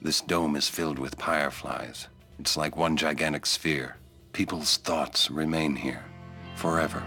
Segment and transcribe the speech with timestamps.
[0.00, 2.06] This dome is filled with fireflies.
[2.38, 3.96] It's like one gigantic sphere.
[4.32, 6.04] People's thoughts remain here
[6.54, 7.02] forever.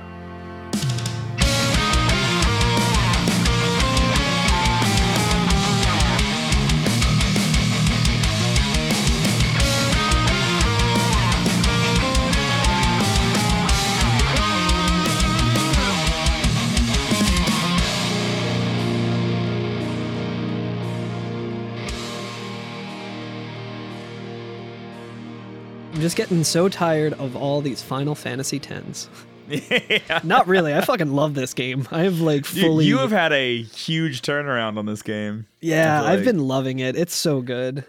[26.12, 29.08] Just getting so tired of all these Final Fantasy X.
[29.48, 30.20] yeah.
[30.26, 30.74] Not really.
[30.74, 31.88] I fucking love this game.
[31.90, 32.86] I have like You- fully.
[32.86, 35.46] You, have had a huge turnaround on this game.
[35.62, 36.98] yeah, feel I've been loving it.
[36.98, 37.86] It's so good.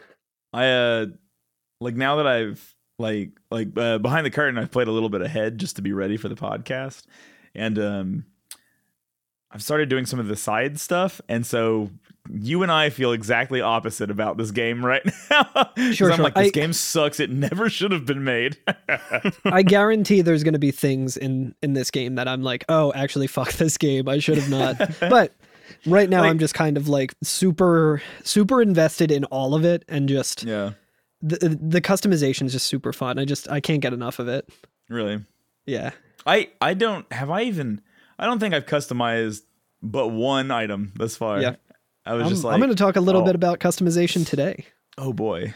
[0.53, 1.07] I uh
[1.81, 5.23] like now that I've like like uh, behind the curtain I've played a little bit
[5.23, 7.03] ahead just to be ready for the podcast.
[7.57, 8.25] And um
[9.53, 11.91] I've started doing some of the side stuff and so
[12.31, 15.45] you and I feel exactly opposite about this game right now.
[15.93, 16.25] Sure, I'm sure.
[16.25, 17.19] like this I- game sucks.
[17.21, 18.57] It never should have been made.
[19.45, 22.93] I guarantee there's going to be things in in this game that I'm like, oh,
[22.95, 24.09] actually, fuck this game.
[24.09, 24.77] I should have not.
[25.01, 25.35] but
[25.85, 29.85] right now, Like- I'm just kind of like super super invested in all of it,
[29.89, 30.73] and just yeah,
[31.21, 33.19] the the customization is just super fun.
[33.19, 34.49] I just I can't get enough of it.
[34.89, 35.25] really.
[35.67, 35.91] Yeah.
[36.25, 37.81] I I don't have I even
[38.19, 39.43] I don't think I've customized
[39.83, 41.41] but one item thus far.
[41.41, 41.57] Yeah.
[42.05, 43.25] I was I'm, just like I'm going to talk a little oh.
[43.25, 44.67] bit about customization today.
[44.99, 45.55] Oh boy.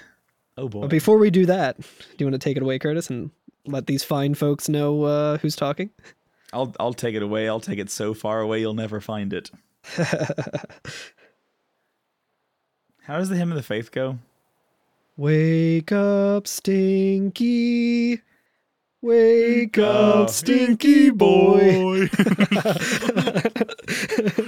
[0.56, 0.82] Oh boy.
[0.82, 1.86] But before we do that, do
[2.18, 3.30] you want to take it away, Curtis, and
[3.66, 5.90] let these fine folks know uh, who's talking?
[6.52, 7.48] I'll I'll take it away.
[7.48, 9.50] I'll take it so far away you'll never find it.
[13.02, 14.18] How does the hymn of the faith go?
[15.16, 18.20] Wake up, Stinky.
[19.06, 22.08] Wake up, Stinky boy.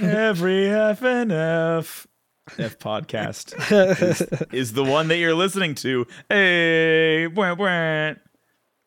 [0.01, 2.05] Every F and F
[2.57, 3.53] F podcast
[4.01, 4.21] is,
[4.51, 6.05] is the one that you're listening to.
[6.27, 8.15] Hey, wah, wah.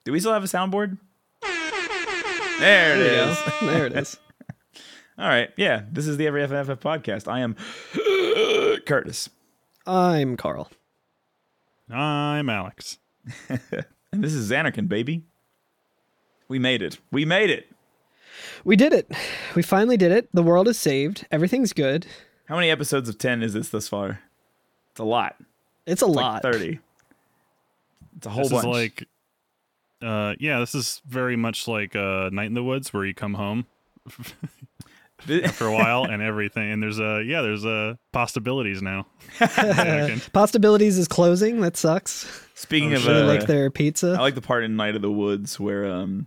[0.05, 0.99] do we still have a soundboard?
[1.41, 3.39] There it There is.
[3.63, 4.19] There it is.
[5.19, 7.27] All right, yeah, this is the Every FNF podcast.
[7.27, 7.57] I am
[8.85, 9.31] Curtis,
[9.87, 10.71] I'm Carl.
[11.91, 12.99] I'm Alex.
[13.49, 15.25] and this is Zanarkand, baby.
[16.53, 16.99] We made it.
[17.11, 17.67] We made it.
[18.63, 19.11] We did it.
[19.55, 20.29] We finally did it.
[20.35, 21.27] The world is saved.
[21.31, 22.05] Everything's good.
[22.45, 24.21] How many episodes of ten is this thus far?
[24.91, 25.37] It's a lot.
[25.87, 26.45] It's a It's lot.
[26.45, 26.79] like thirty.
[28.19, 28.65] It's a whole this bunch.
[28.67, 29.09] is like,
[30.03, 33.33] uh, yeah, this is very much like uh, Night in the Woods, where you come
[33.33, 33.65] home
[35.31, 39.07] after a while and everything, and there's a yeah, there's uh, possibilities now.
[40.35, 41.63] Possibilities is closing.
[41.63, 42.47] That sucks.
[42.55, 43.17] Speaking Oh, of, shit.
[43.17, 44.17] Uh, like their pizza.
[44.19, 46.27] I like the part in Night of the Woods where um,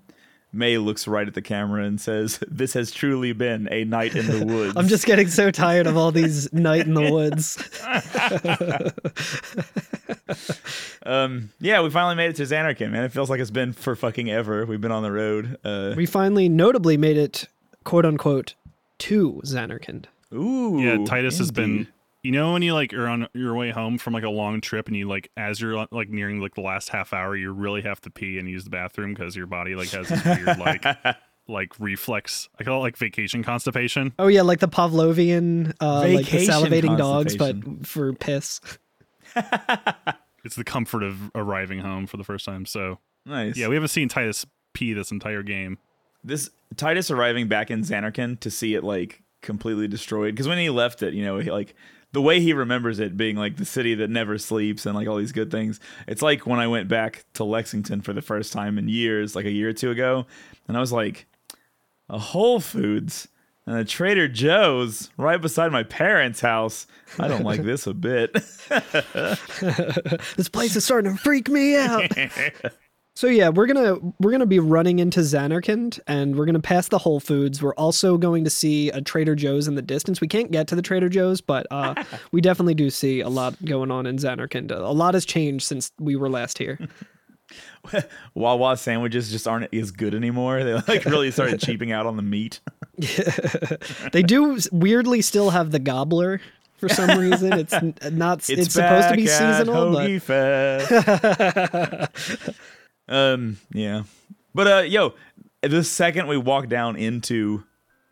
[0.56, 4.26] May looks right at the camera and says, "This has truly been a night in
[4.28, 7.58] the woods." I'm just getting so tired of all these night in the woods.
[11.06, 13.04] um, yeah, we finally made it to Zanarkand, man.
[13.04, 14.66] It feels like it's been for fucking ever.
[14.66, 15.58] We've been on the road.
[15.64, 17.48] Uh, We finally notably made it,
[17.84, 18.54] quote unquote,
[19.00, 20.06] to Zanarkand.
[20.34, 21.88] ooh, Yeah, Tidus has been.
[22.26, 22.38] Indeed.
[22.38, 24.88] You know when you like are on your way home from like a long trip
[24.88, 28.02] and you like as you're like nearing like the last half hour you really have
[28.02, 30.86] to pee and use the bathroom because your body like has this weird like
[31.48, 34.14] like reflex I call it like vacation constipation.
[34.18, 38.60] Oh yeah, like the Pavlovian, uh, like the Vacation salivating dogs, but for piss.
[40.46, 42.68] It's the comfort of arriving home for the first time.
[42.68, 43.58] So nice.
[43.58, 45.80] yeah, we haven't seen Tidus pee this entire game.
[46.24, 50.70] this Tidus arriving back in Zanarkand to see it like completely destroyed because when he
[50.70, 51.74] left it, you know, he, like
[52.16, 55.18] the way he remembers it being like the city that never sleeps and like all
[55.18, 55.82] these good things.
[56.08, 59.44] It's like when I went back to Lexington for the first time in years, like
[59.44, 60.26] a year or two ago,
[60.70, 61.26] and I was like,
[62.08, 63.28] a Whole Foods
[63.68, 66.88] and a Trader Joe's right beside my parents' house.
[67.20, 68.32] I don't like this a bit.
[70.38, 72.10] This place is starting to freak me out.
[73.16, 76.98] so yeah, we're gonna we're gonna be running into Zanarkand, and we're gonna pass the
[76.98, 77.62] Whole Foods.
[77.62, 80.20] We're also going to see a Trader Joe's in the distance.
[80.20, 82.04] We can't get to the Trader Joe's, but uh,
[82.34, 84.70] we definitely do see a lot going on in Zanarkand.
[84.70, 86.78] A lot has changed since we were last here.
[88.34, 90.66] Wawa sandwiches just aren't as good anymore.
[90.66, 92.60] They like really started cheaping out on the meat.
[94.12, 96.42] they do weirdly still have the gobbler
[96.78, 97.54] for some reason.
[97.54, 97.74] It's
[98.12, 98.50] not.
[98.50, 100.22] It's, supposed to be seasonal, but Hoagie
[102.12, 102.60] Fest.
[103.08, 104.04] Um, yeah,
[104.54, 105.14] but uh, yo,
[105.62, 107.64] the second we walk down into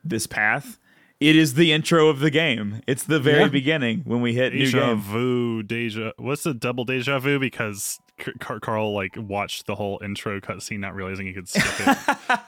[0.03, 0.77] this path,
[1.19, 2.81] it is the intro of the game.
[2.87, 3.47] It's the very Yeah.
[3.47, 4.99] beginning when we hit new Deja game.
[5.01, 6.11] vu, deja.
[6.17, 7.39] What's the double deja vu?
[7.39, 7.99] Because
[8.39, 11.97] Car- Carl like watched the whole intro cutscene, not realizing he could skip it.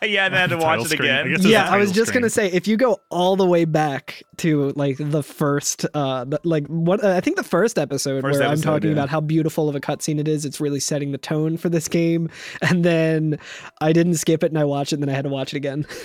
[0.10, 1.10] yeah, and I had to watch it screen.
[1.10, 1.30] Again.
[1.31, 3.66] guess- This yeah, I was title just gonna say if you go all the way
[3.66, 8.22] back to like the first, uh, the- like what uh, I think the first episode
[8.22, 8.94] First where I'm talking yeah.
[8.95, 10.45] about how beautiful of a cutscene it is.
[10.45, 12.30] It's really setting the tone for this game,
[12.62, 13.38] and then
[13.81, 15.57] I didn't skip it and I watched it, and then I had to watch it
[15.57, 15.86] again.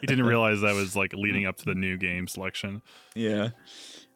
[0.00, 2.82] He didn't realize that was like leading up to the new game selection.
[3.14, 3.50] Yeah.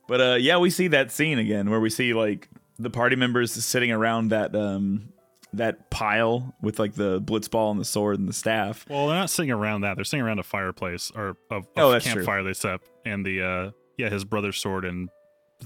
[0.08, 2.48] But uh yeah, we see that scene again where we see like
[2.80, 5.12] the party members sitting around that um
[5.52, 8.86] that pile with like the blitzball and the sword and the staff.
[8.88, 11.90] Well, they're not sitting around that; they're sitting around a fireplace or a, a Oh,
[11.90, 12.14] that's true.
[12.14, 15.08] campfire they set up, and the uh, yeah, his brother's sword and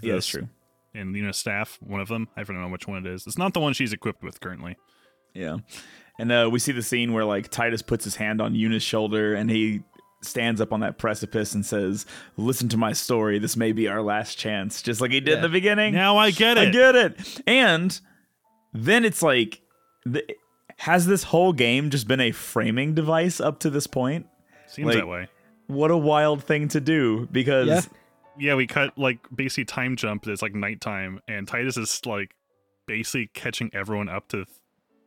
[0.02, 0.49] Yeah, that's true.
[0.94, 1.78] and you know staff.
[1.82, 3.26] One of them, I don't know which one it is.
[3.26, 4.76] It's not the one she's equipped with currently.
[5.34, 5.58] Yeah.
[6.19, 9.34] And uh we see the scene where like Tidus puts his hand on Yuna's shoulder
[9.34, 9.82] and he
[10.25, 12.06] stands up on that precipice and says,
[12.37, 13.38] "Listen to my story.
[13.38, 15.94] This may be our last chance." Just like he did in the beginning.
[15.94, 16.69] Now I get it.
[16.69, 17.43] I get it.
[17.47, 17.99] And
[18.73, 19.61] then it's like,
[20.05, 20.25] the,
[20.79, 24.26] has this whole game just been a framing device up to this point?
[24.67, 25.29] Seems like- that way.
[25.67, 27.81] What a wild thing to do because Yeah.
[28.37, 30.27] Yeah, we cut like basically time jump.
[30.27, 32.35] It's like nighttime, and Tidus is like
[32.87, 34.44] basically catching everyone up to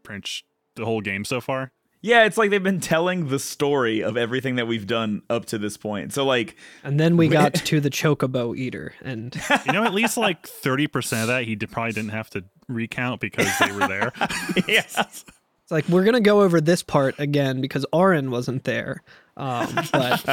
[0.04, 1.72] pretty much the whole game so far.
[2.02, 5.58] Yeah, it's like they've been telling the story of everything that we've done up to
[5.58, 6.14] this point.
[6.14, 9.36] So like, And then we got to the chocobo eater, and
[9.66, 13.22] You know, at least like thirty percent of that he probably didn't have to recount
[13.22, 14.14] because they were there.
[14.68, 15.26] yeah, it's
[15.72, 19.02] like we're gonna go over this part again because Auron wasn't there.
[19.36, 20.24] Um, but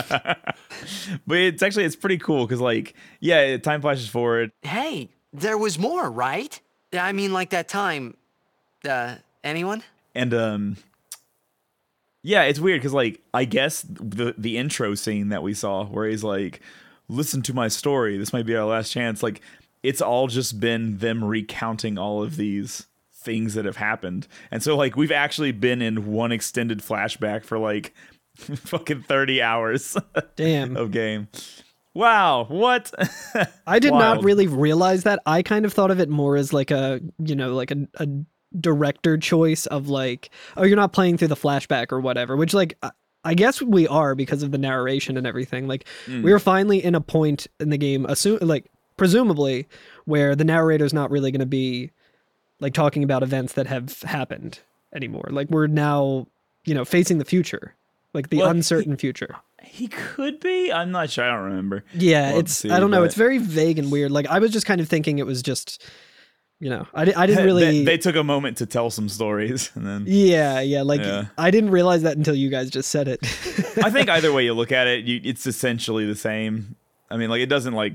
[1.27, 4.53] but it's actually it's pretty cool because like, yeah, time flashes forward.
[4.63, 6.59] Hey, there was more, right?
[6.93, 8.17] I mean, like that time.
[8.87, 9.83] Uh, anyone?
[10.15, 10.77] and um
[12.25, 16.09] yeah it's weird because like i guess the the intro scene that we saw where
[16.09, 16.61] he's like
[17.09, 18.17] listen to my story.
[18.19, 19.23] This might be our last chance.
[19.23, 19.41] Like
[19.83, 24.27] it's all just been them recounting all of these things that have happened.
[24.51, 27.95] And so like we've actually been in one extended flashback for like
[28.37, 29.97] fucking 30 hours
[30.37, 31.29] damn, of game.
[31.95, 32.93] Wow what?
[33.67, 35.21] I did not really realize that.
[35.27, 38.09] I kind of thought of it more as like a, you know, like a, a
[38.61, 42.79] director choice of like, oh, you're not playing through the flashback or whatever, which like
[43.25, 45.67] I- guess we are because of the narration and everything.
[45.67, 46.23] Like we mm.
[46.31, 48.67] were finally in a point in the game, assume like
[48.97, 49.67] presumably
[50.05, 51.91] where the narrator's not really going to be
[52.61, 54.61] like talking about events that have happened
[54.95, 55.29] anymore.
[55.31, 56.27] Like we're now,
[56.65, 57.75] you know, facing the future,
[58.13, 59.37] like the Well, he- uncertain future.
[59.63, 63.01] he could be i'm not sure i don't remember Yeah, it's see, I don't know.
[63.01, 64.11] but- It's very vague and weird.
[64.13, 65.83] Like I was just kind of thinking it was just,
[66.61, 67.85] you know, I, I didn't They- really.
[67.85, 70.83] they, took a moment to tell some stories and then yeah, yeah.
[70.83, 71.27] Like Yeah.
[71.37, 73.21] I didn't realize that until you guys just said it.
[73.83, 76.77] I think either way you look at it, you, it's essentially the same.
[77.11, 77.95] I mean, like it doesn't like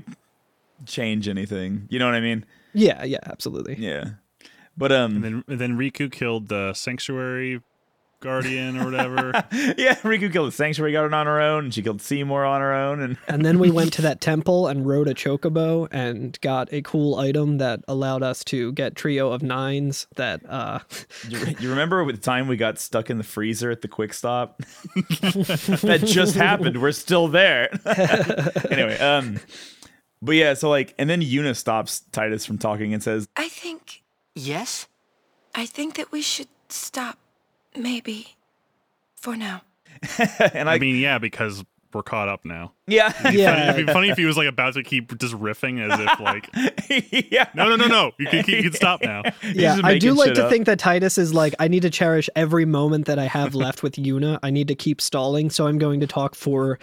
[0.86, 1.86] change anything.
[1.90, 2.44] You know what I mean?
[2.72, 3.74] yeah, yeah, absolutely.
[3.78, 4.10] Yeah.
[4.76, 7.60] But um, And then, and then Rikku killed the sanctuary
[8.20, 9.32] guardian or whatever.
[9.52, 12.72] yeah, Rikku killed the sanctuary guard on her own, and she killed Seymour on her
[12.72, 16.72] own, and And then we went to that temple and rode a chocobo and got
[16.72, 20.06] a cool item that allowed us to get trio of nines.
[20.16, 20.80] That uh,
[21.28, 24.58] you, you remember the time we got stuck in the freezer at the quick stop?
[24.94, 26.80] that just happened.
[26.80, 27.68] We're still there.
[28.70, 29.40] anyway, um,
[30.22, 34.02] but yeah, so like, and then Yuna stops Tidus from talking and says, I think
[34.34, 34.86] Yes?
[35.54, 37.18] I think that we should stop
[37.76, 38.36] maybe
[39.14, 39.62] for now.
[40.54, 42.72] and I, I mean, yeah, because we're caught up now.
[42.86, 45.98] yeah, yeah, It'd be funny if he was like about to keep just riffing as
[45.98, 46.48] if like,
[47.32, 49.22] yeah, no, no, no, no, you can, you can stop now.
[49.42, 49.80] yeah.
[49.82, 50.50] I do like to up.
[50.50, 53.82] think that Tidus is like, I need to cherish every moment that I have left
[53.82, 54.38] with Yuna.
[54.42, 56.78] I need to keep stalling, so I'm going to talk for.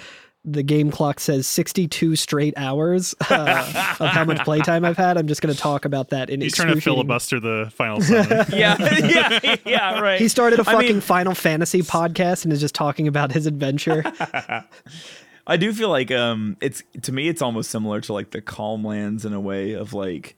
[0.50, 5.18] The game clock says 62 straight hours uh, of how much playtime I've had.
[5.18, 8.46] I'm just going to talk about that in He's trying to filibuster the final seven.
[8.58, 10.22] yeah, yeah, yeah, right.
[10.22, 14.06] He started a fucking mean- Final Fantasy podcast and is just talking about his adventure.
[15.48, 18.86] I do feel like um it's to me it's almost similar to like the calm
[18.86, 20.38] lands in a way of like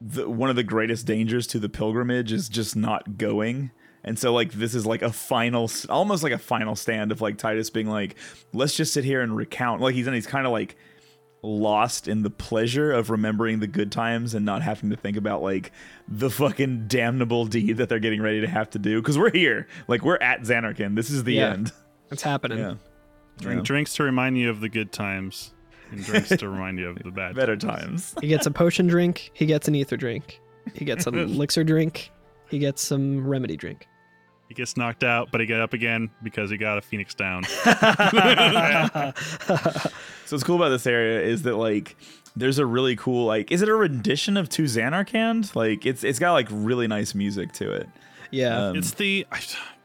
[0.00, 3.70] the one of the greatest dangers to the pilgrimage is just not going.
[4.02, 7.36] And so like this is like a final almost like a final stand of like
[7.36, 8.16] Tidus being like
[8.52, 10.76] let's just sit here and recount like he's and he's kind of like
[11.42, 15.42] lost in the pleasure of remembering the good times and not having to think about
[15.42, 15.72] like
[16.06, 19.66] the fucking damnable deed that they're getting ready to have to do because we're here
[19.88, 21.52] like we're at Zanarkand this is the Yeah.
[21.52, 21.72] end
[22.10, 22.58] It's happening.
[22.58, 22.74] yeah
[23.38, 23.64] Drink, Yeah.
[23.64, 25.54] Drinks to remind you of the good times,
[25.90, 27.34] and drinks to remind you of the bad.
[27.34, 28.14] better times.
[28.20, 29.30] He gets a potion drink.
[29.32, 30.42] He gets an ether drink.
[30.74, 32.10] He gets an elixir drink.
[32.50, 33.86] He gets some remedy drink.
[34.50, 37.44] He gets knocked out, but he get up again because he got a phoenix down.
[40.26, 41.94] So what's cool about this area is that like
[42.34, 45.54] there's a really cool like is it a rendition of To Zanarkand?
[45.54, 47.88] Like it's it's got like really nice music to it.
[48.32, 48.70] Yeah.
[48.70, 49.40] Um, it's the I,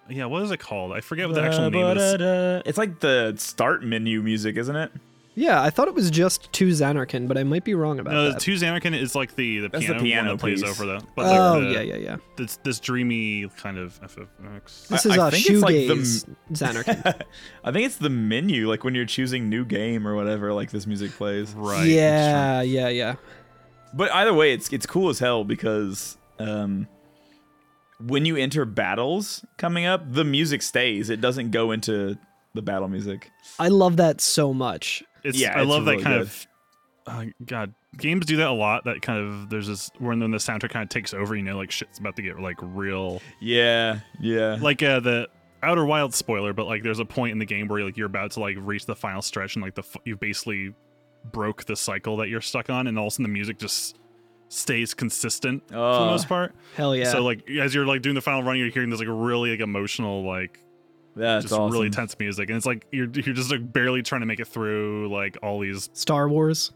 [0.10, 0.94] yeah, what is it called?
[0.94, 2.64] I forget what the actual name is.
[2.66, 4.92] It's like the start menu music, isn't it?
[5.38, 8.24] Yeah, I thought it was just To Zanarkand, but I might be wrong about No,
[8.26, 8.40] the that.
[8.40, 11.04] To Zanarkand is like the the That's the piano, piano one that plays over the.
[11.14, 12.18] But oh, the, yeah, yeah, yeah.
[12.38, 14.88] This this dreamy kind of FFX.
[14.88, 17.22] This I- is I a think it's like the Zanarkand.
[17.66, 20.88] I think it's the menu, like when you're choosing new game or whatever, like this
[20.88, 21.54] music plays.
[21.54, 21.86] Right.
[21.86, 23.16] yeah, yeah, yeah.
[23.94, 26.88] But either way, it's it's cool as hell because um,
[28.00, 31.10] when you enter battles coming up, the music stays.
[31.10, 32.18] It doesn't go into
[32.54, 33.32] the battle music.
[33.60, 35.04] I love that so much.
[35.26, 36.22] It's, Yeah, I it's love that kind good.
[36.22, 36.48] of.
[37.08, 38.86] Uh, God, games do that a lot.
[38.86, 41.36] That kind of there's this when when the soundtrack kind of takes over.
[41.36, 43.22] You know, like shit's about to get like real.
[43.40, 44.58] Yeah, yeah.
[44.60, 45.28] Like uh, the
[45.62, 48.32] Outer Wild spoiler, but like there's a point in the game where like you're about
[48.32, 50.74] to like reach the final stretch and like the f- you basically
[51.32, 53.98] broke the cycle that you're stuck on, and all of a sudden the music just
[54.50, 56.06] stays consistent for the Oh.
[56.08, 56.56] most part.
[56.76, 57.12] Hell yeah.
[57.12, 59.60] So like as you're like doing the final run, you're hearing this like really like
[59.60, 60.60] emotional like
[61.16, 61.72] That's just awesome.
[61.72, 64.48] really tense music, and it's like you're you're just like barely trying to make it
[64.48, 65.90] through like all these.
[65.94, 66.72] Star Wars.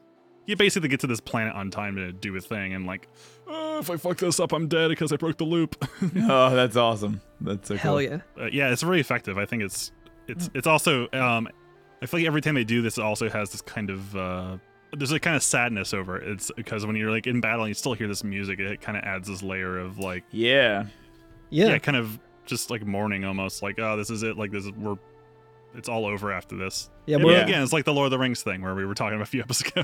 [0.46, 3.08] You basically get to this planet on time to do a thing, and like,
[3.48, 5.76] oh, if I fuck this up, I'm dead because I broke the loop.
[6.24, 7.22] oh, that's awesome.
[7.42, 8.02] That's so Hell cool.
[8.02, 8.20] yeah.
[8.40, 9.38] uh, yeah, it's really effective.
[9.38, 9.92] I think it's
[10.28, 11.48] it's it's also um,
[12.02, 14.58] I feel like every time they do this, it also has this kind of uh,
[14.98, 16.28] there's a kind of sadness over it.
[16.30, 18.98] It's because when you're like in battle and you still hear this music, it kind
[18.98, 20.86] of adds this layer of like Yeah.
[21.52, 21.70] Yeah.
[21.70, 22.20] yeah, kind of
[22.50, 24.96] just like mourning almost like oh this is it like this is we're
[25.76, 26.90] it's all over after this.
[27.06, 28.86] Yeah, I we're- mean, again, it's like the Lord of the Rings thing where we
[28.88, 29.84] were talking about a few episodes ago.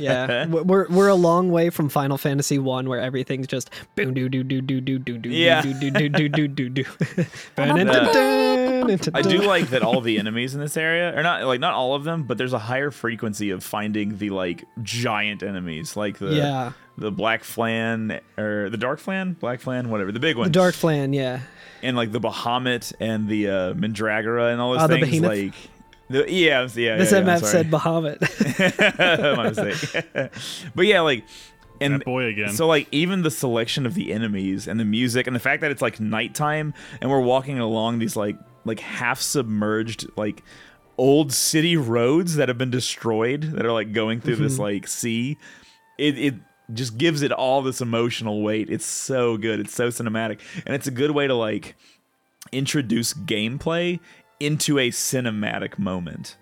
[0.00, 4.30] yeah, we're we're a long way from Final Fantasy One, where everything's just boom doo
[4.30, 5.60] doo doo doo doo doo doo Yeah.
[5.60, 6.84] doo doo doo doo doo doo doo.
[7.58, 11.94] I do like that all the enemies in this area are not like not all
[11.94, 16.34] of them, but there's a higher frequency of finding the like giant enemies, like the
[16.34, 16.72] Yeah.
[16.96, 20.74] the black flan or the dark flan, black flan, whatever, the big one, the Dark
[20.74, 21.12] Flan.
[21.12, 21.40] Yeah,
[21.82, 25.20] and like the Bahamut and the uh, Mandragora and all those the things.
[25.20, 25.30] behemoth?
[25.30, 25.54] Like,
[26.08, 26.96] the, yeah, yeah.
[26.96, 29.36] this yeah, yeah, MF I'm said Bahamut.
[29.36, 30.70] My mistake.
[30.74, 31.24] but yeah, like,
[31.80, 32.50] and That boy again.
[32.50, 35.70] So like even the selection of the enemies and the music and the fact that
[35.70, 40.44] it's like nighttime and we're walking along these like like half submerged like
[40.98, 45.38] old city roads that have been destroyed that are like going through this like sea.
[45.98, 46.34] It it
[46.72, 48.70] just gives it all this emotional weight.
[48.70, 49.60] It's so good.
[49.60, 50.38] It's so cinematic.
[50.66, 51.74] And it's a good way to like
[52.50, 54.00] introduce gameplay
[54.40, 56.36] into a cinematic moment.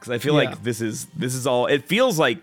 [0.00, 0.50] Cuz I feel Yeah.
[0.50, 2.38] like this is this is all it feels like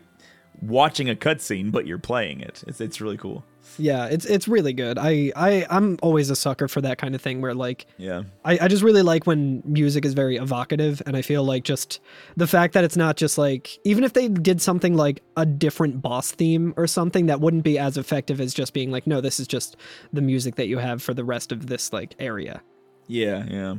[0.61, 2.63] watching a cutscene but you're playing it.
[2.67, 3.43] It's it's really cool.
[3.77, 4.97] Yeah, it's it's really good.
[4.97, 8.23] I I I'm always a sucker for that kind of thing where like Yeah.
[8.45, 11.99] I, I just really like when music is very evocative and I feel like just
[12.37, 16.01] the fact that it's not just like even if they did something like a different
[16.01, 19.39] boss theme or something that wouldn't be as effective as just being like no this
[19.39, 19.75] is just
[20.11, 22.61] the music that you have for the rest of this like area
[23.07, 23.75] Yeah, yeah.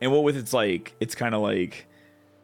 [0.00, 1.86] And what with it's like it's kind of like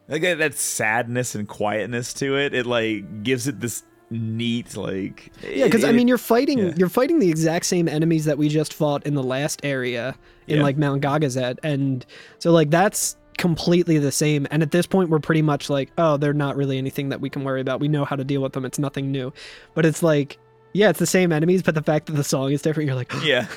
[0.07, 2.53] like that, that sadness and quietness to it.
[2.53, 6.73] It like gives it this neat like yeah because i mean you're fighting yeah.
[6.77, 10.15] you're fighting the exact same enemies that we just fought in the last area
[10.47, 10.63] in Yeah.
[10.63, 12.05] like mount gagazet and
[12.39, 16.17] so like that's completely the same and at this point we're pretty much like oh
[16.17, 18.53] they're not really anything that we can worry about we know how to deal with
[18.53, 19.31] them it's nothing new
[19.75, 20.37] but it's like
[20.73, 23.11] yeah it's the same enemies but the fact that the song is different you're like
[23.23, 23.47] Yeah,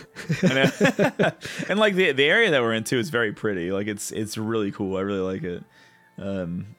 [1.68, 3.71] and like the the area that we're into is very pretty.
[3.73, 4.97] Like it's it's really cool.
[4.97, 5.64] I really like it.
[6.18, 6.75] Um,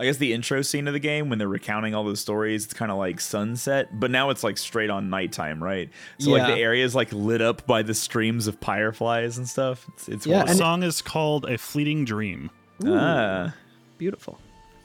[0.00, 2.74] I guess the intro scene of the game when they're recounting all those stories, it's
[2.74, 5.88] kind of like sunset, but now it's like straight on nighttime, right?
[6.18, 9.86] So like the area is like lit up by the streams of fireflies and stuff.
[9.94, 12.50] It's it's Yeah, the song is called "A Fleeting Dream,"
[12.84, 13.54] ah.
[13.98, 14.38] beautiful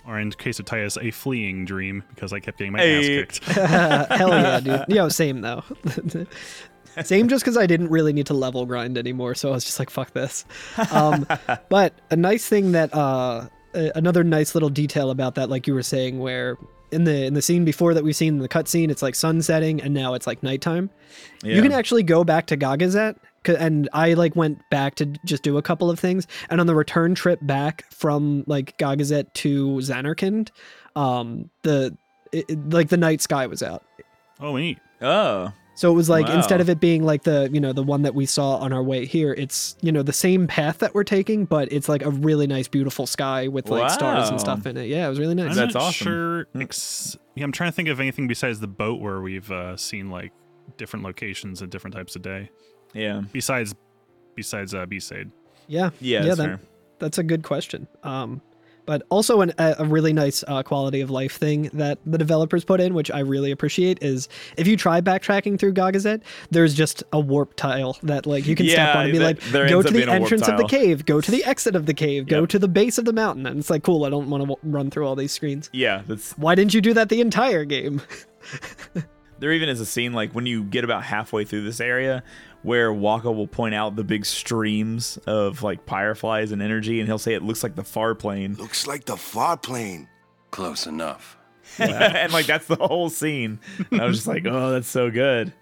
[0.07, 3.23] or in case of Tidus, "A Fleeing Dream," because I kept getting my Hey.
[3.23, 3.43] ass kicked.
[3.55, 5.63] hell yeah dude yo same though
[7.03, 9.77] same just because i didn't really need to level grind anymore so i was just
[9.79, 10.43] like fuck this
[10.91, 11.25] um,
[11.69, 15.73] but a nice thing that uh a- another nice little detail about that like you
[15.73, 16.57] were saying where
[16.91, 19.41] in the in the scene before that we've seen in the cutscene it's like sun
[19.41, 20.89] setting and now it's like nighttime.
[21.43, 25.57] You can actually go back to Gagazet and I like went back to just do
[25.57, 26.27] a couple of things.
[26.49, 30.49] And on the return trip back from like Gagazet to Zanarkand
[30.95, 31.95] um the
[32.31, 33.83] it, it- like the night sky was out.
[34.39, 34.79] Oh, neat.
[35.01, 38.01] Oh, so it was like instead of it being like the you know the one
[38.01, 41.05] that we saw on our way here, it's you know the same path that we're
[41.05, 44.75] taking, but it's like a really nice, beautiful sky with like stars and stuff in
[44.75, 44.87] it.
[44.87, 45.51] Yeah, it was really nice.
[45.51, 46.05] I'm That's not awesome.
[46.05, 46.47] sure.
[46.59, 50.09] Ex- yeah, I'm trying to think of anything besides the boat where we've uh, seen
[50.09, 50.33] like
[50.75, 52.49] different locations and different types of day.
[52.93, 53.21] yeah.
[53.31, 53.73] Besides
[54.35, 55.31] besides uh, Besaid?
[55.67, 56.59] Yeah, Yeah, yeah, that's that,
[56.99, 57.87] that's a good question.
[58.03, 58.41] Um,
[58.89, 62.81] but also an, a, really nice uh, quality of life thing that the developers put
[62.81, 64.27] in, which I really appreciate, is
[64.57, 68.67] if you try backtracking through Gagazet, there's just a warp tile that like you can
[68.67, 70.65] step on and be that- like, go to the being a warp entrance of the
[70.65, 72.49] cave, go to the exit of the cave, go Yep.
[72.49, 74.05] to the base of the mountain, and it's like cool.
[74.05, 75.69] I don't want to w- run through all these screens.
[75.71, 78.01] Yeah, that's Why didn't you do that the entire game?
[79.39, 82.23] there even is a scene like when you get about halfway through this area
[82.61, 87.17] where Wakka will point out the big streams of like fireflies and energy and he'll
[87.17, 88.55] say it looks like the far plane.
[88.55, 90.07] Looks like the far plane.
[90.51, 91.37] Close enough.
[91.79, 93.59] and like that's the whole scene.
[93.91, 95.53] And I was just like, oh, that's so good.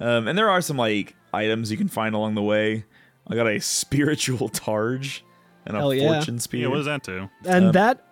[0.00, 2.84] Um, and there are some like items you can find along the way.
[3.28, 5.24] I got a spiritual targe
[5.64, 6.14] and a Hell yeah.
[6.14, 6.62] fortune spear.
[6.62, 7.28] Yeah, what does that do?
[7.44, 8.05] and Um, that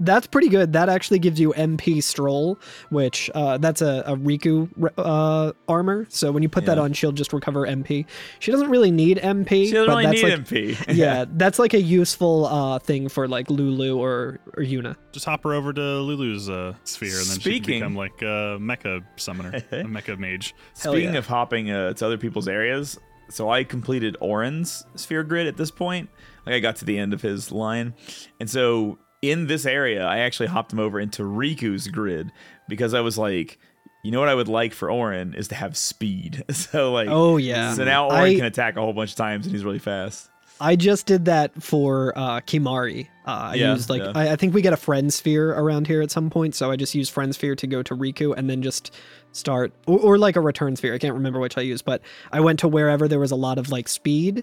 [0.00, 0.72] that's pretty good.
[0.72, 2.58] That actually gives you MP Stroll,
[2.90, 6.06] which uh, that's a, a Rikku uh, armor.
[6.10, 8.06] So when you put that on, she'll just recover MP.
[8.38, 10.94] She doesn't really need MP, She doesn't but really that's need like MP.
[10.96, 14.96] yeah, that's like a useful uh, thing for like Lulu or or Yuna.
[15.12, 18.58] Just hop her over to Lulu's uh, sphere, and then she can become like a
[18.60, 20.54] mecha summoner, a mecha mage.
[20.80, 21.18] Hell Speaking yeah.
[21.18, 25.70] of hopping uh, to other people's areas, so I completed Auron's sphere grid at this
[25.70, 26.08] point.
[26.46, 27.94] Like I got to the end of his line,
[28.40, 32.30] and so in this area, I actually hopped him over into Rikku's grid
[32.68, 33.58] because I was like,
[34.04, 36.44] you know what I would like for Auron is to have speed.
[36.52, 37.74] So like, Oh, yeah.
[37.74, 40.30] So now Auron I- can attack a whole bunch of times and he's really fast.
[40.60, 43.06] I just did that for uh, Kimahri.
[43.24, 44.10] Uh, I Yeah, used like yeah.
[44.14, 46.74] I, I think we get a friend sphere around here at some point, so I
[46.74, 48.92] just used friend sphere to go to Rikku and then just
[49.30, 50.94] start or, or like a return sphere.
[50.94, 53.56] I can't remember which I used, but I went to wherever there was a lot
[53.58, 54.42] of like speed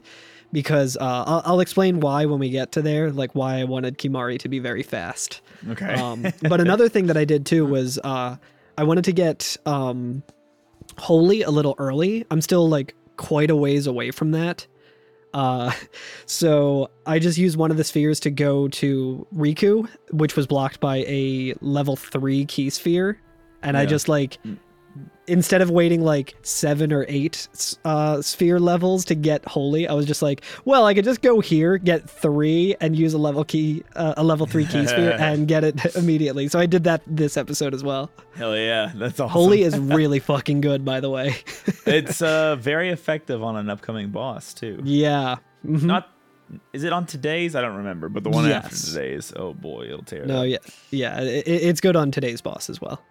[0.55, 3.97] because uh, I'll, I'll explain why when we get to there, like why I wanted
[3.97, 5.41] Kimahri to be very fast.
[5.67, 5.95] Okay.
[5.95, 8.37] Um, but another thing that I did too was uh,
[8.77, 10.23] I wanted to get um,
[10.97, 12.25] Holy a little early.
[12.31, 14.65] I'm still like quite a ways away from that.
[15.33, 15.73] Uh,
[16.25, 20.79] so I just used one of the spheres to go to Rikku, which was blocked
[20.79, 23.19] by a level three key sphere.
[23.61, 24.37] And I just like,
[25.27, 27.47] instead of waiting like seven or eight
[27.83, 31.39] uh, sphere levels to get holy, I was just like, well, I could just go
[31.39, 35.47] here, get three, and use a level key, uh, a level three key sphere, and
[35.47, 36.47] get it immediately.
[36.47, 38.11] So I did that this episode as well.
[38.35, 39.31] Hell yeah, that's awesome.
[39.31, 41.35] Holy is really fucking good, by the way.
[41.85, 44.79] it's uh, very effective on an upcoming boss too.
[44.83, 45.37] yeah.
[45.65, 45.83] Mhm.
[45.83, 46.09] Not.
[46.73, 47.55] Is it on today's?
[47.55, 48.85] I don't remember, but the one after Yes.
[48.89, 49.33] today's.
[49.35, 50.21] Oh boy, it'll tear.
[50.21, 50.47] it No, up.
[50.47, 50.57] yeah,
[50.91, 53.01] yeah, it, it's good on today's boss as well.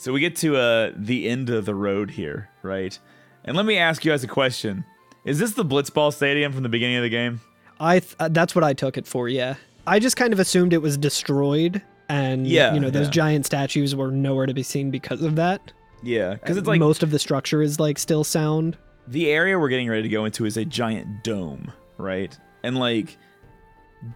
[0.00, 2.98] So we get to uh, the end of the road here, right?
[3.44, 4.82] And let me ask you guys a question:
[5.26, 7.42] Is this the Blitzball Stadium from the beginning of the game?
[7.78, 9.28] I th- uh, that's what I took it for.
[9.28, 13.10] Yeah, I just kind of assumed it was destroyed, and Yeah, you know those yeah.
[13.10, 15.70] giant statues were nowhere to be seen because of that.
[16.02, 18.78] Yeah, because it's like most of the structure is like still sound.
[19.06, 22.34] the area we're getting ready to go into is a giant dome, right?
[22.62, 23.18] And like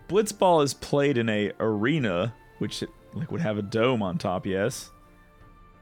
[0.09, 4.47] Blitzball is played in a arena, which like would have a dome on top.
[4.47, 4.91] Yes.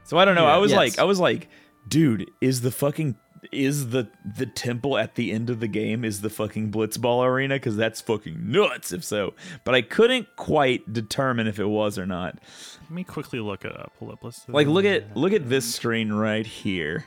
[0.03, 0.45] So I don't know.
[0.45, 0.77] I was Yes.
[0.77, 1.47] like, I was like,
[1.87, 3.15] dude, is the fucking
[3.51, 7.55] is the the temple at the end of the game is the fucking Blitzball arena?
[7.55, 8.93] Because that's fucking nuts.
[8.93, 9.33] If so,
[9.65, 12.39] but I couldn't quite determine if it was or not.
[12.83, 13.91] Let me quickly look it up.
[13.99, 14.23] Pull up.
[14.23, 17.05] Let's Like look at look at this screen right here.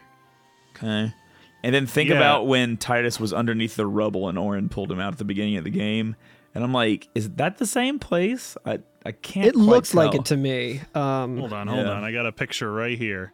[0.76, 1.14] Okay.
[1.62, 2.16] And then think Yeah.
[2.16, 5.56] about when Tidus was underneath the rubble and Auron pulled him out at the beginning
[5.56, 6.16] of the game.
[6.57, 8.57] And I'm like, is that the same place?
[8.64, 9.47] I I can't.
[9.49, 10.81] It quite looks like it to me.
[10.95, 11.92] Um, Hold on, hold Yeah.
[11.92, 12.03] on.
[12.03, 13.33] I got a picture right here.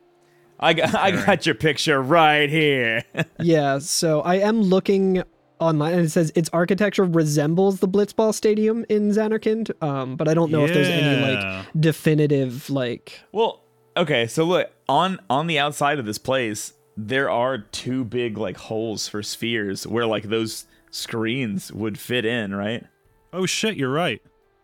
[0.61, 3.05] I got I got your picture right here.
[3.41, 5.23] yeah, so I am looking
[5.61, 10.35] online, and it says its architecture resembles the Blitzball Stadium in Zanarkand, um, but I
[10.35, 13.21] don't know if there's any like definitive like.
[13.33, 13.63] well,
[13.97, 18.57] okay, so look on on the outside of this place, there are two big like
[18.57, 22.85] holes for spheres where like those screens would fit in, right?
[23.33, 24.21] Oh shit, you're right.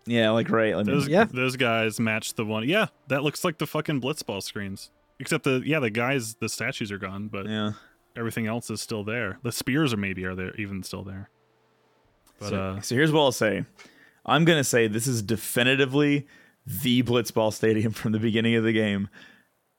[0.06, 0.74] Yeah, like right.
[0.76, 1.24] Let me- Those Yeah.
[1.24, 2.68] those guys match the one.
[2.68, 4.90] Yeah, that looks like the fucking blitzball screens.
[5.20, 7.72] Except the yeah, the guys, the statues are gone, but yeah.
[8.16, 9.38] everything else is still there.
[9.42, 11.28] The spears are maybe are there even still there.
[12.38, 13.64] But so, uh, so here's what I'll say.
[14.24, 16.26] I'm gonna say this is definitively
[16.66, 19.08] the Blitzball Stadium from the beginning of the game.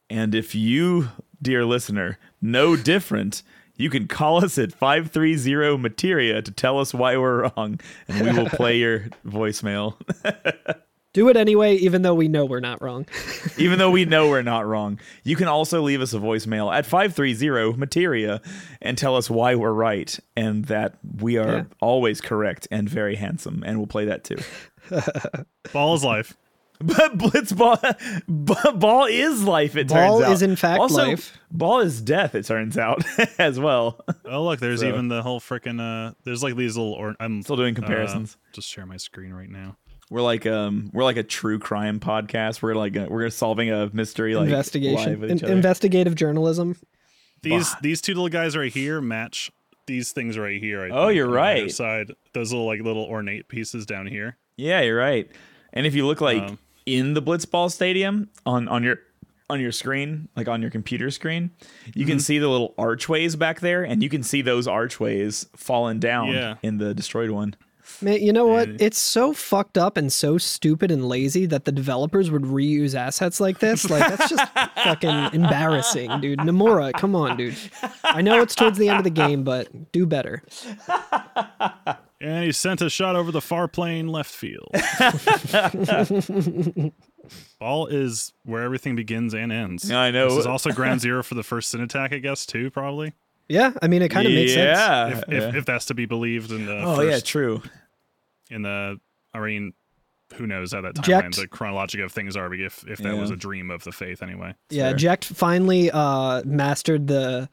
[0.09, 1.09] And if you,
[1.41, 3.43] dear listener, know different,
[3.79, 8.37] you can call us at 530 Materia to tell us why we're wrong, and we
[8.37, 9.95] will play your voicemail.
[11.11, 13.07] Do it anyway, even though we know we're not wrong.
[13.57, 14.99] Even though we know we're not wrong.
[15.23, 18.41] You can also leave us a voicemail at 530 Materia
[18.79, 21.63] and tell us why we're right and that we are Yeah.
[21.81, 23.63] always correct and very handsome.
[23.65, 24.37] And we'll play that too.
[25.73, 26.37] Ball's life.
[26.81, 29.75] But Blitzball b- ball is life.
[29.75, 31.37] It Ball turns out is in fact also, life.
[31.51, 32.35] Ball is death.
[32.35, 33.03] It turns out
[33.37, 33.99] as well.
[34.25, 36.13] Oh look, there's So- even the whole freaking uh.
[36.23, 36.93] There's like these little.
[36.93, 38.37] Or I'm Still doing uh, comparisons.
[38.53, 39.75] just share my screen right now.
[40.09, 42.61] We're like um we're like a true crime podcast.
[42.61, 45.53] We're like uh we're solving a mystery like live Investigation, with In- each other.
[45.53, 46.77] investigative journalism.
[47.41, 49.51] These these two little guys right here match
[49.85, 50.81] these things right here.
[50.83, 51.71] I Oh, think, you're on the other right.
[51.71, 54.37] Side those little like little ornate pieces down here.
[54.55, 55.29] Yeah, you're right.
[55.73, 56.57] And if you look like Um,
[56.97, 58.99] in the Blitzball Stadium on on your
[59.49, 61.49] on your screen, like on your computer screen,
[61.95, 62.09] you Mm-hmm.
[62.11, 66.27] can see the little archways back there, and you can see those archways falling down
[66.29, 66.55] Yeah.
[66.61, 67.55] in the destroyed one.
[68.01, 68.67] Man, you know what?
[68.69, 72.93] And- It's so fucked up and so stupid and lazy that the developers would reuse
[72.93, 73.89] assets like this.
[73.89, 76.37] Like that's just fucking embarrassing, dude.
[76.39, 77.55] Nomura, come on, dude.
[78.03, 80.43] I know it's towards the end of the game, but do better.
[82.21, 84.69] And he sent a shot over the far plane left field.
[87.59, 89.89] Ball is where everything begins and ends.
[89.89, 90.29] I know.
[90.29, 93.13] This is also ground zero for the first sin attack, I guess, too, probably.
[93.47, 94.77] Yeah, I mean, it kind of makes sense.
[94.77, 95.07] yeah.
[95.07, 97.61] If, if, if that's to be believed in the oh first, yeah, true.
[98.51, 98.99] in the
[99.33, 99.73] I mean,
[100.35, 103.31] who knows how that timeline, Jecht- the chronology of things are, if if that was
[103.31, 104.53] a dream of the faith anyway.
[104.69, 104.97] Yeah, Fair.
[104.97, 107.49] Jecht finally uh mastered the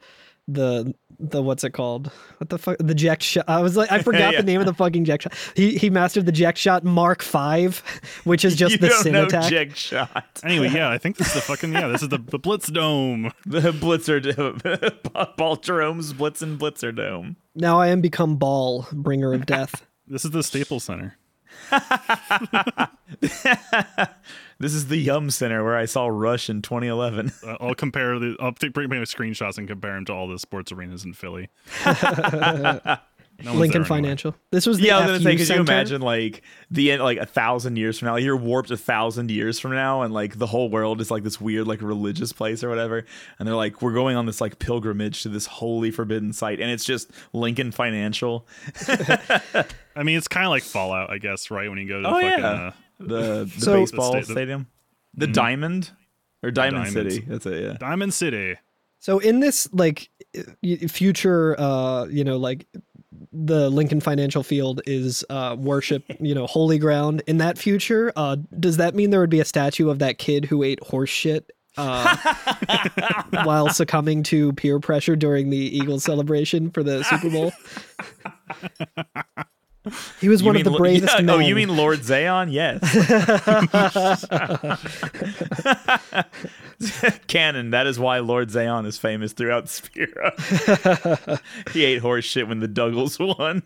[0.47, 2.11] the the what's it called?
[2.37, 2.77] What the fuck?
[2.77, 3.45] The Jecht shot.
[3.47, 4.41] I was like, I forgot Yeah.
[4.41, 5.33] the name of the fucking Jecht shot.
[5.55, 7.79] He he mastered the Jecht shot Mark Five,
[8.23, 9.49] which is just you the don't sin know attack.
[9.49, 10.39] Jig shot.
[10.43, 13.31] Anyway, yeah, I think this is the fucking yeah, this is the, the Blitz Dome.
[13.45, 17.35] The Blitzer dome Ball Jerome's Blitzen Blitzer Dome.
[17.55, 19.85] Now I am become Ball, bringer of death.
[20.07, 21.17] This is the Staples Center.
[24.59, 27.31] This is the Yum Center where I saw Rush in 2011.
[27.43, 28.35] Uh, I'll compare the.
[28.39, 31.49] I'll take bring my screenshots and compare them to all the sports arenas in Philly.
[33.43, 33.85] No Lincoln there anymore.
[33.85, 34.35] Financial.
[34.51, 36.41] This was the yeah, I was gonna say, could you imagine like
[36.71, 38.15] the end, like a thousand years from now?
[38.15, 41.39] You're warped a thousand years from now, and like the whole world is like this
[41.39, 43.05] weird, like religious place or whatever.
[43.37, 46.71] And they're like, we're going on this like pilgrimage to this holy forbidden site, and
[46.71, 48.47] it's just Lincoln Financial.
[48.87, 51.69] I mean, it's kind of like Fallout, I guess, right?
[51.69, 54.33] When you go to Oh fucking, yeah, uh, the the So- baseball The sta- the-
[54.39, 54.67] stadium,
[55.15, 55.91] the Diamond
[56.43, 57.15] or Diamond Diamonds.
[57.15, 57.25] City.
[57.27, 57.63] That's it.
[57.63, 57.73] Yeah.
[57.79, 58.55] Diamond City.
[58.99, 60.09] So in this like
[60.89, 62.65] future, uh, you know, like
[63.31, 67.21] the Lincoln Financial Field is uh, worship, you know, holy ground.
[67.27, 70.45] In that future, uh, does that mean there would be a statue of that kid
[70.45, 71.51] who ate horse shit?
[71.79, 72.17] Uh,
[73.43, 77.51] while succumbing to peer pressure during the Eagles celebration for the Super Bowl,
[80.21, 81.35] he was You one of the Lo- bravest yeah, men.
[81.35, 82.51] Oh, you mean Lord Zaon?
[82.51, 82.81] Yes.
[87.27, 87.71] Canon.
[87.71, 90.33] That is why Lord Zaon is famous throughout Spira.
[91.73, 93.63] he ate horse shit when the Douglas won.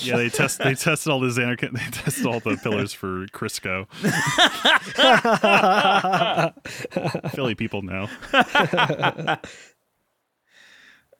[0.00, 3.86] Yeah, they test they tested all the Xanarkin, they tested all the pillars for Crisco.
[7.32, 8.08] Philly people know.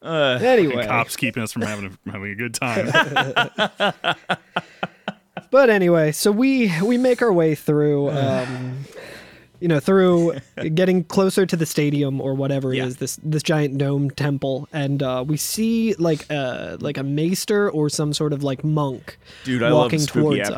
[0.02, 2.90] Anyway, Cops keeping us from having a, having a good time.
[5.50, 8.84] But anyway, so we we make our way through, um,
[9.58, 10.36] you know, through
[10.74, 12.84] getting closer to the stadium or whatever Yeah.
[12.84, 17.02] it is this this giant dome temple, and uh, we see like a like a
[17.02, 19.18] maester or some sort of like monk.
[19.42, 20.56] Dude, I walking love spooky towards us.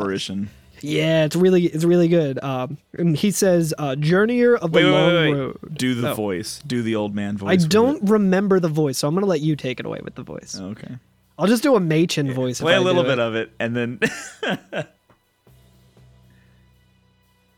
[0.83, 0.99] Apparition.
[0.99, 2.43] Yeah, it's really it's really good.
[2.43, 5.39] Um, and he says, uh, "Journeyer of the Wait, wait, long wait, wait.
[5.41, 6.15] road." Do the Oh.
[6.15, 6.61] voice.
[6.67, 7.65] Do the old man voice.
[7.65, 8.09] I don't it.
[8.11, 10.59] remember the voice, so I'm gonna let you take it away with the voice.
[10.61, 10.97] Okay.
[11.39, 12.61] I'll just do a Maechen voice.
[12.61, 13.07] if Play I a do little it.
[13.09, 14.01] bit of it, and then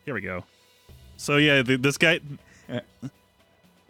[0.04, 0.44] Here we go.
[1.16, 2.20] So yeah, th this guy.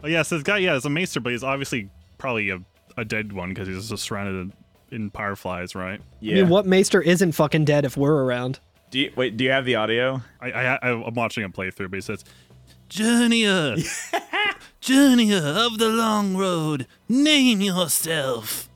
[0.03, 2.59] Oh yeah, so this guy, yeah, is a maester, but he's obviously probably a,
[2.97, 4.53] a dead one because he's just surrounded
[4.91, 5.99] in, in fireflies, right?
[6.19, 6.33] yeah.
[6.37, 8.59] I mean, what maester isn't fucking dead if we're around?
[8.95, 9.35] Do you, wait?
[9.35, 10.21] Do you have the audio?
[10.39, 12.23] I, I I'm watching a playthrough, but he says,
[12.89, 13.75] "Journeyer,
[14.81, 18.69] journeyer of the long road, name yourself."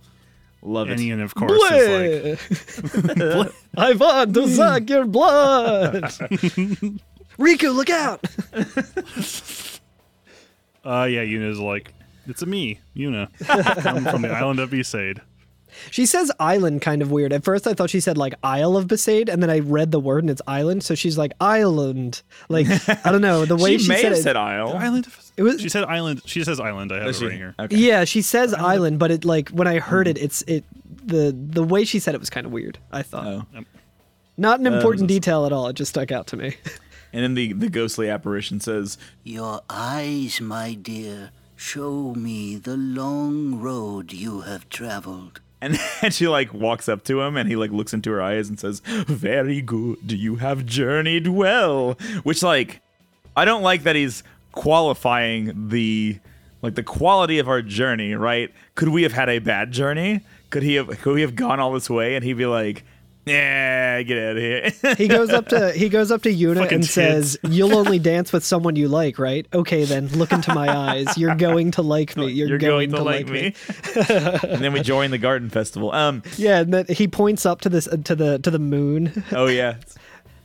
[0.62, 1.06] Love And it.
[1.06, 2.38] Ian, of course, is
[2.94, 5.94] like, I want to suck your blood.
[7.40, 8.22] Rikku, look out!
[10.84, 11.94] uh, yeah, Yuna's like,
[12.28, 13.34] "It's a me, Yuna,
[13.82, 15.22] from, from the island of Besaid."
[15.92, 17.34] She says island kind of weird.
[17.34, 20.00] At first, I thought she said like Isle of Besaid, and then I read the
[20.00, 20.84] word and it's island.
[20.84, 22.22] So she's like island.
[22.50, 22.68] Like
[23.06, 24.22] I don't know the way she she, may said have it.
[24.24, 24.76] said Isle.
[24.78, 25.08] Island.
[25.08, 26.22] Of, It was- She said island.
[26.26, 26.92] She says island.
[26.92, 27.26] I have Does it she?
[27.28, 27.56] right here.
[27.60, 27.76] Okay.
[27.78, 30.12] yeah, she says island, but it like when I heard hmm.
[30.12, 30.64] it, it's it
[31.06, 32.78] the the way she said it was kind of weird.
[32.92, 33.64] I thought Oh.
[34.38, 35.68] not an important was- detail at all.
[35.68, 36.56] It just stuck out to me.
[37.12, 43.60] And then the, the ghostly apparition says, Your eyes, my dear, show me the long
[43.60, 45.42] road you have traveled.
[45.62, 48.50] And then she like walks up to him and he like looks into her eyes
[48.50, 50.12] and says, Very good.
[50.12, 51.94] You have journeyed well.
[52.24, 52.82] Which like
[53.36, 56.20] I don't like that he's qualifying the
[56.62, 58.54] like the quality of our journey, right?
[58.76, 60.22] Could we have had a bad journey?
[60.50, 62.84] Could he have could we have gone all this way and he'd be like,
[63.26, 64.96] Yeah, get out of here.
[64.96, 66.90] He goes up to he goes up to Yuna Fucking and kids.
[66.92, 69.46] says, "You'll only dance with someone you like, right?
[69.54, 71.16] Okay, then look into my eyes.
[71.18, 72.32] You're going to like me.
[72.32, 73.54] You're, going, to like me."
[74.08, 75.92] and then we join the garden festival.
[75.92, 79.24] Um Yeah, and then he points up to this to the to the moon.
[79.32, 79.76] oh yeah.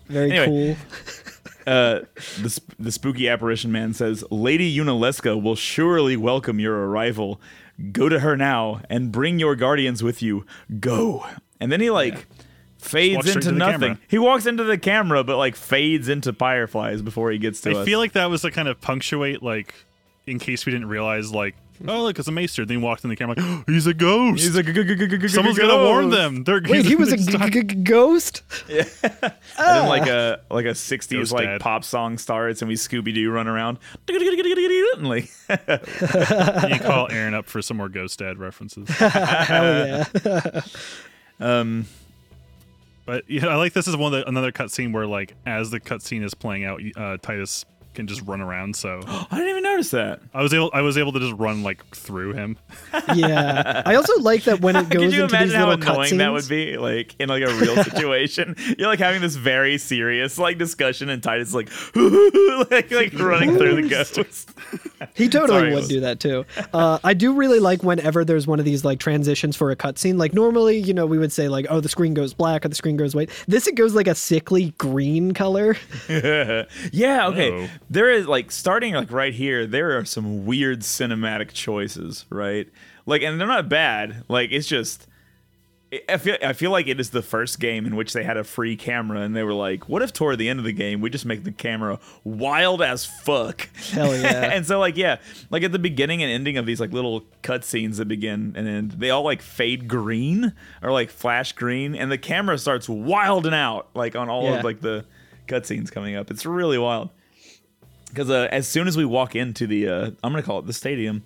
[0.08, 0.76] Very Anyway.
[0.76, 1.72] cool.
[1.72, 2.00] uh,
[2.42, 7.40] the, sp- the spooky apparition man says, Lady Yunalesca will surely welcome your arrival.
[7.92, 10.44] Go to her now and bring your guardians with you.
[10.78, 11.24] Go.
[11.58, 12.26] And then he like
[12.84, 13.80] fades Walks into nothing.
[13.80, 13.98] camera.
[14.08, 17.74] He walks into the camera, but like fades into fireflies before he gets to I
[17.80, 17.84] us.
[17.84, 19.74] feel like that was to kind of punctuate, like,
[20.26, 21.54] in case we didn't realize, like,
[21.88, 22.64] oh look, it's a maester.
[22.64, 24.42] Then he walked in the camera, like, he's a ghost.
[24.42, 24.66] He's like,
[25.28, 26.44] Someone's gonna warn them.
[26.44, 28.42] They're Wait, he was a he's- g- g- ghost.
[29.56, 31.60] And then like a like a '60s like dad.
[31.60, 35.30] pop song starts, and we Scooby Doo run around, and like
[36.70, 38.88] you call Aaron up for some more Ghost Dad references.
[38.88, 40.60] Hell yeah.
[41.40, 41.86] um
[43.06, 45.80] But yeah, I like this is one of the, another cutscene where like as the
[45.80, 47.64] cutscene is playing out, uh, Tidus
[47.94, 48.76] can just run around.
[48.76, 50.20] So I didn't even notice that.
[50.32, 52.58] I was able I was able to just run like through him.
[53.14, 53.82] yeah.
[53.86, 56.16] I also like that when it goes Could you into imagine these how little annoying
[56.18, 56.76] that would be?
[56.76, 61.22] Like in like a real situation, you're like having this very serious like discussion, and
[61.22, 61.70] Tidus is like
[62.70, 64.46] like like running through the ghosts.
[65.14, 66.44] He totally Sorry, would was- do that too.
[66.72, 70.18] Uh, I do really like whenever there's one of these like transitions for a cutscene.
[70.18, 72.74] Like normally, you know, we would say like, "Oh, the screen goes black or the
[72.74, 75.76] screen goes white." This it goes like a sickly green color.
[76.08, 77.50] yeah, okay.
[77.52, 77.68] Oh.
[77.94, 79.66] There is like starting like right here.
[79.66, 82.68] There are some weird cinematic choices, right?
[83.06, 84.24] Like, and they're not bad.
[84.28, 85.06] Like, it's just.
[86.08, 88.42] I feel I feel like it is the first game in which they had a
[88.42, 91.08] free camera, and they were like, "What if toward the end of the game we
[91.08, 94.50] just make the camera wild as fuck?" Hell yeah.
[94.52, 95.18] and so like yeah,
[95.50, 98.90] like at the beginning and ending of these like little cutscenes that begin and end,
[98.92, 100.52] they all like fade green
[100.82, 104.58] or like flash green, and the camera starts wilding out like on all Yeah.
[104.58, 105.04] of like the
[105.46, 106.28] cutscenes coming up.
[106.28, 107.10] It's really wild
[108.14, 110.72] because uh, as soon as we walk into the, uh, I'm gonna call it the
[110.72, 111.24] stadium.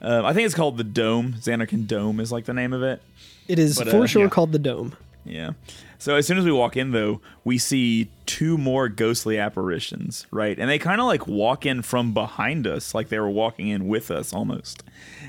[0.00, 1.34] Uh, I think it's called the Dome.
[1.38, 3.02] Zanarkand Dome is like the name of it.
[3.46, 4.28] It is But, uh, for sure yeah.
[4.30, 4.96] called the Dome.
[5.24, 5.52] Yeah.
[5.98, 10.58] So as soon as we walk in, though, we see two more ghostly apparitions, right?
[10.58, 13.86] And they kind of like walk in from behind us, like they were walking in
[13.86, 14.82] with us almost.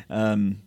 [0.09, 0.61] Um,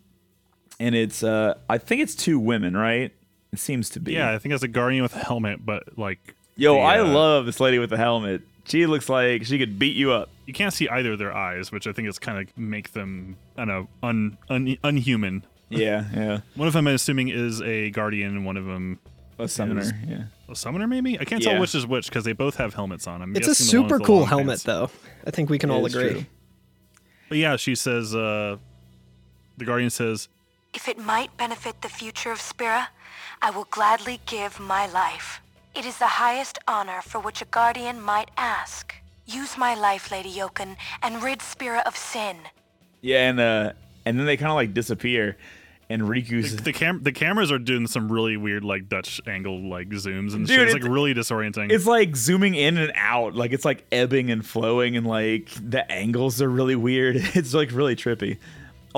[0.79, 3.11] and it's, uh, I think it's two women, right?
[3.51, 4.13] It seems to be.
[4.13, 7.07] Yeah, I think it's a guardian with a helmet, but like Yo, the, I uh,
[7.07, 8.41] love this lady with the helmet.
[8.67, 10.29] She looks like she could beat you up.
[10.45, 13.37] you can't see either of their eyes, which I think is kind of make them
[13.57, 15.43] I don't know un, un unhuman.
[15.69, 16.39] Yeah, yeah.
[16.55, 18.99] One of them, I'm assuming, is a guardian, and one of them
[19.39, 19.81] A summoner.
[19.81, 20.23] Is- Yeah.
[20.49, 20.87] a summoner.
[20.87, 21.51] Maybe I can't Yeah.
[21.53, 23.21] tell which is which because they both have helmets on.
[23.21, 24.63] I'm It's a guessing the one super cool helmet, pants.
[24.63, 24.89] though.
[25.25, 26.09] I think we can all agree.
[26.11, 26.25] true.
[27.29, 28.15] But yeah, she says.
[28.15, 28.57] uh
[29.57, 30.27] The guardian says,
[30.73, 32.89] If it might benefit the future of Spira,
[33.41, 35.41] I will gladly give my life.
[35.77, 38.95] It is the highest honor for which a guardian might ask.
[39.27, 42.37] Use my life, Lady Yocun, and rid Spira of sin.
[43.01, 43.73] Yeah, and uh,
[44.05, 45.37] and then they kind of like disappear,
[45.89, 49.89] and Rikku's the cam the cameras are doing some really weird like Dutch angle like
[49.89, 50.59] zooms and Dude, shit.
[50.67, 51.71] It's it- like really disorienting.
[51.71, 55.89] It's like zooming in and out, like it's like ebbing and flowing, and like the
[55.91, 57.17] angles are really weird.
[57.35, 58.37] It's like really trippy.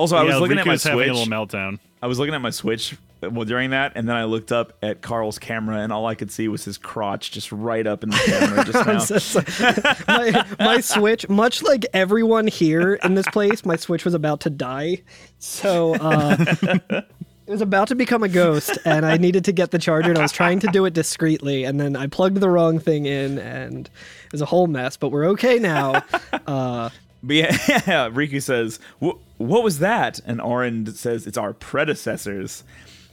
[0.00, 1.08] Also, I yeah, was looking at my having a Switch.
[1.12, 1.78] little meltdown.
[2.02, 5.02] I was looking at my Switch well, during that, and then I looked up at
[5.02, 8.16] Carl's camera, and all I could see was his crotch just right up in the
[8.16, 8.64] camera
[9.04, 10.04] just now.
[10.08, 14.50] my, my Switch, much like everyone here in this place, my Switch was about to
[14.50, 15.02] die.
[15.38, 17.04] So uh, it
[17.50, 20.22] was about to become a ghost, and I needed to get the charger, and I
[20.22, 23.86] was trying to do it discreetly, and then I plugged the wrong thing in, and
[24.24, 24.96] it was a whole mess.
[24.96, 26.02] But we're okay now.
[26.46, 26.88] Uh,
[27.22, 27.50] But yeah,
[28.08, 32.62] Rikku says, "Wh- "What was that?" And Auron says, "It's our predecessors."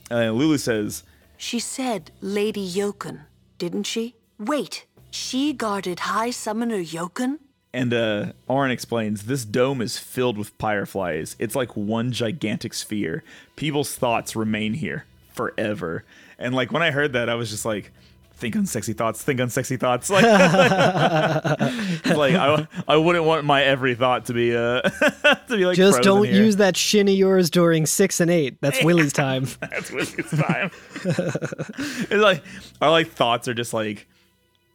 [0.10, 1.04] Uh, Lulu says,
[1.38, 3.22] She said Lady Yocun,
[3.58, 4.16] didn't she?
[4.40, 7.40] Wait, she guarded High Summoner Yocun?
[7.74, 11.36] And uh, Auron explains this dome is filled with fireflies.
[11.40, 13.24] It's like one gigantic sphere.
[13.56, 16.04] People's thoughts remain here forever.
[16.40, 17.92] And like when I heard that, I was just like,
[18.38, 20.10] think on sexy thoughts, think on sexy thoughts.
[20.10, 20.23] Like,
[22.06, 24.82] like I, I wouldn't want my every thought to be uh
[25.50, 26.36] to be like just don't here.
[26.36, 28.62] use that shin of yours during six and eight.
[28.62, 29.47] That's Willie's time.
[29.60, 30.71] That's Willie's time.
[31.04, 32.43] it's like
[32.82, 34.08] our like thoughts are just like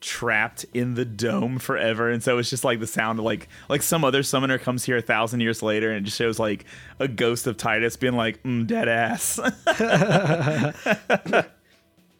[0.00, 3.82] trapped in the dome forever and so it's just like the sound of like like
[3.82, 6.64] some other summoner comes here a thousand years later and it just shows like
[6.98, 9.38] a ghost of tidus being like mm, dead ass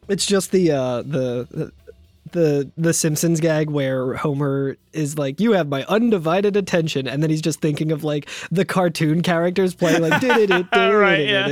[0.09, 1.73] It's just the uh the
[2.33, 7.31] the the Simpsons gag where Homer is like, "You have my undivided attention," and then
[7.31, 10.21] he's just thinking of like the cartoon characters playing like.
[10.93, 11.47] Right, yeah.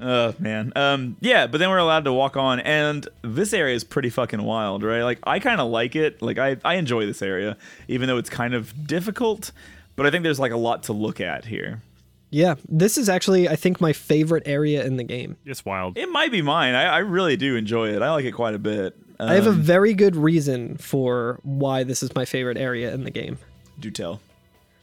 [0.00, 3.82] Oh man, um, yeah, but then we're allowed to walk on, and this area is
[3.82, 5.02] pretty fucking wild, right?
[5.02, 7.56] Like I kind of like it, like I I enjoy this area,
[7.88, 9.50] even though it's kind of difficult.
[9.96, 11.82] But I think there's like a lot to look at here.
[12.30, 15.36] Yeah, this is actually I think my favorite area in the game.
[15.46, 15.96] It's wild.
[15.96, 16.74] It might be mine.
[16.74, 18.02] I, I really do enjoy it.
[18.02, 18.96] I like it quite a bit.
[19.18, 23.04] Um, I have a very good reason for why this is my favorite area in
[23.04, 23.38] the game.
[23.80, 24.20] do tell.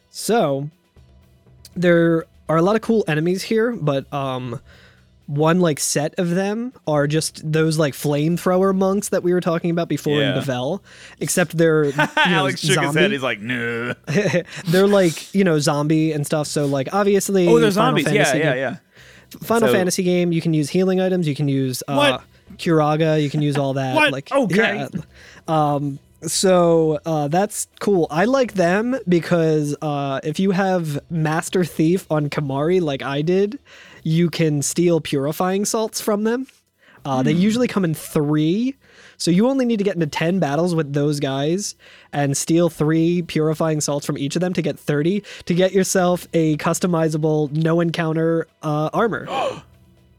[0.09, 0.69] So,
[1.75, 4.59] there are a lot of cool enemies here, but um
[5.27, 9.71] one like set of them are just those like flamethrower monks that we were talking
[9.71, 10.37] about before Yeah.
[10.37, 10.81] in Bevelle,
[11.19, 13.11] except they're you know, Alex shook his head.
[13.11, 13.93] He's like, no.
[14.67, 16.47] they're like you know zombie and stuff.
[16.47, 18.05] So like obviously, Oh, there's Final zombies.
[18.13, 18.77] Yeah, Fantasy yeah, game- yeah.
[19.41, 22.23] Final So- Fantasy game, you can use healing items, you can use uh, What?
[22.57, 23.95] Curaga, you can use all that.
[23.95, 24.11] What?
[24.11, 24.87] Like Okay.
[24.87, 24.87] yeah.
[25.47, 28.07] Um, so uh, that's cool.
[28.09, 33.59] I like them because uh, if you have Master Thief on Kimahri, like I did,
[34.03, 36.47] you can steal purifying salts from them.
[37.03, 38.75] Uh, They usually come in three.
[39.17, 41.75] So you only need to get into 10 battles with those guys
[42.11, 46.27] and steal three purifying salts from each of them to get 30 to get yourself
[46.33, 49.27] a customizable no encounter uh, armor.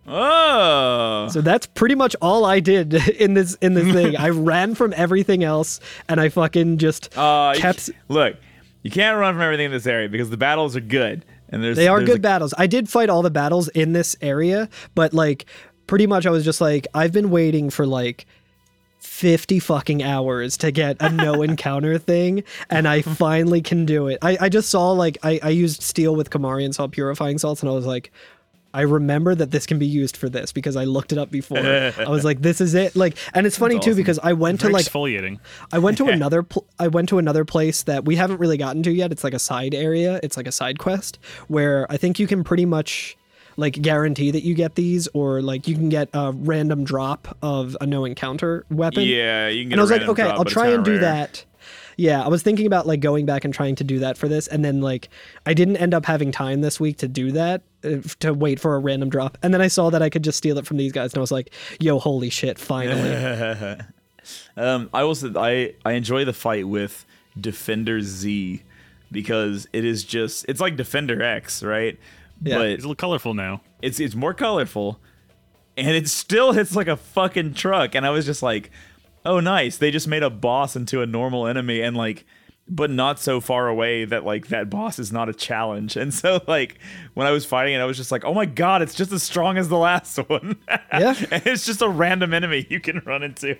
[0.09, 1.29] Oh.
[1.31, 4.16] So that's pretty much all I did in this in this thing.
[4.16, 8.37] I ran from everything else and I fucking just Uh, kept ca- look,
[8.83, 11.77] you can't run from everything in this area because the battles are good, and there's
[11.77, 12.55] They are there's good a- battles.
[12.57, 15.47] I did fight all the battles in this area, but like
[15.87, 18.27] pretty much I was just like I've been waiting for like
[18.99, 24.19] 50 fucking hours to get a no encounter thing and I finally can do it.
[24.21, 27.62] I, I just saw like I, I used steal with Kimahri and saw purifying salts
[27.62, 28.11] and I was like
[28.76, 31.58] I remember that this can be used for this because I looked it up before.
[31.58, 33.96] I was like, "This is it!" Like, and it's funny too awesome.
[33.96, 35.38] because I went to like exfoliating.
[35.72, 38.82] I went to another pl- I went to another place that we haven't really gotten
[38.82, 39.12] to yet.
[39.12, 40.20] It's like a side area.
[40.22, 43.16] It's like a side quest where I think you can pretty much
[43.56, 47.74] like guarantee that you get these or like you can get a random drop of
[47.80, 49.04] a no encounter weapon.
[49.04, 49.72] Yeah, you can get.
[49.74, 51.00] And I was like, okay, I'll try kinda and do rare.
[51.00, 51.44] that.
[51.96, 54.46] Yeah, I was thinking about like going back and trying to do that for this
[54.48, 55.09] and then like
[55.46, 58.74] I didn't end up having time this week to do that uh, to wait for
[58.74, 59.38] a random drop.
[59.42, 61.20] And then I saw that I could just steal it from these guys and I
[61.22, 63.78] was like, "Yo, holy shit, finally."
[64.56, 67.06] Um, I also I I enjoy the fight with
[67.40, 68.62] Defender Z
[69.12, 71.96] because it is just it's like Defender X, right?
[72.42, 72.59] Yeah.
[72.59, 73.61] But It's a little colorful now.
[73.82, 74.98] it's it's more colorful
[75.76, 78.70] and it still hits like a fucking truck and i was just like
[79.26, 82.24] oh nice they just made a boss into a normal enemy and like
[82.68, 86.40] but not so far away that like that boss is not a challenge and so
[86.48, 86.78] like
[87.14, 89.22] when i was fighting it i was just like oh my god it's just as
[89.22, 90.56] strong as the last one
[90.92, 91.14] Yeah.
[91.30, 93.56] and it's just a random enemy you can run into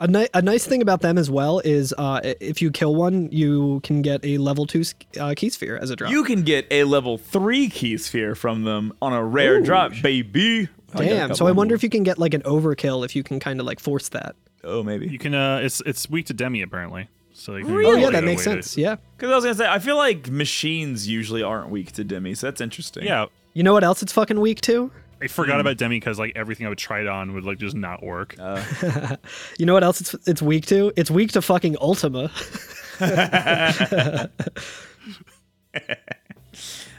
[0.00, 3.28] A, ni- a nice thing about them as well is uh, if you kill one,
[3.30, 4.82] you can get a level two
[5.20, 6.10] uh, key sphere as a drop.
[6.10, 9.64] you can get a level 3 key sphere from them on a rare Ooh.
[9.64, 11.34] drop baby I Damn.
[11.36, 11.78] So I wonder them.
[11.78, 14.34] if you can get like an overkill if you can kind of like force that.
[14.64, 15.34] Oh maybe You can.
[15.34, 17.08] uh It's it's weak to Demi apparently.
[17.34, 18.76] So you can Oh yeah, that makes way to- sense.
[18.76, 18.96] Yeah.
[19.16, 22.46] Because I was gonna say, I feel like machines usually aren't weak to Demi, so
[22.46, 23.04] that's interesting.
[23.04, 24.90] Yeah, You know what else it's fucking weak to?
[25.22, 27.76] I forgot about Demi because like everything I would try it on would like just
[27.76, 28.34] not work.
[29.58, 30.92] You know what else it's it's weak to?
[30.96, 32.30] It's weak to fucking Ultima.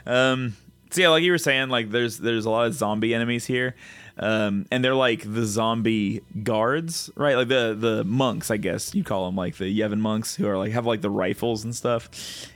[0.05, 0.55] Um.
[0.91, 3.75] So yeah, like you were saying, like there's there's a lot of zombie enemies here,
[4.17, 7.35] um, and they're like the zombie guards, right?
[7.35, 10.57] Like the the monks, I guess you call them, like the Yevon monks who are
[10.57, 12.09] like have like the rifles and stuff.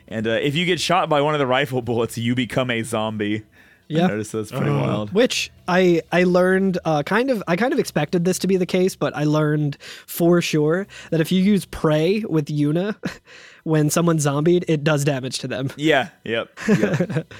[0.07, 2.83] And uh, if you get shot by one of the rifle bullets, you become a
[2.83, 3.43] zombie.
[3.87, 4.03] Yeah.
[4.03, 5.13] I noticed that's pretty wild.
[5.13, 8.65] Which I I learned uh, kind of I kind of expected this to be the
[8.65, 12.95] case, but I learned for sure that if you use pray with Yuna,
[13.63, 15.71] when someone's zombied, it does damage to them.
[15.75, 16.09] Yeah.
[16.23, 16.59] Yep.
[16.67, 17.33] yep.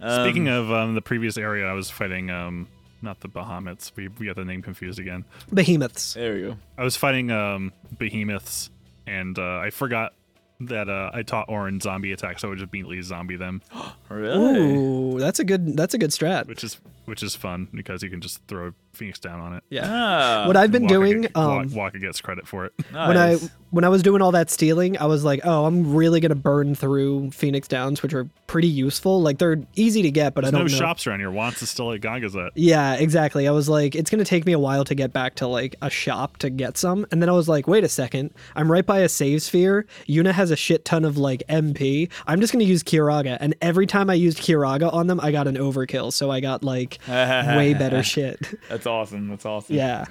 [0.22, 2.68] Speaking of um, the previous area, I was fighting um
[3.02, 3.92] not the Bahamuts.
[3.96, 5.24] We we got the name confused again.
[5.52, 6.14] Behemoths.
[6.14, 6.56] there we go.
[6.78, 8.70] I was fighting um behemoths,
[9.06, 10.14] and uh, I forgot
[10.60, 13.62] that uh, I taught Auron zombie attacks, so I would just immediately zombie them,
[14.10, 14.74] Really?
[14.76, 16.46] Ooh, that's a good that's a good strat.
[16.46, 16.78] which is
[17.10, 19.62] which is fun because you can just throw Phoenix down on it.
[19.68, 19.86] Yeah.
[19.88, 22.72] Ah, what I've been Wakka doing, get- um, Wakka- Wakka gets credit for it.
[22.92, 23.36] when I
[23.70, 26.74] when I was doing all that stealing, I was like, oh, I'm really gonna burn
[26.74, 29.20] through Phoenix Downs, which are pretty useful.
[29.22, 30.78] Like they're easy to get, but There's I no don't know.
[30.78, 31.30] shops around here.
[31.30, 32.50] Wants is still at Gaga's at.
[32.56, 33.46] Yeah, exactly.
[33.46, 35.90] I was like, it's gonna take me a while to get back to like a
[35.90, 39.00] shop to get some, and then I was like, wait a second, I'm right by
[39.00, 39.86] a save sphere.
[40.08, 42.10] Yuna has a shit ton of like MP.
[42.26, 45.46] I'm just gonna use Curaga, and every time I used Curaga on them, I got
[45.46, 46.12] an overkill.
[46.12, 48.38] So I got like way better shit.
[48.68, 49.28] That's awesome.
[49.28, 49.76] That's awesome.
[49.76, 50.06] Yeah.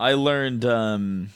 [0.00, 1.30] I learned um,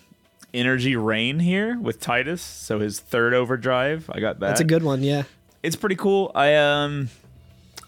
[0.53, 2.41] energy rain here with Tidus.
[2.41, 4.49] So his third overdrive, I got that.
[4.49, 5.03] That's a good one.
[5.03, 5.25] Yeah.
[5.63, 6.33] It's pretty cool.
[6.35, 7.09] I um,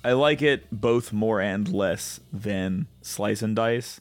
[0.05, 4.01] I like it both more and less than slice and dice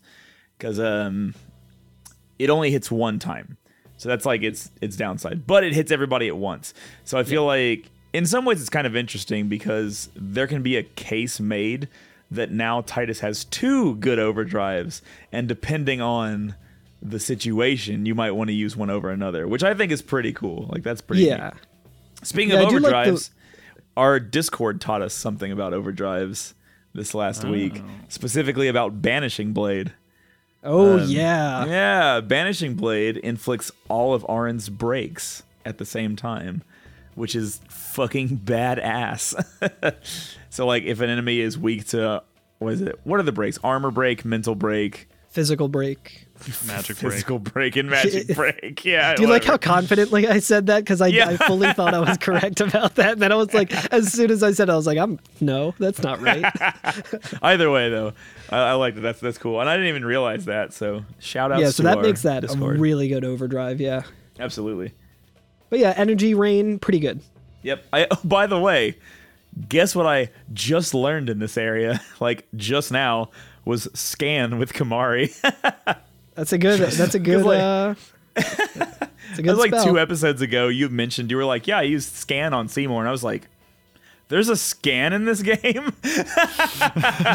[0.58, 1.36] because um,
[2.38, 3.58] it only hits one time.
[3.98, 6.74] So that's like its its downside, but it hits everybody at once.
[7.04, 10.78] So I feel like in some ways it's kind of interesting because there can be
[10.78, 11.90] a case made
[12.32, 15.02] that now Tidus has two good overdrives,
[15.32, 16.56] and depending on
[17.02, 20.34] the situation, you might want to use one over another, which I think is pretty
[20.34, 20.68] cool.
[20.72, 21.24] Like that's pretty.
[21.24, 21.30] neat.
[21.30, 21.52] Yeah.
[22.24, 23.30] Speaking Yeah, of do like the- overdrives,
[23.98, 26.54] our Discord taught us something about overdrives
[26.94, 29.94] this last week, specifically about Banishing Blade.
[30.64, 31.66] Oh Um, yeah.
[31.66, 36.64] Yeah, Banishing Blade inflicts all of Auron's breaks at the same time,
[37.20, 39.36] which is fucking badass.
[40.50, 42.24] so, like, if an enemy is weak to,
[42.58, 43.00] what is it?
[43.04, 43.60] What are the breaks?
[43.64, 46.26] Armor break, mental break, Physical break.
[46.66, 47.14] Magic break.
[47.14, 48.84] physical break, and magic break.
[48.84, 49.14] Yeah.
[49.14, 50.80] Do you like how confidently I said that?
[50.80, 51.30] Because I, Yeah.
[51.30, 53.12] I fully thought I was correct about that.
[53.14, 55.20] And then I was like, as soon as I said, it, I was like, I'm
[55.40, 56.44] no, that's not right.
[57.44, 58.14] Either way, though,
[58.50, 59.02] I, I like that.
[59.02, 60.74] That's that's cool, and I didn't even realize that.
[60.74, 61.60] So shout out.
[61.60, 62.78] yeah, so that our makes that Discord.
[62.78, 63.80] a really good overdrive.
[63.80, 64.02] Yeah.
[64.40, 64.94] absolutely.
[65.70, 67.22] But yeah, energy rain, pretty good.
[67.64, 67.86] Yep.
[67.94, 68.08] I.
[68.10, 68.98] Oh, by the way,
[69.68, 73.30] guess what I just learned in this area, like just now,
[73.66, 75.34] was scan with Kimahri.
[76.36, 76.80] That's a good.
[76.80, 77.44] That's a good.
[77.46, 77.96] like- uh,
[78.36, 80.70] that's a That good was like two episodes ago.
[80.70, 83.50] You mentioned you were like, "Yeah, I used scan on Seymour," and I was like,
[84.30, 85.92] "There's a scan in this game."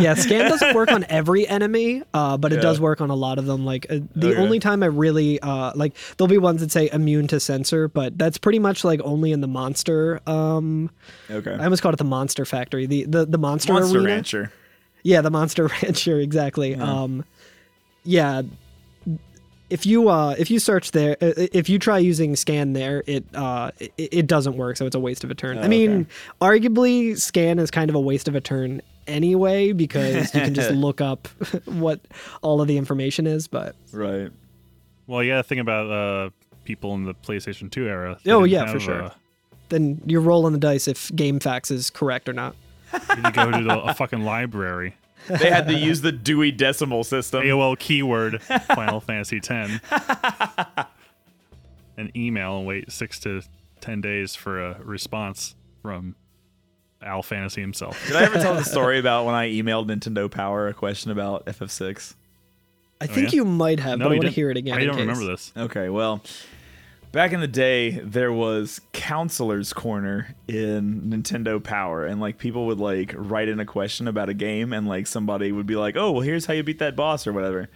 [0.00, 2.62] yeah, scan doesn't work on every enemy, uh, but it Yeah.
[2.62, 3.64] does work on a lot of them.
[3.64, 4.40] Like uh, the Okay.
[4.40, 8.16] only time I really uh, like, there'll be ones that say immune to sensor, but
[8.18, 10.20] that's pretty much like only in the monster.
[10.26, 10.90] Um,
[11.30, 11.52] okay.
[11.52, 12.86] I almost called it the monster factory.
[12.86, 14.08] The the the monster, Monster arena.
[14.08, 14.52] Rancher.
[15.02, 16.74] Yeah, the Monster Rancher, exactly.
[16.76, 17.24] Um,
[18.04, 18.42] yeah.
[19.74, 23.24] If you uh if you search there uh, if you try using scan there it
[23.34, 25.58] uh it, it doesn't work so it's a waste of a turn.
[25.58, 26.06] I mean,
[26.40, 30.70] arguably scan is kind of a waste of a turn anyway because you can just
[30.86, 31.26] look up
[31.64, 31.98] what
[32.40, 34.30] all of the information is, but Right.
[35.08, 35.38] Well, yeah.
[35.38, 36.30] got to think about uh,
[36.64, 38.16] people in the PlayStation 2 era.
[38.22, 39.02] They Oh, yeah, for sure.
[39.02, 39.10] uh,
[39.70, 42.54] then you're rolling the dice if GameFAQs is correct or not.
[42.92, 44.94] you go to the, a fucking library.
[45.28, 47.42] They had to use the Dewey Decimal System.
[47.42, 49.80] AOL keyword Final Fantasy 10.
[51.96, 53.42] An email and wait six to
[53.80, 56.16] ten days for a response from
[57.02, 58.02] Al Fantasy himself.
[58.06, 61.46] Did I ever tell the story about when I emailed Nintendo Power a question about
[61.46, 62.14] FF6?
[63.00, 63.36] I oh, think yeah?
[63.36, 64.76] you might have, No, but I want to hear it again.
[64.76, 65.00] I in don't case.
[65.02, 65.52] remember this.
[65.56, 66.22] Okay, well,
[67.14, 72.80] back in the day, there was counselor's corner in Nintendo Power, and like people would
[72.80, 76.10] like write in a question about a game, and like somebody would be like, "Oh,
[76.10, 77.70] well, here's how you beat that boss" or whatever.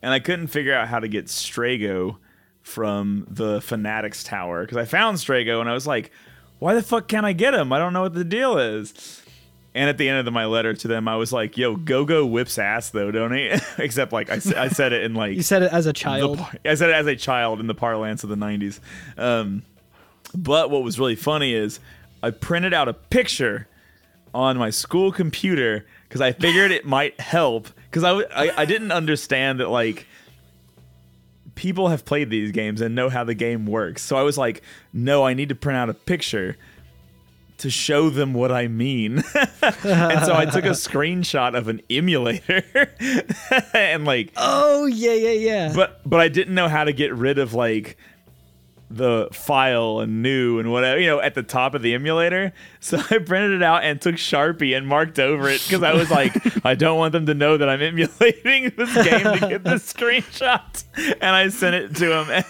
[0.00, 2.16] And I couldn't figure out how to get Strago
[2.62, 6.10] from the Fanatics Tower because I found Strago, and I was like,
[6.58, 7.72] "Why the fuck can't I get him?
[7.72, 9.22] I don't know what the deal is."
[9.78, 12.58] And at the end of my letter to them, I was like, "Yo, Go-Go whips
[12.58, 15.86] ass though, don't he?" Except like I said it in like You said it as
[15.86, 16.38] a child.
[16.38, 18.80] par- I said it as a child in the parlance of the 90s.
[19.16, 19.62] Um,
[20.34, 21.78] but what was really funny is
[22.24, 23.68] I printed out a picture
[24.34, 28.64] on my school computer because I figured it might help because I, w- I I
[28.64, 30.06] didn't understand that like
[31.54, 34.02] people have played these games and know how the game works.
[34.02, 34.62] So I was like,
[34.92, 36.56] no, I need to print out a picture
[37.58, 39.18] to show them what I mean.
[39.62, 42.92] and so I took a screenshot of an emulator
[43.74, 45.72] and like Oh yeah, yeah, yeah.
[45.74, 47.96] but but I didn't know how to get rid of like
[48.90, 52.52] the file and new and whatever you know at the top of the emulator.
[52.80, 56.12] So i printed it out and took sharpie and marked over it because i was
[56.12, 56.32] like
[56.64, 60.84] i don't want them to know that i'm emulating this game to get the screenshot.
[61.20, 62.44] And i sent it to them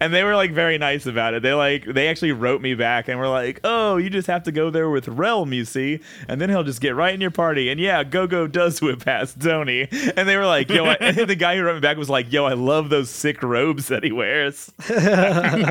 [0.00, 1.42] and they were like very nice about it.
[1.42, 4.52] They like they actually wrote me back and were like oh you just have to
[4.52, 7.68] go there with Relm you see and then he'll just get right in your party.
[7.68, 11.64] And yeah go-go does whip past tony and they were like yo the guy who
[11.64, 14.72] wrote me back was like yo i love those sick robes that he wears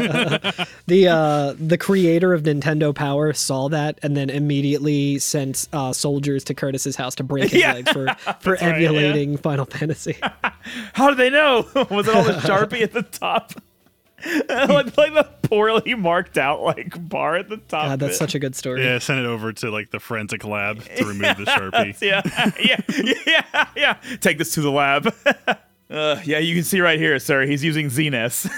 [0.88, 6.44] the uh, the creator of Nintendo Power saw that and then immediately sent uh, soldiers
[6.46, 7.74] to Curtis's house to break his Yeah.
[7.74, 8.08] legs for
[8.40, 8.68] for right, yeah.
[8.90, 10.18] emulating Final Fantasy.
[10.94, 11.68] How did they know?
[11.90, 13.54] Was it all the Sharpie at the top?
[14.50, 17.90] like, like the poorly marked out like bar at the top.
[17.90, 18.18] God, that's bit.
[18.18, 18.84] such a good story.
[18.84, 22.00] Yeah, send it over to like the forensic lab to remove the sharpie.
[22.02, 22.22] yeah,
[22.60, 22.82] yeah,
[23.28, 23.98] yeah, yeah.
[24.22, 25.14] Take this to the lab.
[25.88, 27.46] Uh, yeah, you can see right here, sir.
[27.46, 28.50] He's using ZSNES.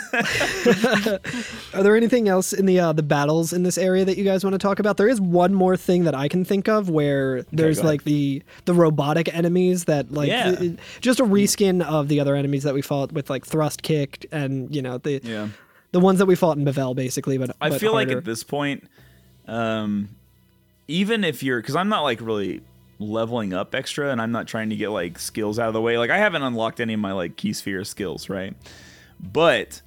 [1.73, 4.45] Are there anything else in the uh, the battles in this area that you guys
[4.45, 4.95] want to talk about?
[4.95, 7.91] There is one more thing that I can think of where there's go ahead.
[7.91, 10.55] like the the robotic enemies that like Yeah.
[10.55, 14.25] th- just a reskin of the other enemies that we fought with like thrust kick
[14.31, 15.49] and you know the yeah.
[15.91, 17.37] the ones that we fought in Bevelle basically.
[17.37, 18.87] But I but feel like at this point,
[19.47, 20.09] um,
[20.87, 22.61] even if you're, because I'm not like really
[22.99, 25.97] leveling up extra, and I'm not trying to get like skills out of the way.
[25.97, 28.55] Like I haven't unlocked any of my like key sphere skills, right?
[29.19, 29.81] But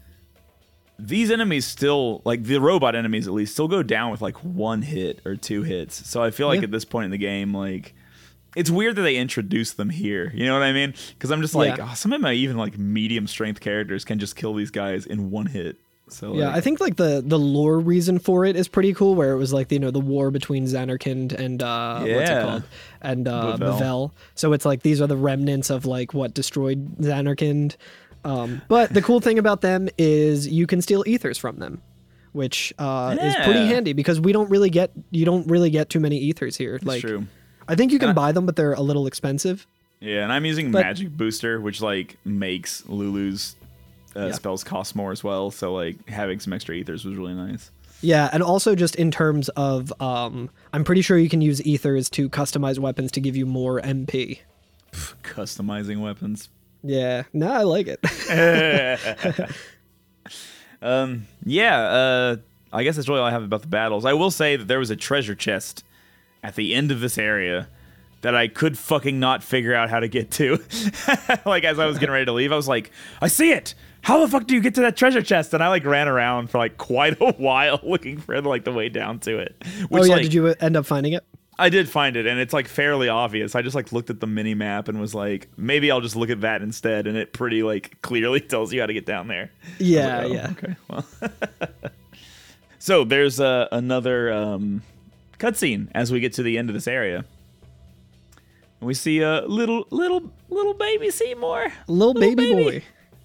[0.99, 4.83] these enemies still, like the robot enemies at least, still go down with like one
[4.83, 6.09] hit or two hits.
[6.09, 6.65] So I feel like Yeah.
[6.65, 7.95] at this point in the game, like.
[8.57, 10.33] It's weird that they introduce them here.
[10.35, 10.93] You know what I mean?
[11.11, 11.89] Because I'm just like, Yeah.
[11.89, 15.31] oh, some of my even like medium strength characters can just kill these guys in
[15.31, 15.77] one hit.
[16.13, 19.33] So Yeah, I think like the the lore reason for it is pretty cool, where
[19.33, 22.43] it was like you know the war between Zanarkand and uh, what's it Yeah.
[22.43, 22.63] called
[23.01, 23.79] and uh, Bevelle.
[23.81, 24.11] Bevelle.
[24.35, 27.77] So it's like these are the remnants of like what destroyed Zanarkand.
[28.25, 31.81] Um, but the cool thing about them is you can steal ethers from them,
[32.33, 36.01] which uh, is pretty handy because we don't really get you don't really get too
[36.01, 36.79] many ethers here.
[36.83, 37.27] like true.
[37.69, 39.67] I think you can Uh, buy them, but they're a little expensive.
[40.01, 43.55] Yeah, and I'm using But- Magic Booster, which like makes Lulu's
[44.17, 44.33] uh, Yeah.
[44.33, 45.51] spells cost more as well.
[45.51, 47.71] So like having some extra ethers was really nice.
[48.03, 52.09] Yeah, and also just in terms of, um, I'm pretty sure you can use ethers
[52.11, 54.39] to customize weapons to give you more MP.
[55.23, 56.49] Customizing weapons.
[56.83, 58.01] Yeah, no, I like it.
[60.83, 62.37] Um, yeah, uh,
[62.73, 64.07] I guess that's really all I have about the battles.
[64.07, 65.85] I will say that there was a treasure chest
[66.43, 67.69] at the end of this area
[68.23, 70.59] that I could fucking not figure out how to get to.
[71.45, 72.91] like as I was getting ready to leave, I was like,
[73.21, 73.75] I see it.
[74.03, 75.53] How the fuck do you get to that treasure chest?
[75.55, 78.89] And I like ran around for like quite a while looking for like the way
[78.89, 79.57] down to it.
[79.89, 81.25] Which oh yeah, like, did you end up finding it?
[81.59, 83.55] I did find it, and it's like fairly obvious.
[83.55, 86.31] I just like looked at the mini map and was like, maybe I'll just look
[86.31, 89.51] at that instead, and it pretty like clearly tells you how to get down there.
[89.79, 90.51] Yeah, like, oh, yeah.
[90.53, 91.05] Okay, well.
[92.79, 94.83] so there's uh, another um,
[95.39, 97.27] cutscene as we get to the end of this area.
[98.81, 101.71] And we see a little, little, little baby Seymour.
[101.87, 102.83] Little, baby, boy.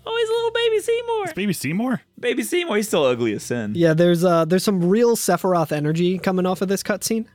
[0.07, 1.33] Oh, he's a little baby Seymour.
[1.35, 2.01] Baby Seymour?
[2.19, 2.77] Baby Seymour.
[2.77, 3.73] He's still ugly as sin.
[3.75, 7.25] Yeah, there's uh there's some real Sephiroth energy coming off of this cutscene.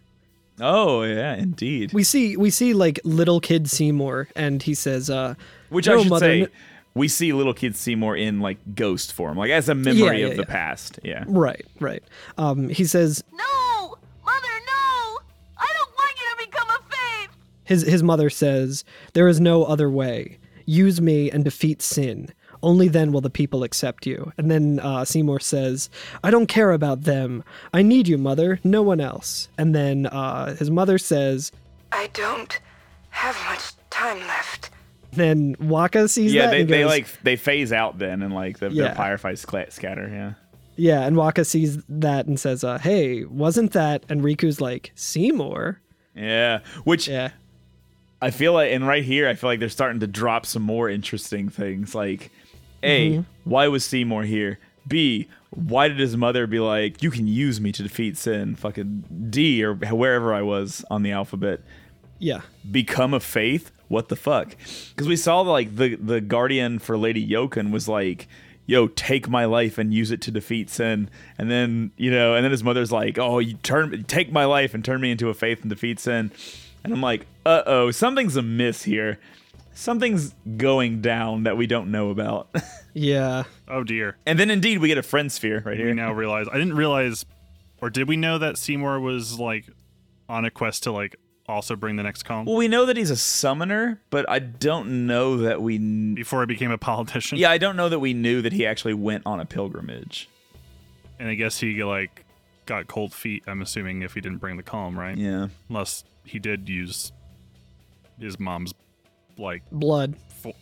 [0.60, 1.92] Oh yeah, indeed.
[1.92, 5.34] We see we see like little kid Seymour, and he says, uh,
[5.70, 6.48] Which "No, I should mother, say, n-
[6.94, 10.36] we see little kid Seymour in like ghost form, like as a memory yeah, of
[10.36, 11.00] the past.
[11.02, 11.24] Yeah.
[11.26, 12.02] right, right."
[12.36, 13.96] Um, he says No!
[14.24, 15.18] Mother, no!
[15.56, 17.28] I don't want you to become a fayth!
[17.64, 20.38] his his mother says, "There is no other way.
[20.66, 22.32] Use me and defeat sin."
[22.62, 24.32] Only then will the people accept you.
[24.36, 25.88] And then uh, Seymour says,
[26.22, 27.42] I don't care about them.
[27.72, 29.48] I need you, mother, no one else.
[29.56, 31.52] And then uh, his mother says,
[31.92, 32.58] I don't
[33.10, 34.70] have much time left.
[35.12, 38.34] then Wakka sees Yeah, that they, and they goes, like they phase out then, and
[38.34, 38.92] like the, Yeah.
[38.92, 40.08] the firefights cla- scatter.
[40.08, 40.32] Yeah.
[40.76, 45.80] Yeah, and Wakka sees that and says, uh, "Hey, wasn't that?" And Rikku's like, "Seymour."
[46.14, 46.60] Yeah.
[46.84, 47.30] Which Yeah,
[48.22, 50.88] I feel like, and right here, I feel like they're starting to drop some more
[50.88, 51.94] interesting things.
[51.94, 52.30] Like,
[52.82, 53.22] A, Mm-hmm.
[53.50, 54.58] why was Seymour here?
[54.88, 58.54] B, why did his mother be like, you can use me to defeat sin?
[58.56, 61.60] Fucking D, or wherever I was on the alphabet.
[62.18, 64.54] yeah, become a fayth what the fuck
[64.90, 68.28] because we saw like the the guardian for lady Yocun was like
[68.66, 72.44] yo take my life and use it to defeat sin and then you know and
[72.44, 75.34] then his mother's like oh you turn take my life and turn me into a
[75.34, 76.30] fayth and defeat sin
[76.84, 79.18] and i'm like uh-oh something's amiss here
[79.72, 82.48] something's going down that we don't know about
[82.94, 83.44] yeah.
[83.68, 84.16] Oh dear.
[84.26, 86.74] and then indeed we get a friend sphere right We here now realize I didn't
[86.76, 87.24] realize
[87.80, 89.66] or did we know that Seymour was like
[90.28, 91.16] on a quest to like
[91.48, 95.06] also bring the next column well we know that he's a summoner but i don't
[95.08, 97.38] know that we kn- before I became a politician?
[97.38, 100.28] yeah i don't know that we knew that he actually went on a pilgrimage
[101.18, 102.24] And I guess he like
[102.66, 105.16] got cold feet, I'm assuming, if he didn't bring the column, right?
[105.18, 107.10] yeah Unless he did use
[108.18, 108.72] his mom's
[109.40, 110.14] like Blood.
[110.28, 110.54] fo-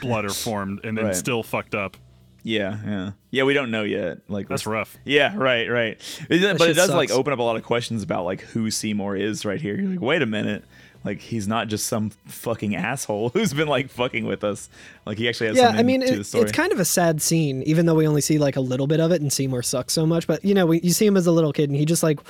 [0.00, 1.16] blood or formed and then Right.
[1.16, 1.96] still fucked up.
[2.42, 3.42] Yeah, yeah, yeah.
[3.42, 4.20] We don't know yet.
[4.28, 4.96] Like That's rough.
[5.04, 5.98] Yeah, right, right.
[6.30, 8.70] It- but it shit does like open up a lot of questions about like who
[8.70, 9.76] Seymour is right here.
[9.78, 10.64] You're like, wait a minute,
[11.04, 14.70] Like he's not just some fucking asshole who's been like fucking with us.
[15.04, 16.44] Like he actually has yeah, I mean, to the it, story.
[16.44, 19.00] it's kind of a sad scene, even though we only see like a little bit
[19.00, 20.26] of it, and Seymour sucks so much.
[20.26, 22.20] But you know, we, you see him as a little kid, and he just like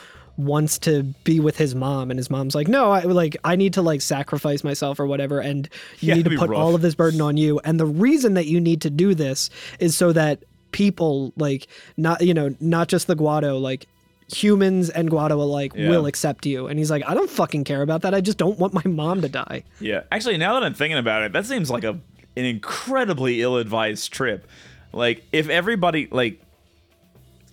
[0.41, 3.75] wants to be with his mom, and his mom's like, "No, I like I need
[3.75, 5.69] to like sacrifice myself or whatever, and
[6.01, 6.59] you Yeah, need to put rough.
[6.59, 7.61] all of this burden on you.
[7.65, 11.67] And the reason that you need to do this is so that people like
[11.97, 13.87] not you know not just the Guado like."
[14.33, 15.89] Humans and Guado alike Yeah.
[15.91, 16.69] will accept you.
[16.69, 18.15] And he's like, I don't fucking care about that.
[18.15, 19.65] I just don't want my mom to die.
[19.81, 21.99] Yeah, actually, now that I'm thinking about it, that seems like a
[22.37, 24.47] an incredibly ill-advised trip.
[24.93, 26.41] Like, if everybody like,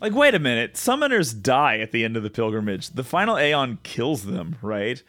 [0.02, 2.90] like, wait a minute, summoners die at the end of the pilgrimage.
[2.90, 5.02] The final Aeon kills them, right?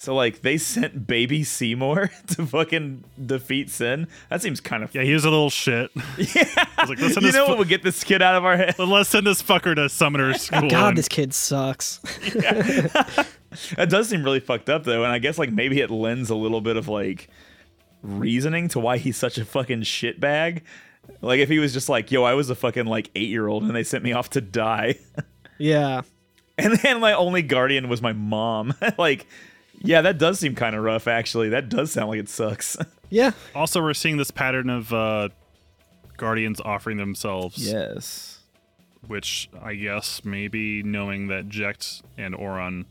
[0.00, 4.06] So like, they sent baby Seymour to fucking defeat Sin.
[4.30, 5.90] That seems kind of Yeah, he was a little shit.
[6.16, 6.44] yeah.
[6.76, 8.56] I was like, send you know fu- what would get this kid out of our
[8.56, 8.78] head?
[8.78, 10.68] Let's send this fucker to summoner school.
[10.70, 12.00] God, and- this kid sucks.
[13.76, 16.34] That does seem really fucked up though, and I guess like maybe it lends a
[16.34, 17.28] little bit of like
[18.02, 20.62] reasoning to why he's such a fucking shitbag.
[21.20, 23.64] Like if he was just like, "Yo, I was a fucking like eight year old
[23.64, 24.96] and they sent me off to die,"
[25.58, 26.02] yeah.
[26.56, 28.74] and then my only guardian was my mom.
[28.98, 29.26] like,
[29.80, 31.08] yeah, that does seem kind of rough.
[31.08, 32.76] Actually, that does sound like it sucks.
[33.10, 33.30] Yeah.
[33.54, 35.30] Also, we're seeing this pattern of uh,
[36.18, 38.40] guardians offering themselves, yes.
[39.06, 42.84] which I guess maybe knowing that Jecht and Auron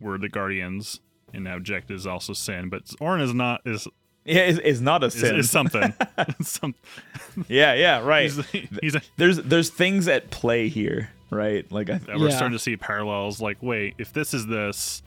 [0.00, 1.00] were the guardians,
[1.32, 3.88] and now Jecht is also Sin, but Auron is not is
[4.24, 5.36] Yeah, it's, it's not a is, sin.
[5.36, 5.92] is something.
[6.42, 6.74] Some,
[7.48, 8.30] yeah, yeah, right.
[8.30, 8.44] he's,
[8.82, 11.70] he's a, there's there's things at play here, right?
[11.72, 12.36] Like I, that we're Yeah.
[12.36, 13.40] starting to see parallels.
[13.40, 15.02] Like, wait, if this is this,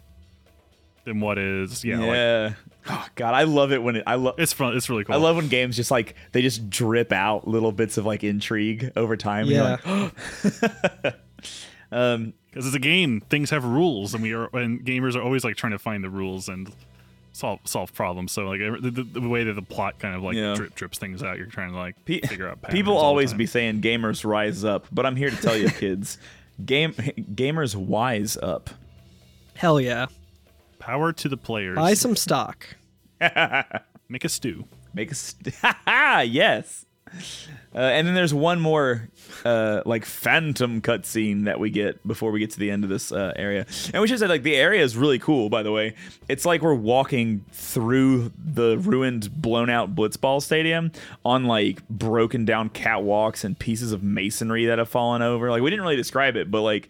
[1.05, 1.86] then what is?
[1.86, 2.43] Yeah, yeah.
[2.43, 2.55] like
[2.89, 4.03] oh God, I love it when it.
[4.05, 4.36] I love.
[4.38, 4.76] it's fun.
[4.76, 5.16] It's really cool.
[5.16, 8.91] I love when games just like they just drip out little bits of like intrigue
[8.97, 9.43] over time.
[9.47, 10.09] and you're Yeah.
[11.03, 11.16] like,
[11.91, 13.22] um, because it's a game.
[13.30, 16.09] Things have rules, and we are and gamers are always like trying to find the
[16.09, 16.72] rules and
[17.36, 18.32] solve solve problems.
[18.32, 20.54] So like the, the, the way that the plot kind of like Yeah.
[20.56, 22.62] drip drips things out, you're trying to like pe- figure out.
[22.70, 26.18] people always be saying gamers rise up, but I'm here to tell you, kids,
[26.66, 28.70] game gamers wise up.
[29.56, 30.06] Hell yeah.
[30.80, 31.76] power to the players.
[31.76, 32.68] Buy some stock.
[34.10, 34.66] Make a stew.
[34.94, 35.54] Make a st-
[36.32, 36.86] yes.
[37.76, 39.10] Uh, and then there's one more
[39.43, 43.12] uh, like phantom cutscene that we get before we get to the end of this
[43.12, 43.66] uh, area.
[43.93, 45.93] And we should say like the area is really cool, by the way.
[46.30, 50.93] It's like we're walking through the ruined, blown out Blitzball Stadium
[51.26, 55.51] on like broken down catwalks and pieces of masonry that have fallen over.
[55.51, 56.88] Like we didn't really describe it, but like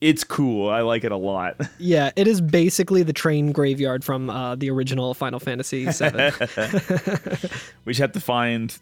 [0.00, 0.68] it's cool.
[0.68, 1.60] I like it a lot.
[1.78, 5.90] Yeah, it is basically the train graveyard from uh, the original Final Fantasy VII.
[7.84, 8.76] we just have to find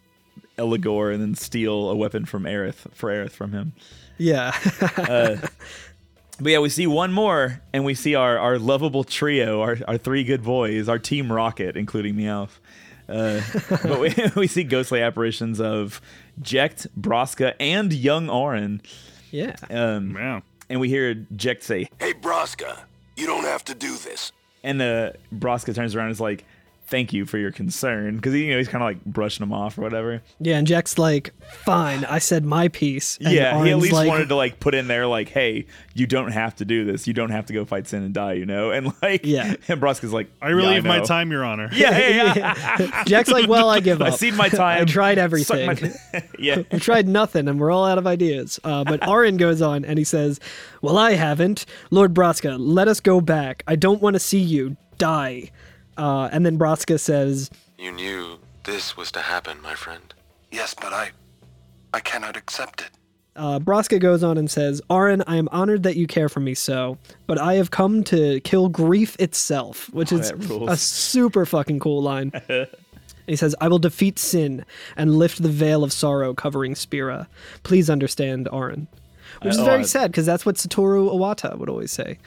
[0.58, 3.72] Eligor and then steal a weapon from Aerith for Aerith from him.
[4.18, 4.52] yeah.
[6.40, 9.96] But yeah, we see one more, and we see our, our lovable trio, our, our
[9.98, 12.58] three good boys, our Team Rocket, including Meowth.
[13.08, 13.40] Uh,
[13.84, 16.00] but we, we see ghostly apparitions of
[16.42, 18.82] Jecht, Braska, and young Auron.
[19.30, 19.54] yeah.
[19.70, 20.40] Um, Yeah.
[20.68, 22.78] and we hear Jecht say, Hey, Braska,
[23.16, 24.32] you don't have to do this.
[24.64, 26.44] and uh, Braska turns around and is like,
[26.86, 28.16] thank you for your concern.
[28.16, 30.22] Because you know, he's kind of like brushing him off or whatever.
[30.38, 31.32] Yeah, and Jack's like,
[31.64, 33.18] fine, I said my piece.
[33.18, 36.06] And yeah, he at least like, wanted to like put in there like, hey, you
[36.06, 37.06] don't have to do this.
[37.06, 38.70] You don't have to go fight Sin and die, you know?
[38.70, 39.54] And like, Yeah.
[39.68, 41.68] and Braska's like, I relieve yeah, my time, Your Honor.
[41.72, 43.04] Yeah, yeah, yeah.
[43.06, 44.12] Jack's like, well, I give up.
[44.12, 44.82] I seen my time.
[44.82, 45.66] I tried everything.
[45.66, 46.62] my- yeah.
[46.70, 48.60] I tried nothing, and we're all out of ideas.
[48.64, 50.40] Uh, but Auron goes on and he says,
[50.82, 51.66] Well, I haven't.
[51.90, 53.62] Lord Braska, let us go back.
[53.66, 55.50] I don't want to see you die.
[55.96, 60.12] Uh, and then Braska says, You knew this was to happen, my friend.
[60.50, 61.10] Yes, but I.
[61.92, 62.90] I cannot accept it.
[63.36, 66.54] uh, Braska goes on and says, Auron, I am honored that you care for me
[66.54, 70.70] so, but I have come to kill grief itself, which is that rules.
[70.70, 72.32] a super fucking cool line.
[73.28, 74.64] he says, I will defeat sin
[74.96, 77.28] and lift the veil of sorrow covering Spira.
[77.62, 78.88] Please understand, Auron.
[79.42, 82.18] Which is Uh, oh, very I- sad because that's what Satoru Iwata would always say.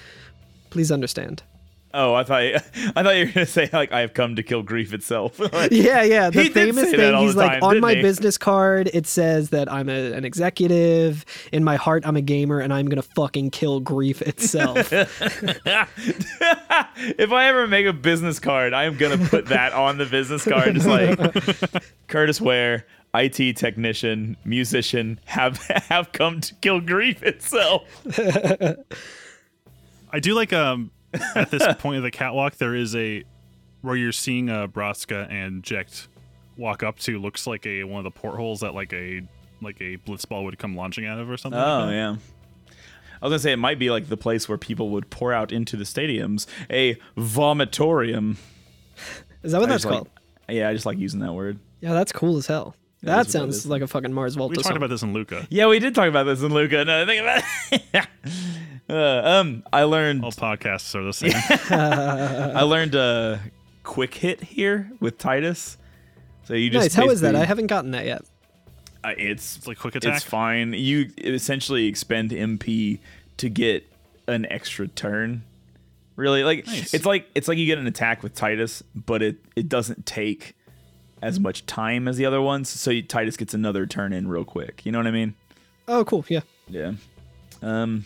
[0.70, 1.44] Please understand.
[1.94, 2.60] Oh, I thought I
[3.04, 5.40] thought you were gonna say like I have come to kill grief itself.
[5.54, 6.30] Like, Yeah, yeah.
[6.30, 8.38] The He did famous say that thing, all he's like, time, on my he?" business
[8.38, 11.26] card, it says that I'm a, an executive.
[11.52, 14.92] In my heart, I'm a gamer, and I'm going to fucking kill grief itself.
[17.18, 20.44] if I ever make a business card, I am gonna put that on the business
[20.44, 20.76] card.
[20.76, 21.18] Just like
[22.08, 22.86] Curtis Ware,
[23.16, 27.84] IT technician, musician, have have come to kill grief itself.
[30.12, 30.92] I do like um
[31.36, 33.24] at this point of the catwalk there is a
[33.82, 36.08] where you're seeing uh Braska and Jecht
[36.58, 39.22] walk up to looks like a one of the portholes that like a
[39.62, 41.60] like a blitzball would come launching out of or something.
[41.60, 41.94] like Oh that.
[41.94, 42.16] yeah.
[43.22, 45.52] I was gonna say it might be like the place where people would pour out
[45.52, 48.38] into the stadiums, a vomitorium.
[49.44, 50.10] Is that what I that's just like- called?
[50.50, 51.60] yeah, I just like using that word.
[51.82, 52.76] Yeah, that's cool as hell.
[53.04, 54.78] That That is what it sounds like a fucking Mars Volta We talked song.
[54.78, 55.46] about this in Luca.
[55.50, 56.84] Yeah, we did talk about this in Luca.
[56.86, 57.44] No, think about
[57.94, 58.08] it.
[58.90, 61.34] Uh, um, I learned All podcasts are the same.
[62.56, 63.42] I learned a
[63.84, 65.78] quick hit here with Tidus.
[66.46, 66.94] So you just nice.
[66.96, 67.36] How is that?
[67.36, 68.22] I haven't gotten that yet.
[69.04, 70.16] Uh, it's It's like quick attack.
[70.16, 70.74] It's fine.
[70.74, 73.00] You essentially expend MP
[73.38, 73.86] to get
[74.28, 75.44] an extra turn.
[76.16, 76.94] Really, like Nice.
[76.94, 80.56] it's like it's like you get an attack with Tidus, but it it doesn't take
[81.22, 82.70] as much time as the other ones.
[82.70, 84.86] So you, Tidus gets another turn in real quick.
[84.86, 85.36] You know what I mean?
[85.88, 86.26] Oh, cool.
[86.28, 86.42] Yeah.
[86.68, 86.94] Yeah.
[87.62, 88.06] Um,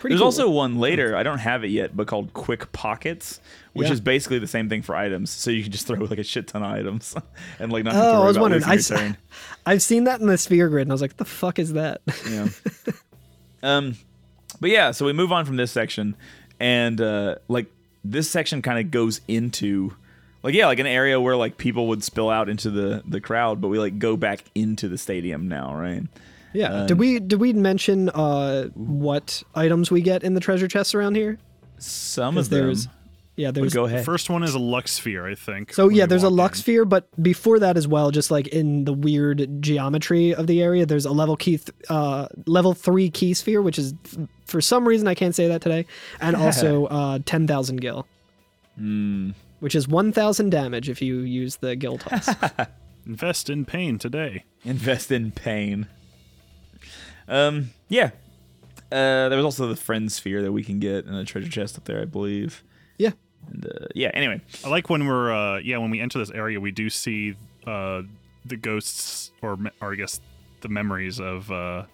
[0.00, 0.26] Pretty there's cool.
[0.26, 1.16] also one later.
[1.16, 3.40] I don't have it yet, but called Quick Pockets,
[3.72, 3.94] which Yeah.
[3.94, 5.30] is basically the same thing for items.
[5.30, 7.14] So you can just throw like a shit ton of items
[7.58, 8.64] and like not have to Oh, worry I was about wondering.
[8.64, 9.16] I, your turn.
[9.66, 12.00] I've seen that in the sphere grid, and I was like, "The fuck is that?"
[12.30, 12.48] Yeah.
[13.62, 13.96] um,
[14.60, 16.16] but yeah, so we move on from this section,
[16.60, 17.66] and uh, like
[18.04, 19.94] this section kind of goes into,
[20.42, 23.60] like yeah, like an area where like people would spill out into the the crowd,
[23.60, 26.02] but we like go back into the stadium now, right?
[26.54, 26.68] Yeah.
[26.82, 30.94] Um, did we did we mention uh what items we get in the treasure chests
[30.94, 31.38] around here?
[31.78, 32.60] Some of them.
[32.66, 32.88] there's-
[33.34, 34.04] Yeah, But there's go ahead.
[34.04, 35.72] first one is a Lux Sphere, I think.
[35.72, 38.92] So yeah, there's a Lux sphere, but before that as well, just like in the
[38.92, 43.62] weird geometry of the area, there's a level key, th- uh, level three key sphere,
[43.62, 45.86] which is f- for some reason I can't say that today,
[46.20, 48.06] and also uh, ten thousand gil,
[48.76, 49.30] Hmm.
[49.60, 52.28] which is one thousand damage if you use the gil toss.
[53.06, 54.44] Invest in pain today.
[54.64, 55.86] Invest in pain.
[57.28, 58.10] Um, yeah.
[58.90, 61.78] Uh, there was also the friend sphere that we can get in a treasure chest
[61.78, 62.62] up there, I believe.
[62.98, 63.12] yeah,
[63.50, 66.60] And uh, yeah, anyway, I like when we're uh yeah when we enter this area
[66.60, 67.34] we do see
[67.66, 68.02] uh
[68.44, 70.20] the ghosts or or I guess
[70.60, 71.84] the memories of uh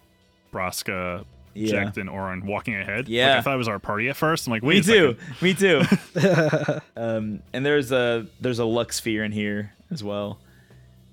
[0.51, 1.23] Braska,
[1.53, 1.85] Yeah.
[1.85, 3.05] Jack, and Auron walking ahead.
[3.05, 3.37] Like, Yeah.
[3.37, 4.47] I thought it was our party at first.
[4.47, 5.41] I'm like, wait, me a too, second.
[5.41, 6.79] me too.
[7.01, 10.39] um, and there's a there's a Lux sphere in here as well.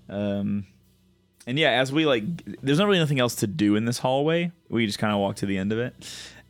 [0.09, 0.67] Um,
[1.47, 2.24] and yeah, as we like,
[2.62, 4.53] there's not really nothing else to do in this hallway.
[4.68, 5.94] We just kind of walk to the end of it,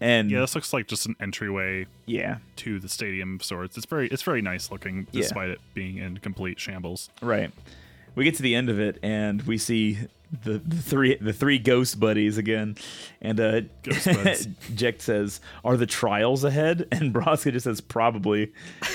[0.01, 3.77] and Yeah, this looks like just an entryway yeah, to the stadium of sorts.
[3.77, 5.23] It's very it's very nice looking, Yeah.
[5.23, 7.11] despite it being in complete shambles.
[7.23, 7.51] Right.
[8.15, 9.99] We get to the end of it and we see
[10.43, 12.77] the, the three the three ghost buddies again.
[13.21, 13.61] And uh.
[13.85, 16.89] Jecht says, Are the trials ahead?
[16.93, 18.53] And Braska just says, Probably.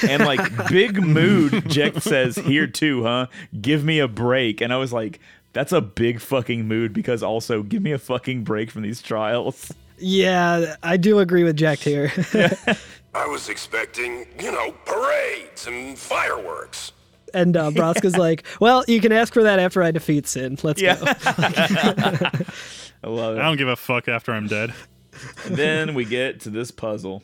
[0.08, 3.28] And like big mood, Jecht says, Here too, huh?
[3.62, 4.60] Give me a break.
[4.62, 5.20] And I was like,
[5.54, 9.72] that's a big fucking mood because also give me a fucking break from these trials.
[9.98, 12.12] yeah, I do agree with Jack here.
[13.14, 16.94] I was expecting, you know, parades and fireworks.
[17.34, 20.58] and uh, Braska's like, "Well, you can ask for that after I defeat Sin.
[20.64, 20.96] Let's Yeah.
[20.96, 21.06] go."
[23.04, 23.40] I love it.
[23.40, 24.74] I don't give a fuck after I'm dead.
[25.46, 27.24] And then we get to this puzzle.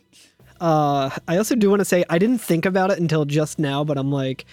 [0.60, 3.84] Uh, I also do want to say I didn't think about it until just now,
[3.84, 4.46] but I'm like, p-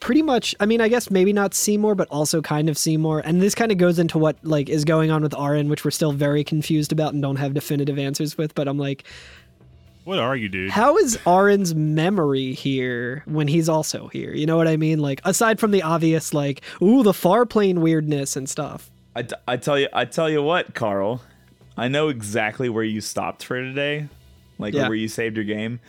[0.00, 0.54] pretty much.
[0.60, 3.20] I mean, I guess maybe not Seymour, but also kind of Seymour.
[3.24, 5.90] And this kind of goes into what like is going on with Auron, which we're
[5.90, 8.54] still very confused about and don't have definitive answers with.
[8.54, 9.04] But I'm like,
[10.04, 10.70] What are you, dude?
[10.70, 14.32] how is Auron's memory here when he's also here?
[14.32, 14.98] You know what I mean?
[15.00, 18.90] Like aside from the obvious, like, ooh, the far plane weirdness and stuff.
[19.16, 21.22] I, t- I tell you I tell you what, Carl.
[21.76, 24.08] I know exactly where you stopped for today,
[24.58, 24.88] like Yeah.
[24.88, 25.80] where you saved your game.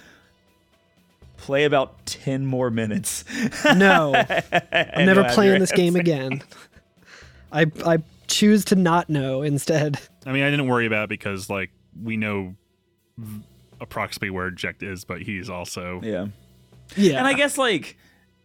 [1.41, 3.23] Play about ten more minutes.
[3.75, 4.13] No,
[4.71, 6.43] I'm never playing this game again.
[7.51, 9.99] I I choose to not know instead.
[10.25, 11.71] I mean, I didn't worry about it because like
[12.01, 12.55] we know
[13.17, 13.41] v-
[13.81, 16.27] approximately where Jecht is, but he's also Yeah,
[16.95, 17.97] Yeah, and I guess like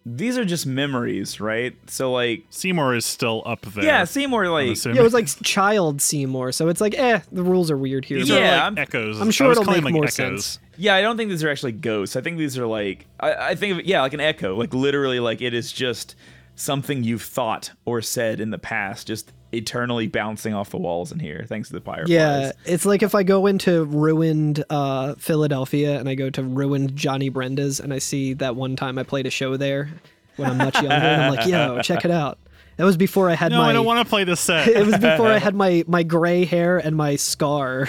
[0.06, 1.74] these are just memories, right?
[1.88, 3.84] So like, Seymour is still up there.
[3.84, 7.70] yeah, Seymour like yeah, it was like child Seymour, so it's like, eh, the rules
[7.70, 8.18] are weird here.
[8.18, 9.20] These but- are Yeah, like I'm- echoes.
[9.20, 10.14] I'm sure it'll make them, more echoes.
[10.14, 10.58] sense.
[10.76, 12.16] Yeah, I don't think these are actually ghosts.
[12.16, 14.56] I think these are like I, I think of it, yeah, like an echo.
[14.56, 16.16] Like literally like it is just
[16.56, 21.18] something you've thought or said in the past, just eternally bouncing off the walls in
[21.18, 22.10] here, thanks to the fireflies.
[22.10, 26.96] Yeah, it's like if I go into ruined uh, Philadelphia and I go to ruined
[26.96, 29.90] Johnny Brenda's and I see that one time I played a show there
[30.36, 32.38] when I'm much younger, and I'm like, yo, check it out.
[32.76, 33.70] That was before I had my No, my.
[33.70, 34.66] I don't want to play this set.
[34.68, 37.88] it was before I had my my gray hair and my scar.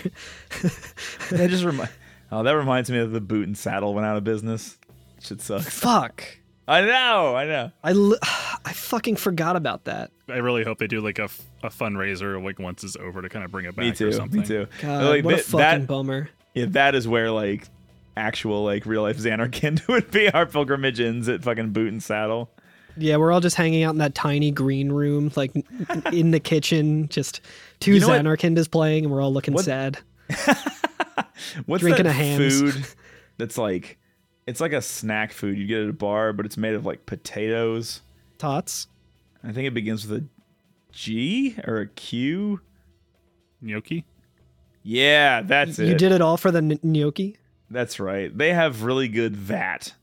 [1.31, 1.85] That just remi-
[2.31, 4.77] Oh, that reminds me of the boot and saddle went out of business.
[5.21, 5.67] Shit sucks.
[5.69, 6.23] Fuck.
[6.67, 7.71] I know, I know.
[7.83, 7.91] I,
[8.65, 10.11] I fucking forgot about that.
[10.27, 13.29] I really hope they do like a, f- a fundraiser like once it's over to
[13.29, 14.41] kind of bring it back Me or something.
[14.41, 14.67] Me too.
[14.81, 16.29] God, Like, what a fucking that, bummer.
[16.53, 17.67] yeah, that is where like
[18.17, 22.49] actual like real life Zanarkand would be our pilgrimage ends at fucking boot and saddle.
[22.97, 25.51] Yeah, we're all just hanging out in that tiny green room, like
[26.13, 27.09] in the kitchen.
[27.09, 27.41] Just
[27.81, 29.97] two You know what- Zanarkand is playing, and we're all looking What- sad.
[31.65, 32.61] What's Drinking that a Hamm's.
[32.61, 32.85] food
[33.37, 33.97] that's like
[34.47, 37.05] it's like a snack food you get at a bar, but it's made of like
[37.05, 38.01] potatoes.
[38.37, 38.87] Tots.
[39.43, 40.25] I think it begins with a
[40.95, 42.61] G or a Q.
[43.61, 44.05] Gnocchi.
[44.81, 45.87] Yeah, that's it.
[45.89, 47.37] You did it all for the n- gnocchi.
[47.69, 48.35] That's right.
[48.35, 49.93] They have really good vat,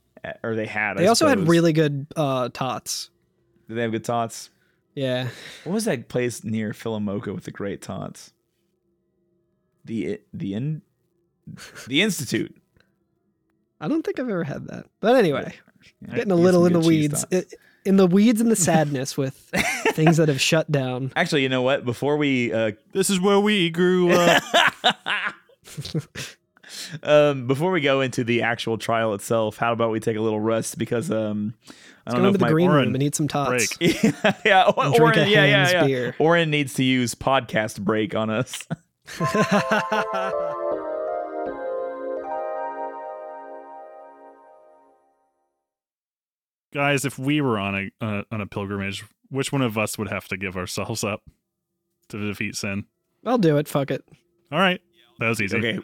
[0.43, 0.97] or they had.
[0.97, 3.09] They I also had really good uh, tots.
[3.67, 4.49] Did they have good tots?
[4.93, 5.29] Yeah.
[5.63, 8.33] What was that place near PhilaMOCA with the great tots?
[9.85, 10.81] The the in
[11.87, 12.55] the institute.
[13.81, 14.85] I don't think I've ever had that.
[14.99, 15.53] But anyway,
[16.07, 17.25] Yeah, getting a little some in the good cheese weeds.
[17.25, 17.55] tots.
[17.85, 19.33] I- In the weeds and the sadness with
[19.93, 21.11] things that have shut down.
[21.15, 21.85] Actually, you know what?
[21.85, 24.43] Before we uh, This is where we grew up.
[27.03, 30.39] um, before we go into the actual trial itself, how about we take a little
[30.39, 31.53] rest because um,
[32.05, 33.75] I Let's don't know if the my green Oren room and eat some tots.
[33.77, 33.93] break.
[34.03, 35.85] yeah, yeah, or- And drink a Oren, yeah, yeah, yeah.
[35.85, 36.15] beer.
[36.19, 38.67] Auron needs to use podcast break on us.
[46.73, 50.09] Guys, if we were on a uh, on a pilgrimage, which one of us would
[50.09, 51.21] have to give ourselves up
[52.09, 52.85] to defeat sin?
[53.25, 53.67] I'll do it.
[53.67, 54.03] Fuck it.
[54.51, 54.81] All right,
[55.19, 55.57] that was easy.
[55.57, 55.79] okay,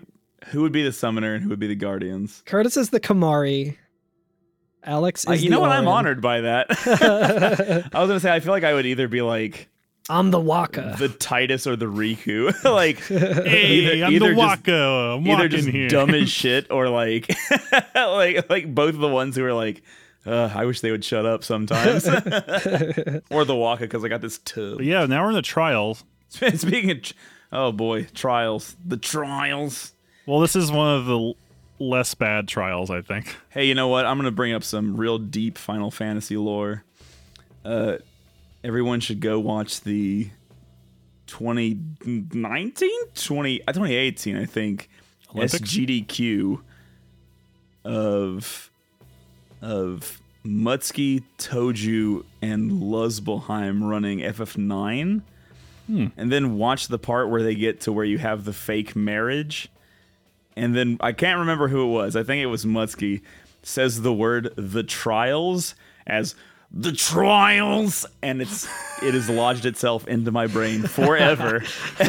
[0.47, 2.41] who would be the summoner and who would be the guardians?
[2.45, 3.77] Curtis is the Kimahri.
[4.83, 5.71] Alex is Uh, you the know what?
[5.71, 6.67] I'm honored by that.
[7.93, 9.67] I was gonna say I feel like I would either be like
[10.09, 10.97] I'm the Wakka.
[10.97, 15.17] the Tidus or the Rikku, like Hey, either, I'm either the just, Wakka.
[15.17, 15.87] I'm either just here.
[15.89, 17.29] dumb as shit or like
[17.95, 19.83] like like both of the ones who are like.
[20.25, 22.05] Uh, I wish they would shut up sometimes.
[23.29, 24.77] or the Wakka because I got this tub.
[24.77, 25.97] But yeah, now we're in the trial.
[26.29, 27.13] Speaking of, tr-
[27.51, 28.75] oh boy, trials.
[28.85, 29.93] The trials.
[30.25, 31.33] Well, this is one of the
[31.79, 33.35] less bad trials, I think.
[33.49, 34.05] Hey, you know what?
[34.05, 36.83] I'm gonna bring up some real deep Final Fantasy lore.
[37.63, 37.97] Uh,
[38.63, 40.29] everyone should go watch the
[41.27, 44.89] 2019, 20, uh, 2018, I think,
[45.33, 45.61] Olympics?
[45.61, 46.61] SGDQ
[47.85, 48.68] of
[49.61, 55.21] of Mutsky, Toju, and Luzbelheim running FF9.
[55.87, 56.07] Hmm.
[56.15, 59.69] And then watch the part where they get to where you have the fake marriage.
[60.55, 62.15] And then I can't remember who it was.
[62.15, 63.21] I think it was Mutsky
[63.63, 65.75] says the word the trials
[66.07, 66.35] as
[66.71, 68.67] the trials and it's
[69.01, 71.63] it has lodged itself into my brain forever.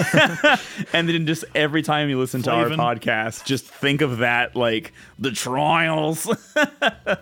[0.92, 4.92] and then just every time you listen to our podcast, just think of that like
[5.18, 6.28] the trials.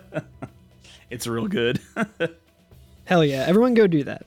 [1.09, 1.79] it's real good.
[3.05, 3.45] Hell yeah.
[3.47, 4.25] Everyone go do that.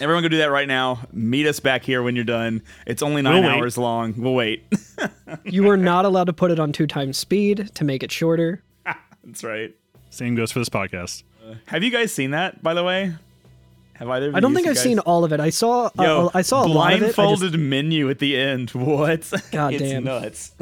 [0.00, 1.00] Everyone go do that right now.
[1.12, 2.62] Meet us back here when you're done.
[2.86, 4.14] It's only 9 We'll hours long.
[4.16, 4.64] We'll wait.
[5.44, 8.62] You are not allowed to put it on two times speed to make it shorter.
[9.24, 9.74] That's right.
[10.10, 11.24] Same goes for this podcast.
[11.66, 13.14] Have you guys seen that, by the way?
[13.94, 15.38] Have either of I don't think I've guys- seen all of it.
[15.40, 17.04] I saw uh, Yo, I saw a lot of it.
[17.04, 18.70] I just- blindfolded menu at the end.
[18.74, 19.30] What?
[19.52, 20.04] God it's damn.
[20.04, 20.52] nuts.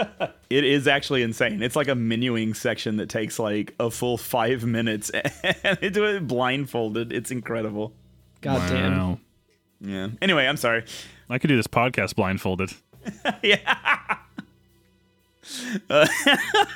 [0.50, 1.62] it is actually insane.
[1.62, 5.10] It's like a menuing section that takes like a full five minutes,
[5.64, 7.12] and they do it blindfolded.
[7.12, 7.92] It's incredible.
[8.40, 8.98] God damn.
[8.98, 9.18] Wow.
[9.80, 10.08] Yeah.
[10.20, 10.84] Anyway, I'm sorry.
[11.30, 12.72] I could do this podcast blindfolded.
[15.88, 16.06] Uh,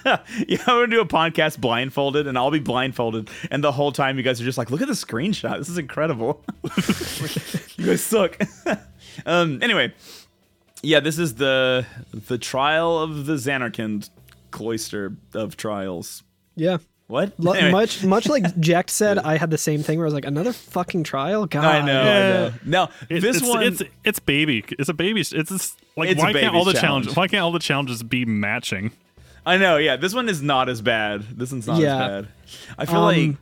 [0.49, 4.17] yeah, I'm gonna do a podcast blindfolded, and I'll be blindfolded, and the whole time
[4.17, 5.59] you guys are just like, "Look at the screenshot.
[5.59, 6.45] This is incredible."
[7.77, 8.39] you guys suck.
[9.27, 9.63] um.
[9.63, 9.93] Anyway,
[10.83, 14.11] yeah, this is the the trial of the Zanarkand
[14.51, 16.23] cloister of trials.
[16.57, 16.79] Yeah.
[17.15, 17.33] What?
[17.39, 17.71] Lo- Anyway.
[17.71, 20.53] Much much like Jack said, I had the same thing where I was like, another
[20.53, 21.47] fucking trial?
[21.47, 21.65] God.
[21.65, 22.01] I know.
[22.01, 22.53] I know.
[22.65, 23.63] No, It- this it's, one.
[23.63, 24.65] it's it's baby.
[24.79, 25.21] It's a baby.
[25.21, 27.15] It's just, like It's why can't all the baby's challenges?
[27.17, 28.91] Why can't all the challenges be matching?
[29.47, 29.97] I know, yeah.
[29.97, 31.23] This one is not as bad.
[31.39, 31.95] This one's not Yeah.
[32.05, 32.29] as bad.
[32.79, 33.37] I feel Um, like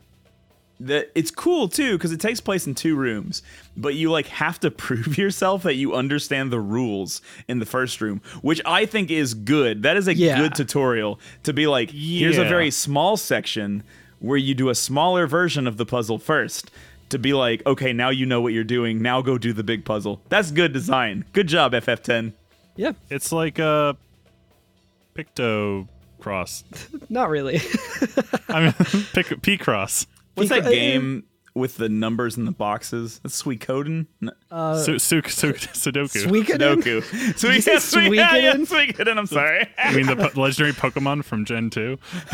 [0.86, 3.42] that it's cool too because it takes place in two rooms,
[3.76, 8.00] but you like have to prove yourself that you understand the rules in the first
[8.00, 9.82] room, which I think is good.
[9.82, 10.38] That is a Yeah.
[10.38, 13.82] good tutorial to be like, here's a very small section
[14.20, 16.70] where you do a smaller version of the puzzle first.
[17.10, 19.02] To be like, okay, now you know what you're doing.
[19.02, 20.22] Now go do the big puzzle.
[20.30, 21.26] That's good design.
[21.34, 22.32] Good job, FF10.
[22.74, 22.92] Yeah.
[23.10, 25.88] It's like uh, a picto
[26.20, 26.64] cross.
[27.10, 27.60] Not really.
[28.48, 30.06] I mean, pic, P cross.
[30.34, 31.24] What's that uh, game
[31.54, 33.20] with the numbers in the boxes?
[33.22, 34.06] That's Suikoden?
[34.20, 36.24] No, uh, Su- su- su- Sudoku.
[36.24, 36.82] Suikoden?
[36.82, 37.02] Sudoku.
[37.02, 37.54] Suikoden.
[37.54, 38.16] you Suikoden.
[38.16, 38.92] Yeah, yeah, Suikoden?
[38.96, 39.18] Suikoden.
[39.18, 39.68] I'm sorry.
[39.78, 41.98] I mean the po- legendary Pokemon from Gen two.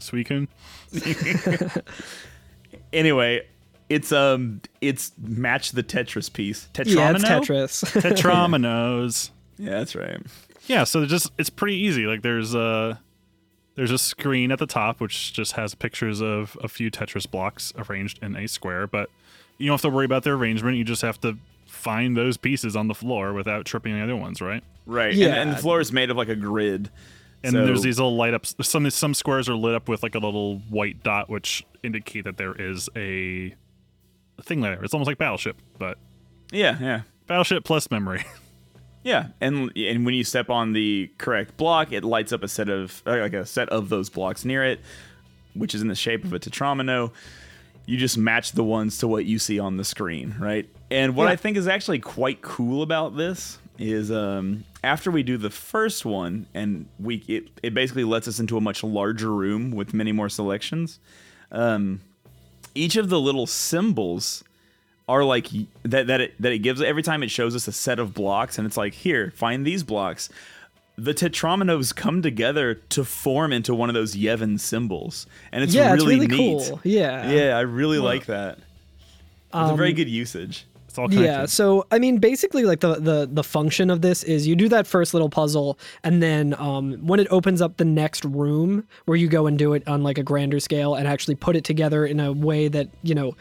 [0.00, 0.48] Suicune.
[2.92, 3.46] anyway,
[3.88, 6.68] it's um, it's match the Tetris piece.
[6.74, 6.96] Tetramino?
[6.96, 8.00] yeah, it's Tetris.
[8.02, 9.30] Tetrominoes.
[9.58, 10.20] Yeah, that's right.
[10.66, 12.06] Yeah, so just it's pretty easy.
[12.06, 13.00] Like there's a
[13.76, 17.72] there's a screen at the top which just has pictures of a few Tetris blocks
[17.76, 19.10] arranged in a square, but
[19.58, 20.76] you don't have to worry about their arrangement.
[20.76, 24.40] You just have to find those pieces on the floor without tripping the other ones,
[24.40, 24.62] right?
[24.86, 25.14] Right.
[25.14, 25.28] Yeah.
[25.28, 26.90] And, and the floor is made of like a grid.
[27.42, 28.54] And So- there's these little light ups.
[28.62, 32.36] Some some squares are lit up with like a little white dot, which indicate that
[32.36, 33.54] there is a,
[34.38, 34.82] a thing there.
[34.84, 35.96] It's almost like Battleship, but
[36.52, 37.00] Yeah, yeah.
[37.26, 38.24] Battleship plus memory.
[39.02, 42.68] Yeah, and and when you step on the correct block, it lights up a set
[42.68, 44.80] of uh, like a set of those blocks near it,
[45.54, 47.10] which is in the shape of a tetromino.
[47.86, 50.68] You just match the ones to what you see on the screen, right?
[50.90, 51.30] And what Yeah.
[51.30, 56.04] I think is actually quite cool about this is um, after we do the first
[56.04, 60.12] one, and we it, it basically lets us into a much larger room with many
[60.12, 61.00] more selections.
[61.50, 62.02] Um,
[62.74, 64.44] each of the little symbols
[65.10, 65.48] are like
[65.82, 68.58] that that it that it gives every time it shows us a set of blocks
[68.58, 70.28] and it's like here find these blocks
[70.96, 75.92] the tetrominos come together to form into one of those Yevon symbols and it's yeah,
[75.92, 76.80] really, it's really neat cool.
[76.84, 77.30] Yeah.
[77.30, 81.24] yeah i really like that it's a um, very good usage It's all connected.
[81.24, 84.68] Yeah, so I mean, basically, like the, the the function of this is you do
[84.70, 89.16] that first little puzzle, and then um, when it opens up the next room, where
[89.16, 92.04] you go and do it on like a grander scale and actually put it together
[92.04, 93.36] in a way that you know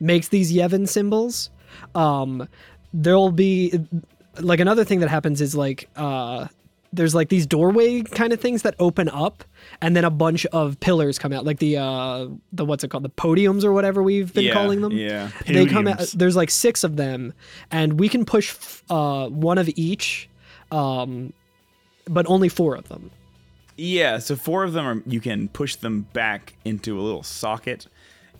[0.00, 1.50] makes these Yevon symbols,
[1.94, 2.48] um,
[2.92, 3.78] there'll be
[4.40, 6.48] like another thing that happens is like uh,
[6.92, 9.44] there's like these doorway kind of things that open up,
[9.82, 13.02] and then a bunch of pillars come out, like the uh, the what's it called,
[13.04, 15.30] the podiums or whatever we've been Yeah, calling them yeah.
[15.46, 17.34] they come out there's like six of them
[17.70, 18.56] and we can push
[18.88, 20.28] uh, one of each
[20.70, 21.32] um,
[22.06, 23.10] but only four of them
[23.76, 27.86] Yeah, so four of them are you can push them back into a little socket,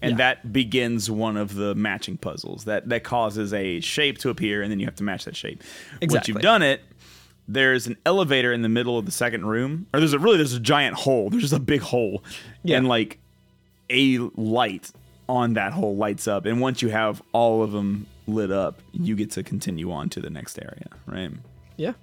[0.01, 0.16] and Yeah.
[0.18, 2.64] that begins one of the matching puzzles.
[2.64, 5.62] That that causes a shape to appear, and then you have to match that shape.
[6.01, 6.16] exactly.
[6.16, 6.80] Once you've done it,
[7.49, 10.53] there's an elevator in the middle of the second room, or there's a really there's
[10.53, 11.30] a giant hole.
[11.30, 12.22] There's just a big hole,
[12.62, 12.76] Yeah.
[12.76, 13.18] and like
[13.90, 14.90] a light
[15.28, 19.16] on that hole lights up, and once you have all of them lit up, you
[19.16, 21.30] get to continue on to the next area, right?
[21.76, 21.94] yeah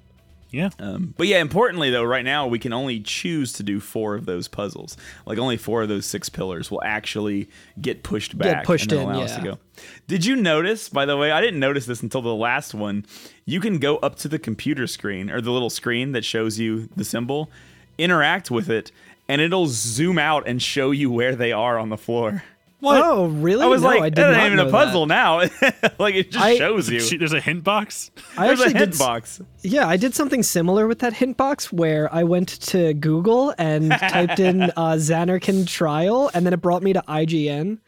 [0.55, 0.69] yeah.
[0.79, 4.25] Um, but yeah, importantly though, right now we can only choose to do four of
[4.25, 4.95] those puzzles.
[5.25, 7.49] Like only four of those six pillars will actually
[7.81, 9.43] get pushed back, Get pushed and in, allow us to yeah.
[9.51, 9.59] go.
[10.07, 10.87] Did you notice?
[10.87, 13.05] By the way, I didn't notice this until the last one.
[13.45, 16.89] You can go up to the computer screen or the little screen that shows you
[16.95, 17.49] the symbol,
[17.97, 18.91] interact with it,
[19.29, 22.43] and it'll zoom out and show you where they are on the floor.
[22.81, 24.71] oh really I was no, like, I did not even know a that.
[24.71, 25.37] puzzle now.
[25.99, 27.17] like it just I- shows you.
[27.17, 28.09] There's a hint box.
[28.37, 29.41] I There's a hint did box.
[29.61, 33.89] yeah i did something similar with that hint box where i went to google and
[34.09, 37.79] typed in uh, Zanarkand trial and then it brought me to ign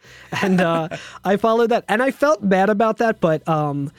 [0.42, 0.88] and uh,
[1.24, 3.92] i followed that and i felt bad about that but um,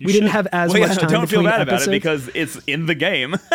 [0.00, 2.56] we didn't have as Well, yeah, much time don't feel bad about it because it's
[2.66, 3.36] in the game.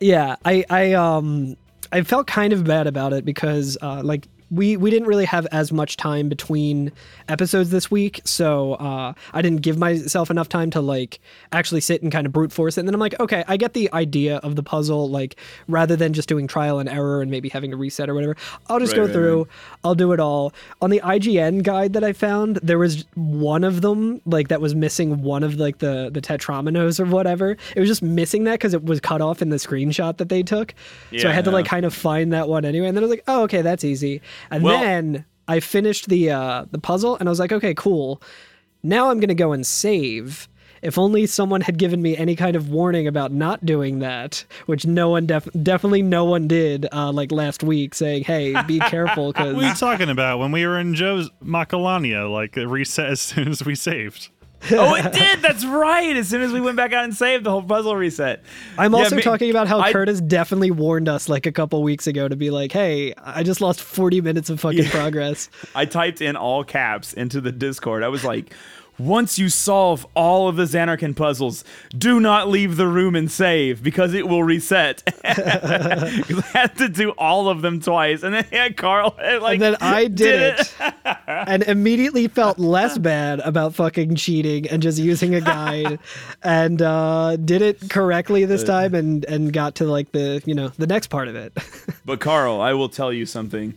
[0.00, 1.56] Yeah, I I um
[1.90, 5.46] I felt kind of bad about it because uh like we we didn't really have
[5.46, 6.92] as much time between
[7.28, 11.20] episodes this week, so uh I didn't give myself enough time to like
[11.52, 12.80] actually sit and kind of brute force it.
[12.80, 15.36] And then I'm like, okay, I get the idea of the puzzle like
[15.68, 18.36] rather than just doing trial and error and maybe having to reset or whatever.
[18.68, 19.46] I'll just Right, go right, through, right.
[19.84, 20.52] I'll do it all.
[20.82, 24.74] On the IGN guide that I found, there was one of them like that was
[24.74, 27.56] missing one of like the the tetrominos or whatever.
[27.74, 30.42] It was just missing that because it was cut off in the screenshot that they
[30.42, 30.74] took.
[31.10, 32.88] Yeah, so I had to like kind of find that one anyway.
[32.88, 34.20] And then I was like, oh okay, that's easy.
[34.50, 38.20] And Well- then I finished the uh the puzzle and I was like, okay, cool.
[38.82, 40.48] Now I'm gonna go and save.
[40.82, 44.84] If only someone had given me any kind of warning about not doing that, which
[44.84, 49.28] no one def- definitely no one did, uh, like last week, saying, "Hey, be careful,"
[49.36, 50.40] What are you talking about?
[50.40, 54.28] When we were in Joe's Macalania, like it reset as soon as we saved.
[54.72, 55.42] Oh, it did.
[55.42, 56.16] That's right.
[56.16, 58.42] As soon as we went back out and saved, the whole puzzle reset.
[58.78, 61.82] I'm Yeah, also me- talking about how I- Curtis definitely warned us like a couple
[61.82, 65.84] weeks ago to be like, "Hey, I just lost 40 minutes of fucking progress." I
[65.84, 68.02] typed in all caps into the Discord.
[68.02, 68.52] I was like,
[68.98, 71.64] once you solve all of the Zanarkand puzzles,
[71.96, 75.02] do not leave the room and save because it will reset.
[75.24, 78.22] 'Cause I had to do all of them twice.
[78.22, 80.74] And then yeah, Carl like and then I did, did it,
[81.26, 85.98] and immediately felt less bad about fucking cheating and just using a guide,
[86.42, 90.68] and uh, did it correctly this time, and and got to like the you know
[90.78, 91.52] the next part of it.
[92.04, 93.74] But Carl, I will tell you something.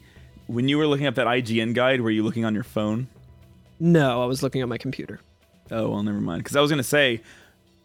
[0.47, 3.07] When you were looking up that IGN guide, were you looking on your phone?
[3.79, 5.19] No, I was looking at my computer.
[5.71, 6.43] Oh well, never mind.
[6.43, 7.21] Because I was gonna say,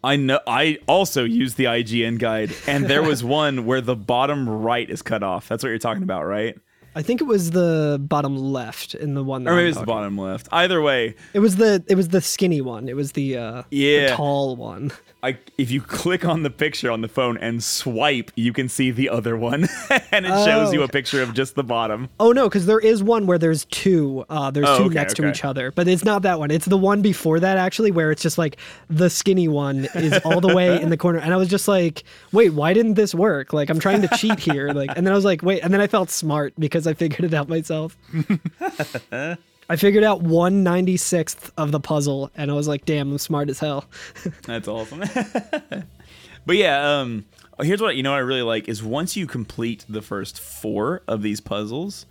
[0.03, 4.47] I know I also used the IGN guide, and there was one where the bottom
[4.49, 5.47] right is cut off.
[5.47, 6.57] That's what you're talking about, right?
[6.95, 9.43] I think it was the bottom left in the one.
[9.45, 10.47] That Or maybe it's the bottom left.
[10.51, 12.87] Either way, It was the it was the skinny one.
[12.87, 14.15] It was the uh the Yeah.
[14.15, 14.91] tall one.
[15.23, 18.91] I if you click on the picture on the phone and swipe, you can see
[18.91, 19.69] the other one,
[20.11, 22.09] and it shows Oh, you a picture of just the bottom.
[22.19, 24.25] Oh no, because there is one where there's two.
[24.29, 26.51] Uh, there's Oh, two okay, next to each other, but it's not that one.
[26.51, 28.57] It's the one before that actually, where it's just like
[28.89, 32.03] the skinny one is all the way in the corner, and I was just like,
[32.33, 33.53] wait, why didn't this work?
[33.53, 35.79] Like I'm trying to cheat here, like, and then I was like, wait, and then
[35.79, 37.97] I felt smart because I figured it out myself.
[39.69, 43.17] I figured out one ninety sixth of the puzzle, and I was like, damn, I'm
[43.17, 43.85] smart as hell.
[44.43, 44.99] That's awesome.
[46.45, 47.25] but yeah, um,
[47.61, 48.13] here's what you know.
[48.13, 52.05] I really like is once you complete the first four of these puzzles,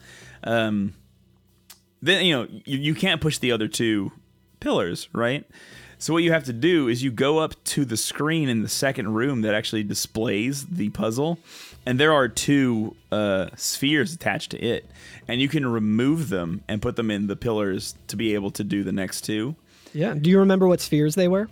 [0.45, 0.95] um,
[2.01, 4.13] then you know you, you can't push the other two
[4.61, 5.45] pillars, right?
[6.03, 8.69] So what you have to do is you go up to the screen in the
[8.69, 11.39] second room that actually displays the puzzle,
[11.87, 14.87] and there are two uh, spheres attached to it,
[15.29, 18.65] and you can remove them and put them in the pillars to be able to
[18.65, 19.55] do the next two.
[19.93, 20.15] yeah.
[20.15, 21.49] Do you remember what spheres they were?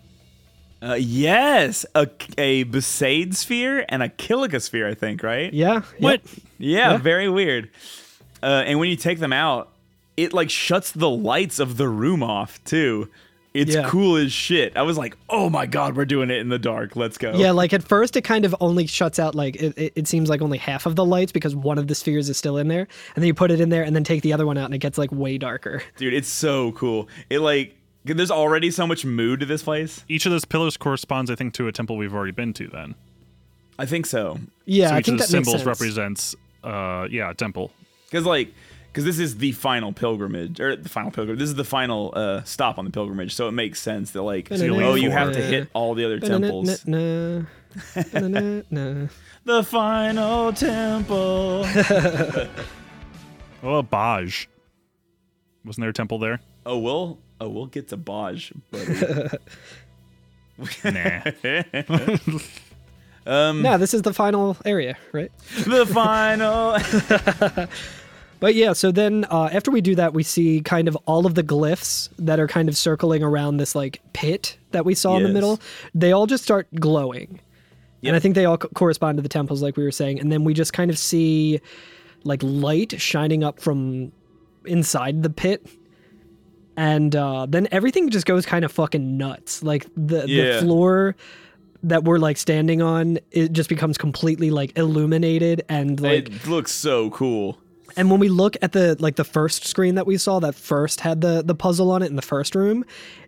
[0.82, 2.08] Uh, yes, a,
[2.38, 5.52] a Besaid sphere and a Kilika sphere, I think, right?
[5.52, 5.82] Yeah.
[5.98, 6.20] What?
[6.24, 6.44] yep.
[6.58, 6.96] Yeah, Yeah.
[6.96, 7.68] very weird.
[8.42, 9.68] Uh, and when you take them out,
[10.16, 13.08] it like shuts the lights of the room off too.
[13.52, 13.88] It's Yeah.
[13.88, 14.76] cool as shit.
[14.76, 16.94] I was like, oh my god, we're doing it in the dark.
[16.94, 17.32] Let's go.
[17.34, 20.28] Yeah, like at first it kind of only shuts out like it, it, it seems
[20.30, 22.86] like only half of the lights because one of the spheres is still in there.
[23.14, 24.74] And then you put it in there and then take the other one out and
[24.74, 25.82] it gets like way darker.
[25.96, 27.08] dude, it's so cool.
[27.28, 30.04] It like there's already so much mood to this place.
[30.08, 32.68] Each of those pillars corresponds, I think, to a temple we've already been to.
[32.68, 32.94] Then,
[33.78, 34.38] I think so.
[34.64, 36.34] Yeah, so I each think of the that symbols represents,
[36.64, 37.72] uh, yeah, a temple.
[38.08, 38.54] Because like,
[38.92, 41.38] because this is the final pilgrimage or the final pilgrimage.
[41.38, 44.48] This is the final uh, stop on the pilgrimage, so it makes sense that like,
[44.48, 46.84] Ba-na-na, oh, you have to hit all the other temples.
[49.42, 51.64] The final temple.
[53.62, 54.46] Oh, Baaj.
[55.66, 56.40] Wasn't there a temple there?
[56.64, 59.38] oh, we'll oh we'll get to Baaj, buddy.
[63.26, 63.52] Nah.
[63.52, 65.30] No, this is the final area, right?
[65.66, 66.76] the final.
[68.40, 71.34] But yeah, so then uh, after we do that, we see kind of all of
[71.34, 75.22] the glyphs that are kind of circling around this like pit that we saw in
[75.24, 75.60] the middle.
[75.94, 77.40] They all just start glowing.
[78.00, 78.08] Yep.
[78.08, 80.20] And I think they all co- correspond to the temples, like we were saying.
[80.20, 81.60] And then we just kind of see
[82.24, 84.10] like light shining up from
[84.64, 85.66] inside the pit.
[86.78, 89.62] And uh, then everything just goes kind of fucking nuts.
[89.62, 90.54] Like the, Yeah.
[90.54, 91.14] the floor
[91.82, 96.72] that we're like standing on, it just becomes completely like illuminated and like it looks
[96.72, 97.58] so cool.
[98.00, 101.00] And when we look at the like the first screen that we saw that first
[101.00, 102.84] had the the puzzle on it in the first room,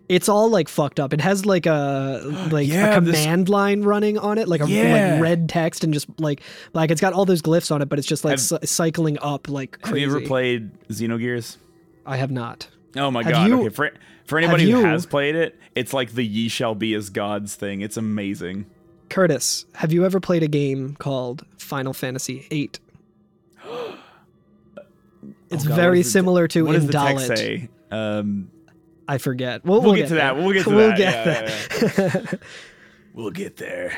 [0.09, 1.13] it's all like fucked up.
[1.13, 2.21] It has like a
[2.51, 5.13] like Yeah, a this- command line running on it, like a Yeah.
[5.13, 6.41] like red text and just like
[6.73, 9.17] like it's got all those glyphs on it, but it's just like Have- cy- cycling
[9.21, 10.01] up like Have crazy.
[10.01, 11.57] you ever played Xenogears?
[12.05, 12.67] I have not.
[12.97, 13.47] Oh my Have god!
[13.49, 13.91] you- okay, for
[14.25, 17.09] for anybody have who you- has played it, it's like the "Ye shall be as
[17.09, 17.81] gods" thing.
[17.81, 18.65] It's amazing.
[19.09, 22.71] Curtis, have you ever played a game called Final Fantasy VIII?
[25.53, 27.69] It's Oh God, very similar to What does the text say?
[27.91, 28.49] Um,
[29.07, 29.63] I forget.
[29.65, 30.33] We'll, We'll we'll get to that.
[30.35, 30.43] there.
[30.43, 30.97] We'll get to we'll that.
[30.97, 31.25] Get
[31.83, 32.39] Yeah, there.
[33.13, 33.97] we'll get there.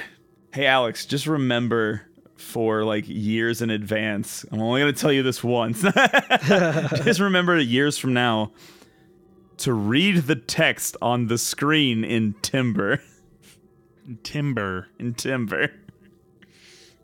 [0.53, 2.01] Hey, Alex, just remember
[2.38, 4.45] for like years in advance.
[4.51, 5.82] I'm only gonna tell you this once.
[6.45, 8.51] just remember years from now
[9.58, 13.01] to read the text on the screen in Timber.
[14.24, 14.88] Timber.
[14.99, 15.72] In Timber.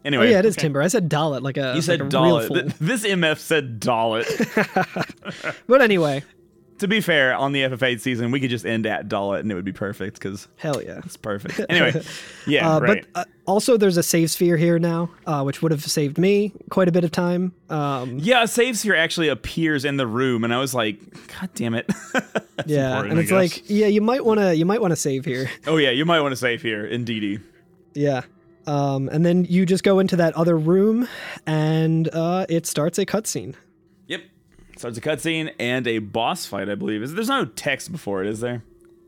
[0.04, 0.64] Oh Anyway, yeah, it is okay.
[0.64, 0.82] Timber.
[0.82, 2.48] I said Dollet like a You said like a real Dollet.
[2.48, 2.72] fool.
[2.80, 4.26] This MF said Dollet.
[5.68, 6.24] But anyway,
[6.80, 9.56] to be fair, on the FF8 season, we could just end at Dollet and it
[9.56, 11.00] would be perfect because hell yeah.
[11.06, 11.62] it's perfect.
[11.70, 12.02] Anyway,
[12.48, 13.06] yeah, Uh, right.
[13.14, 16.52] But uh, also, there's a save sphere here now, uh, which would have saved me
[16.72, 17.54] quite a bit of time.
[17.70, 21.00] Um, yeah, a save sphere actually appears in the room, and I was like,
[21.40, 21.90] God damn it.
[22.66, 25.50] yeah, and it's like, yeah, you might want to, you might want to save here.
[25.68, 27.40] oh, yeah, you might want to save here, indeedy.
[27.94, 28.22] yeah.
[28.68, 31.08] Um, and then you just go into that other room,
[31.46, 33.56] and uh, it starts a cutscene.
[34.08, 34.22] Yep.
[34.78, 37.02] Starts a cutscene and a boss fight, I believe.
[37.04, 38.64] Is There's no text before it, is there?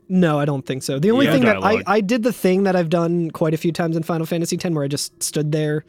[0.08, 0.98] No, I don't think so.
[0.98, 1.32] The only Yeah.
[1.32, 1.82] thing No that I.
[1.86, 4.64] I did the thing that I've done quite a few times in Final Fantasy X,
[4.74, 5.84] where I just stood there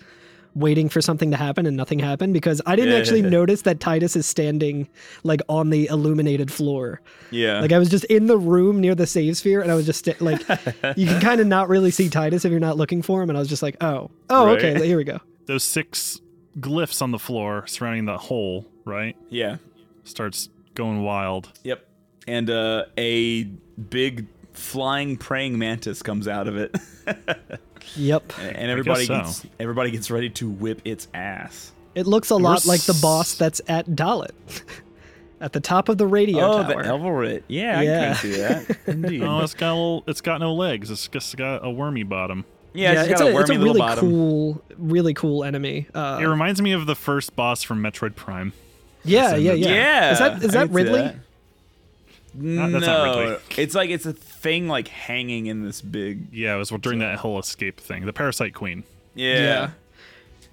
[0.55, 4.15] waiting for something to happen and nothing happened because I didn't actually notice that Tidus
[4.15, 4.87] is standing
[5.23, 7.01] like on the illuminated floor.
[7.29, 7.59] Yeah.
[7.59, 9.99] Like I was just in the room near the save sphere, and I was just
[9.99, 10.39] sta- like,
[10.97, 13.37] you can kind of not really see Tidus if you're not looking for him, and
[13.37, 14.57] I was just like, oh, oh, Right.
[14.63, 15.19] okay, here we go.
[15.45, 16.19] Those six
[16.59, 19.15] glyphs on the floor surrounding the hole, right?
[19.29, 19.57] yeah.
[20.05, 21.51] Starts going wild.
[21.63, 21.85] Yep.
[22.27, 26.75] And uh, a big flying praying mantis comes out of it.
[27.95, 28.33] Yep.
[28.39, 29.15] and everybody so.
[29.17, 31.71] gets everybody gets ready to whip its ass.
[31.93, 34.31] It looks a We're lot like the boss that's at Dollet.
[35.41, 36.83] at the top of the radio Oh, tower.
[36.83, 37.43] the Elvoret.
[37.47, 38.77] Yeah, I can see that.
[38.87, 39.21] Indeed.
[39.23, 40.89] Oh, it's got a little, it's got no legs.
[40.91, 42.43] It's just got a wormy bottom.
[42.73, 44.09] yeah, it's, it's got a, a wormy it's a little really bottom.
[44.09, 45.87] cool, really cool enemy.
[45.93, 48.53] Uh, It reminds me of the first boss from Metroid Prime.
[49.03, 50.11] yeah, yeah, yeah, Yeah.
[50.11, 51.01] Is that is that Ridley?
[51.01, 51.15] that.
[52.33, 53.37] No, no, that's not Ridley.
[53.57, 54.13] it's like it's a
[54.45, 56.31] thing like hanging in this big.
[56.31, 58.05] Yeah, it was during that whole escape thing.
[58.05, 58.83] The Parasite Queen.
[59.15, 59.37] Yeah.
[59.39, 59.67] Yeah.
[59.67, 59.73] So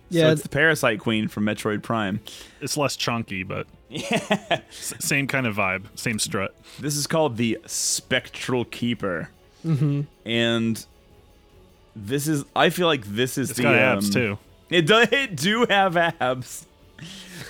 [0.09, 2.21] Yeah, it's the Parasite Queen from Metroid Prime.
[2.63, 6.55] It's less chunky, but yeah, same kind of vibe, same strut.
[6.81, 9.29] This is called the Spectral Keeper.
[9.65, 10.03] Mm-hmm.
[10.27, 10.87] And
[11.95, 13.65] this is, I feel like this is It's the.
[13.65, 14.39] got abs um, too.
[14.71, 16.67] It do, it do have abs.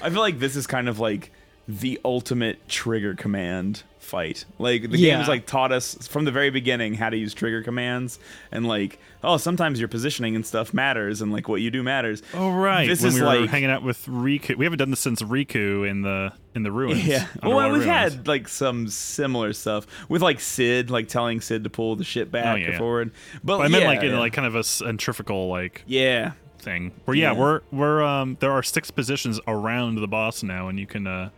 [0.03, 1.31] I feel like this is kind of like
[1.69, 4.45] the ultimate trigger command fight.
[4.59, 5.17] Like the Yeah.
[5.17, 8.19] game's like taught us from the very beginning how to use trigger commands
[8.51, 12.23] and like oh sometimes your positioning and stuff matters and like what you do matters.
[12.35, 14.57] Oh right, This when is we were like hanging out with Rikku.
[14.57, 17.07] We haven't done this since Rikku in the in the ruins.
[17.07, 17.27] Yeah.
[17.43, 17.85] Well, we've ruins.
[17.87, 22.31] had like some similar stuff with like Cid, like telling Cid to pull the shit
[22.31, 22.79] back Oh, yeah, or yeah.
[22.79, 23.13] forward.
[23.43, 26.33] But, But I meant yeah, like in like kind of a centrifugal like yeah.
[26.59, 26.93] thing.
[27.07, 27.39] Where yeah, Yeah.
[27.39, 31.31] we're we're um there are six positions around the boss now, and you can uh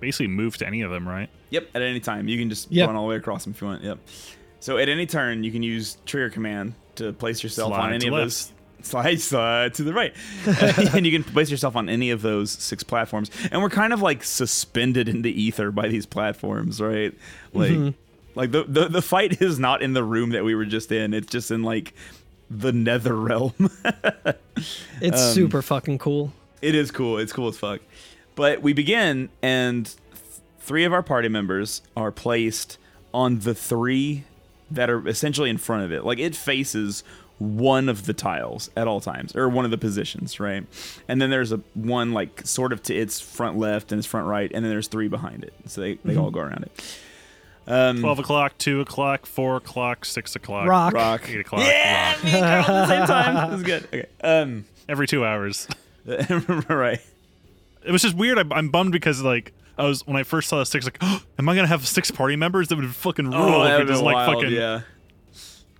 [0.00, 1.28] basically move to any of them, right?
[1.50, 2.28] Yep, at any time.
[2.28, 2.86] You can just Yep.
[2.88, 3.82] run all the way across them if you want.
[3.82, 3.98] Yep.
[4.60, 8.06] So at any turn, you can use trigger command to place yourself Slide on any
[8.08, 8.24] of left.
[8.24, 8.52] those.
[8.82, 10.14] Slide, slide to the right.
[10.94, 13.30] and you can place yourself on any of those six platforms.
[13.50, 17.12] And we're kind of like suspended in the ether by these platforms, right?
[17.52, 17.88] Like, Mm-hmm.
[18.38, 21.14] like the, the, the fight is not in the room that we were just in,
[21.14, 21.94] it's just in like
[22.50, 23.54] the nether realm.
[25.00, 26.32] it's um, super fucking cool.
[26.62, 27.18] It is cool.
[27.18, 27.80] It's cool as fuck.
[28.36, 29.96] But we begin, and th-
[30.60, 32.78] three of our party members are placed
[33.12, 34.24] on the three
[34.70, 36.04] that are essentially in front of it.
[36.04, 37.02] Like it faces
[37.38, 40.64] one of the tiles at all times, or one of the positions, right?
[41.08, 44.26] And then there's a one like sort of to its front left and its front
[44.26, 45.52] right, and then there's three behind it.
[45.66, 46.98] So they, they all go around it.
[47.68, 50.92] Um, Twelve o'clock, two o'clock, four o'clock, six o'clock, Rock.
[50.94, 51.28] rock.
[51.28, 51.62] eight o'clock.
[51.66, 52.24] Yeah, rock.
[52.24, 53.50] me and Carl at the same time.
[53.50, 53.84] This is good.
[53.86, 54.06] Okay.
[54.22, 55.66] Um, Every two hours.
[56.68, 57.00] right.
[57.86, 58.38] It was just weird.
[58.38, 61.22] I, I'm bummed because like I was when I first saw the six, like, oh,
[61.38, 62.68] am I gonna have six party members?
[62.68, 63.36] That would fucking rule.
[63.36, 64.82] Oh, that would just be like wild, fucking yeah.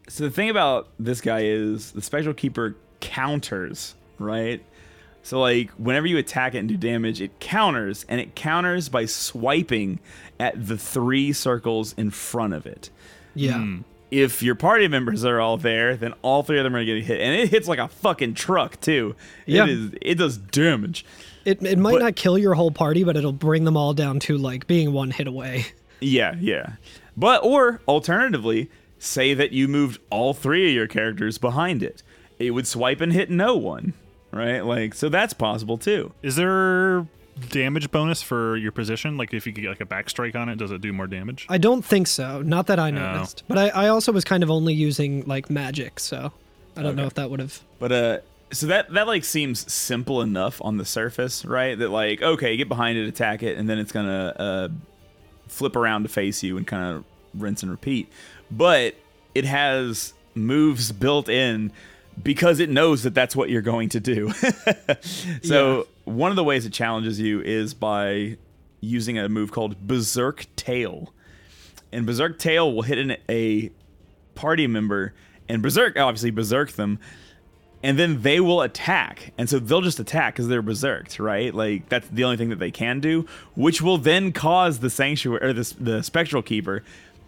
[0.08, 4.64] So the thing about this guy is the Spectral Keeper counters, right?
[5.22, 9.06] So like whenever you attack it and do damage, it counters, and it counters by
[9.06, 9.98] swiping
[10.38, 12.90] at the three circles in front of it.
[13.34, 13.58] Yeah.
[13.58, 13.80] Hmm.
[14.08, 17.04] If your party members are all there, then all three of them are gonna get
[17.04, 19.16] hit, and it hits like a fucking truck too.
[19.46, 19.64] Yeah.
[19.64, 19.90] It is.
[20.00, 21.04] It does damage.
[21.46, 24.18] It it might But- not kill your whole party, but it'll bring them all down
[24.20, 25.66] to like being one hit away.
[26.00, 26.72] Yeah, yeah.
[27.16, 28.68] But or alternatively,
[28.98, 32.02] say that you moved all three of your characters behind it.
[32.38, 33.94] It would swipe and hit no one,
[34.30, 34.60] right?
[34.60, 36.12] Like so that's possible too.
[36.22, 37.06] Is there
[37.48, 39.16] damage bonus for your position?
[39.16, 41.46] Like if you get like a backstrike on it, does it do more damage?
[41.48, 42.42] I don't think so.
[42.42, 43.12] Not that I No.
[43.14, 43.44] noticed.
[43.48, 46.32] But I, I also was kind of only using like magic, so
[46.76, 47.60] I don't know if that would have.
[47.78, 48.18] But uh
[48.52, 51.78] so that that like seems simple enough on the surface, right?
[51.78, 54.68] That like okay, get behind it, attack it, and then it's gonna uh,
[55.48, 57.04] flip around to face you and kind of
[57.34, 58.10] rinse and repeat.
[58.50, 58.94] But
[59.34, 61.72] it has moves built in
[62.22, 64.32] because it knows that that's what you're going to do.
[65.42, 68.38] so one of the ways it challenges you is by
[68.80, 71.12] using a move called Berserk Tail,
[71.92, 73.70] and Berserk Tail will hit an, a
[74.34, 75.14] party member
[75.48, 76.98] and Berserk obviously berserk them
[77.86, 79.32] and then they will attack.
[79.38, 81.54] And so they'll just attack because they're berserked, right?
[81.54, 85.40] Like that's the only thing that they can do, which will then cause the sanctuary
[85.50, 86.82] or the, the spectral keeper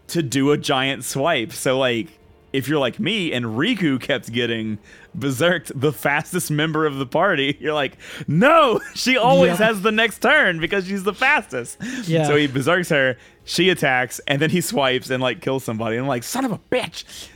[0.08, 1.52] to do a giant swipe.
[1.52, 2.08] So like
[2.52, 4.78] if you're like me and Rikku kept getting
[5.14, 9.66] berserked, the fastest member of the party, you're like, no, she always Yeah.
[9.66, 11.76] has the next turn because she's the fastest.
[12.08, 12.26] Yeah.
[12.26, 15.96] So he berserks her, she attacks, and then he swipes and like kills somebody.
[15.96, 17.28] And I'm like, son of a bitch.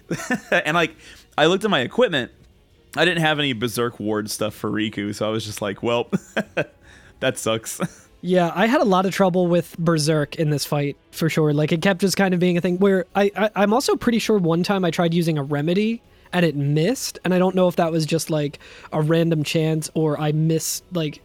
[0.64, 0.96] and like
[1.38, 2.32] I looked at my equipment
[2.96, 6.10] I didn't have any Berserk Ward stuff for Rikku, so I was just like, well,
[7.20, 7.80] that sucks.
[8.24, 11.52] Yeah, I had a lot of trouble with Berserk in this fight for sure.
[11.52, 14.20] Like it kept just kind of being a thing where I, I I'm also pretty
[14.20, 16.00] sure one time I tried using a remedy
[16.32, 18.60] and it missed, and I don't know if that was just like
[18.92, 21.20] a random chance or I missed like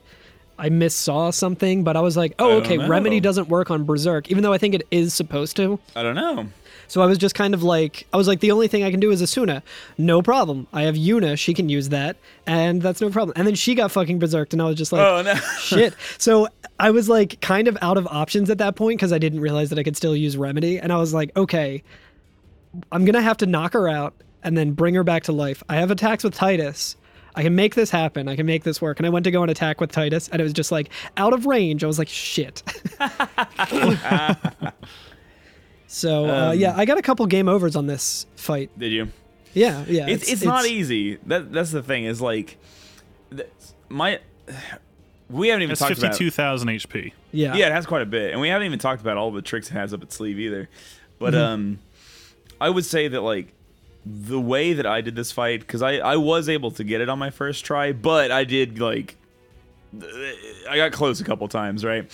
[0.58, 4.42] I missaw something, but I was like, oh okay, remedy doesn't work on Berserk, even
[4.42, 5.80] though I think it is supposed to.
[5.96, 6.48] I don't know.
[6.88, 9.00] So I was just kind of like, I was like, the only thing I can
[9.00, 9.62] do is Esuna.
[9.98, 10.68] No problem.
[10.72, 11.38] I have Yuna.
[11.38, 12.16] She can use that,
[12.46, 13.34] and that's no problem.
[13.36, 15.36] And then she got fucking berserked, and I was just like, Oh, no.
[15.60, 15.94] shit.
[16.18, 16.48] So
[16.80, 19.70] I was like, kind of out of options at that point because I didn't realize
[19.70, 21.84] that I could still use Remedy, and I was like, okay,
[22.92, 25.64] I'm gonna have to knock her out and then bring her back to life.
[25.68, 26.96] I have attacks with Tidus.
[27.36, 28.28] I can make this happen.
[28.28, 29.00] I can make this work.
[29.00, 31.34] And I went to go and attack with Tidus, and it was just like out
[31.34, 31.84] of range.
[31.84, 32.64] I was like, shit.
[35.88, 38.70] so uh, Um, yeah, I got a couple game overs on this fight.
[38.78, 39.10] Did you?
[39.54, 40.08] Yeah, yeah.
[40.08, 41.16] it's, it's, not easy.
[41.26, 42.58] That that's the thing is like,
[43.90, 44.20] my
[45.30, 46.12] we haven't even That's talked about.
[46.12, 47.12] fifty-two thousand HP.
[47.32, 47.56] Yeah.
[47.56, 49.70] Yeah, it has quite a bit, and we haven't even talked about all the tricks
[49.70, 50.70] it has up its sleeve either.
[51.20, 51.44] But Mhm.
[51.44, 51.80] um,
[52.62, 53.54] I would say that like
[54.06, 57.10] the way that I did this fight, because I I was able to get it
[57.10, 59.18] on my first try, but I did like
[60.70, 62.10] I got close a couple times, right?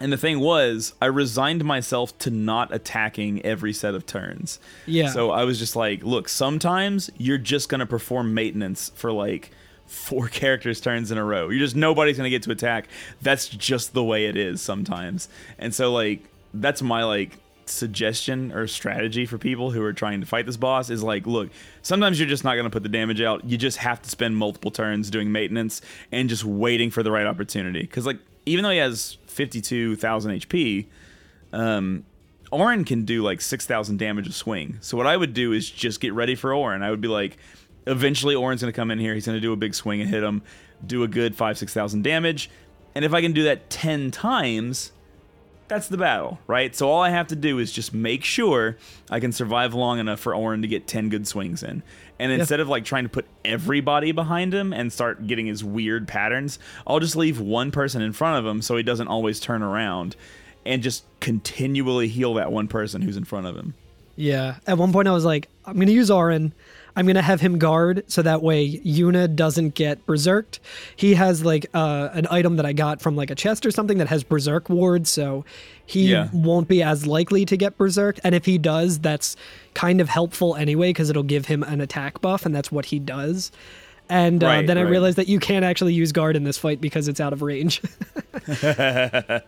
[0.00, 4.60] And the thing was, I resigned myself to not attacking every set of turns.
[4.86, 5.10] Yeah.
[5.10, 9.50] So I was just like, look, sometimes you're just gonna perform maintenance for like
[9.86, 11.48] four characters turns in a row.
[11.48, 12.88] You're just nobody's gonna get to attack.
[13.22, 15.28] That's just the way it is sometimes.
[15.58, 20.26] And so like that's my like suggestion or strategy for people who are trying to
[20.26, 21.50] fight this boss is like, look,
[21.82, 23.44] sometimes you're just not gonna put the damage out.
[23.44, 27.26] You just have to spend multiple turns doing maintenance and just waiting for the right
[27.26, 27.86] opportunity.
[27.86, 30.86] Cause like even though he has 52,000 HP,
[31.52, 32.04] um,
[32.50, 34.78] Auron can do like 6,000 damage a swing.
[34.80, 36.82] So what I would do is just get ready for Auron.
[36.82, 37.36] I would be like,
[37.86, 39.14] eventually Auron's going to come in here.
[39.14, 40.42] He's going to do a big swing and hit him,
[40.84, 42.50] do a good 5, 6,000 damage.
[42.96, 44.90] And if I can do that 10 times,
[45.68, 46.74] that's the battle, right?
[46.74, 48.76] So all I have to do is just make sure
[49.10, 51.82] I can survive long enough for Auron to get 10 good swings in.
[52.18, 52.38] And Yeah.
[52.38, 56.58] instead of like trying to put everybody behind him and start getting his weird patterns,
[56.86, 60.16] I'll just leave one person in front of him so he doesn't always turn around
[60.66, 63.74] and just continually heal that one person who's in front of him.
[64.16, 64.56] Yeah.
[64.66, 66.52] At one point, I was like, I'm going to use Auron.
[66.98, 70.58] I'm going to have him guard so that way Yuna doesn't get berserked.
[70.96, 73.98] He has like uh, an item that I got from like a chest or something
[73.98, 75.44] that has berserk ward, so
[75.86, 76.28] he Yeah.
[76.32, 78.18] won't be as likely to get berserked.
[78.24, 79.36] And if he does, that's
[79.74, 82.98] kind of helpful anyway because it'll give him an attack buff, and that's what he
[82.98, 83.52] does.
[84.10, 84.90] And uh, Right, then I right.
[84.90, 87.80] realized that you can't actually use guard in this fight because it's out of range.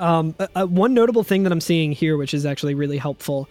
[0.00, 3.48] Um, uh, uh, one notable thing that I'm seeing here, which is actually really helpful,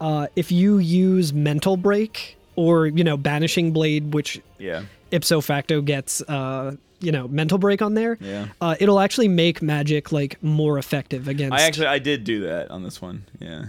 [0.00, 4.82] uh, if you use mental break or you know banishing blade, which Yeah.
[5.10, 8.46] ipso facto gets uh, you know mental break on there, Yeah.
[8.60, 11.54] uh, it'll actually make magic like more effective against.
[11.54, 13.24] I actually I did do that on this one.
[13.40, 13.66] Yeah.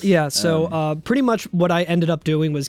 [0.00, 2.68] Yeah, so Um, uh, pretty much what I ended up doing was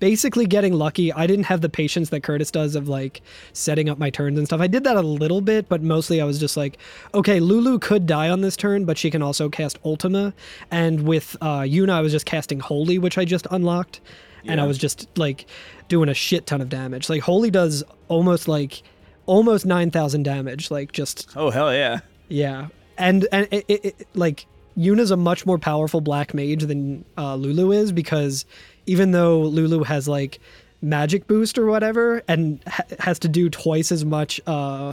[0.00, 1.12] basically getting lucky.
[1.12, 3.22] I didn't have the patience that Curtis does of like
[3.52, 4.60] setting up my turns and stuff.
[4.60, 6.78] I did that a little bit, but mostly I was just like,
[7.14, 10.34] okay, Lulu could die on this turn, but she can also cast Ultima.
[10.70, 14.00] And with uh, Yuna, I was just casting Holy, which I just unlocked.
[14.46, 15.46] And I was just like
[15.88, 17.08] doing a shit ton of damage.
[17.08, 18.82] Like Holy does almost like
[19.26, 20.70] almost 9,000 damage.
[20.70, 22.00] Like just Oh hell yeah.
[22.28, 22.68] yeah,
[22.98, 24.46] and and it, it, it, like
[24.76, 28.44] Yuna's a much more powerful black mage than uh, Lulu is because
[28.86, 30.40] even though Lulu has like
[30.82, 34.92] magic boost or whatever and ha- has to do twice as much uh,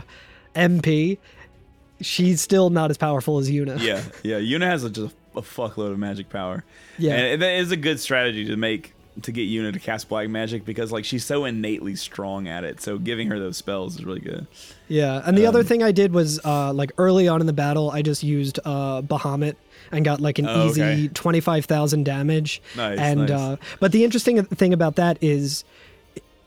[0.56, 1.18] MP,
[2.00, 3.80] she's still not as powerful as Yuna.
[3.82, 4.40] Yeah, yeah.
[4.40, 6.64] Yuna has a, just a fuckload of magic power.
[6.98, 7.16] Yeah.
[7.16, 10.64] and that is a good strategy to make to get Yuna to cast black magic
[10.66, 12.80] because like she's so innately strong at it.
[12.82, 14.48] So giving her those spells is really good.
[14.88, 17.54] Yeah, and the other Um, thing I did was uh, like early on in the
[17.54, 19.56] battle, I just used uh, Bahamut
[19.92, 21.08] and got like an Oh, easy okay.
[21.10, 22.62] twenty five thousand damage.
[22.78, 23.30] Nice, And nice.
[23.32, 25.66] Uh, but the interesting thing about that is,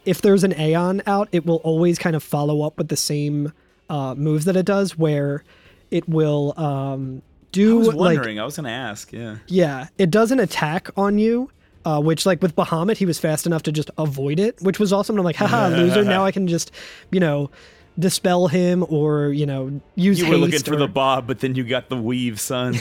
[0.07, 3.53] if there's an Aeon out, it will always kind of follow up with the same
[3.91, 5.45] uh, moves that it does, where
[5.91, 7.21] it will um,
[7.53, 8.41] do I was like wondering.
[8.41, 9.13] I was gonna ask.
[9.13, 9.37] Yeah.
[9.47, 11.51] yeah, it does an attack on you,
[11.85, 14.93] uh, which like with Bahamut, he was fast enough to just avoid it, which was
[14.93, 15.15] awesome.
[15.15, 16.05] And I'm like, haha, loser!
[16.05, 16.71] Now I can just,
[17.11, 17.51] you know,
[17.99, 20.21] dispel him or you know use.
[20.21, 22.77] You were looking haste for the bob, but then you got the weave, son.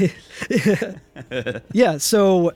[1.73, 1.97] yeah.
[1.97, 2.53] So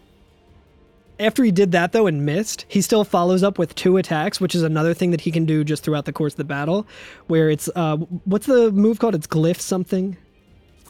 [1.20, 4.56] after he did that though and missed, he still follows up with two attacks, which
[4.56, 6.88] is another thing that he can do just throughout the course of the battle.
[7.28, 9.16] Where it's uh, what's the move called?
[9.16, 10.18] It's glyph something.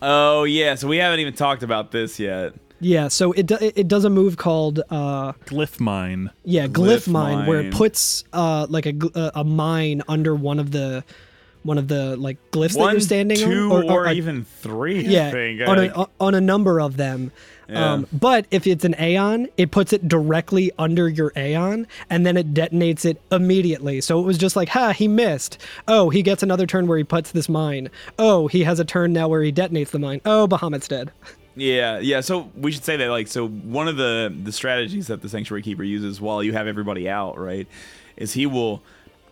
[0.01, 0.75] oh yeah.
[0.75, 2.53] So we haven't even talked about this yet.
[2.79, 6.29] Yeah, so it do, it does a move called uh, Glyph mine.
[6.43, 10.59] Yeah, glyph, Glyph mine, where it puts uh like a uh, a mine under one
[10.59, 11.03] of the
[11.63, 14.99] one of the like glyphs that you're standing two, on, or, uh, even three.
[14.99, 15.61] I yeah, think.
[15.67, 17.31] on Like- a on a number of them.
[17.69, 17.93] Yeah.
[17.93, 22.37] Um, but if it's an Aeon, it puts it directly under your Aeon, and then
[22.37, 23.99] it detonates it immediately.
[23.99, 25.57] So it was just like, ha, he missed.
[25.85, 27.89] Oh, he gets another turn where he puts this mine.
[28.17, 30.21] Oh, he has a turn now where he detonates the mine.
[30.23, 31.11] Oh, Bahamut's dead.
[31.57, 32.21] Yeah, yeah.
[32.21, 35.63] So we should say that, like, so one of the the strategies that the Sanctuary
[35.63, 37.67] Keeper uses while you have everybody out, right,
[38.15, 38.83] is he will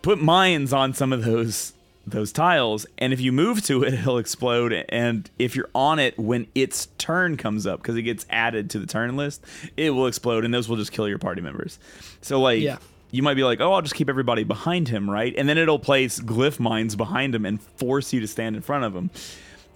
[0.02, 1.74] put mines on some of those
[2.08, 4.74] those tiles, and if you move to it, it'll explode.
[4.90, 8.80] And if you're on it when its turn comes up, because it gets added to
[8.80, 9.44] the turn list,
[9.78, 11.80] it will explode, and those will just kill your party members.
[12.22, 12.78] So like, Yeah.
[13.12, 15.34] you might be like, oh, I'll just keep everybody behind him, right?
[15.36, 18.84] And then it'll place glyph mines behind him and force you to stand in front
[18.84, 19.10] of him.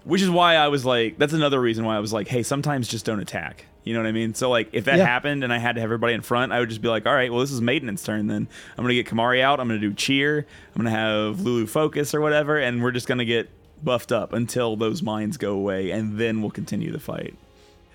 [0.06, 2.88] Which is why I was like, that's another reason why I was like, hey, sometimes
[2.88, 3.66] just don't attack.
[3.84, 4.34] You know what I mean?
[4.34, 5.06] So like, if that Yeah.
[5.06, 7.14] happened and I had to have everybody in front, I would just be like, all
[7.14, 8.28] right, well, this is maintenance turn.
[8.28, 8.48] Then
[8.78, 9.60] I'm gonna get Kimahri out.
[9.60, 10.46] I'm gonna do cheer.
[10.76, 13.50] I'm gonna have Lulu focus or whatever, and we're just gonna get
[13.84, 17.36] buffed up until those mines go away, and then we'll continue the fight.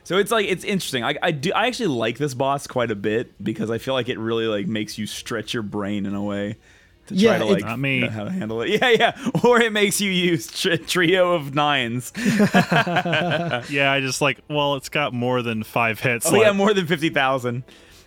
[0.03, 1.05] So it's like it's interesting.
[1.05, 4.09] I, I do I actually like this boss quite a bit because I feel like
[4.09, 6.57] it really like makes you stretch your brain in a way
[7.09, 8.01] to Yeah, try to it- like Not me.
[8.01, 8.69] know how to handle it.
[8.81, 9.31] Yeah, yeah.
[9.45, 12.13] Or it makes you use tri- trio of nines.
[13.71, 16.27] Yeah, I just like, well, it's got more than five hits.
[16.27, 17.65] Oh like- yeah, more than fifty thousand.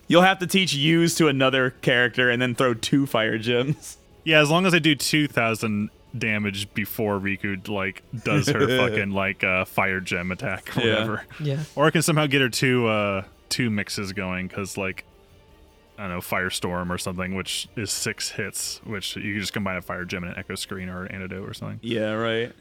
[0.08, 3.98] You'll have to teach use to another character and then throw two fire gems.
[4.24, 9.12] Yeah, as long as I do two thousand damage before Rikku like does her fucking
[9.12, 10.94] like uh, fire gem attack or Yeah.
[10.94, 11.24] whatever.
[11.42, 11.60] Yeah.
[11.76, 15.04] Or I can somehow get her two uh two mixes going because like
[15.98, 19.78] I don't know firestorm or something, which is six hits, which you can just combine
[19.78, 21.80] a fire gem and an echo screen or an antidote or something.
[21.82, 22.52] Yeah, right.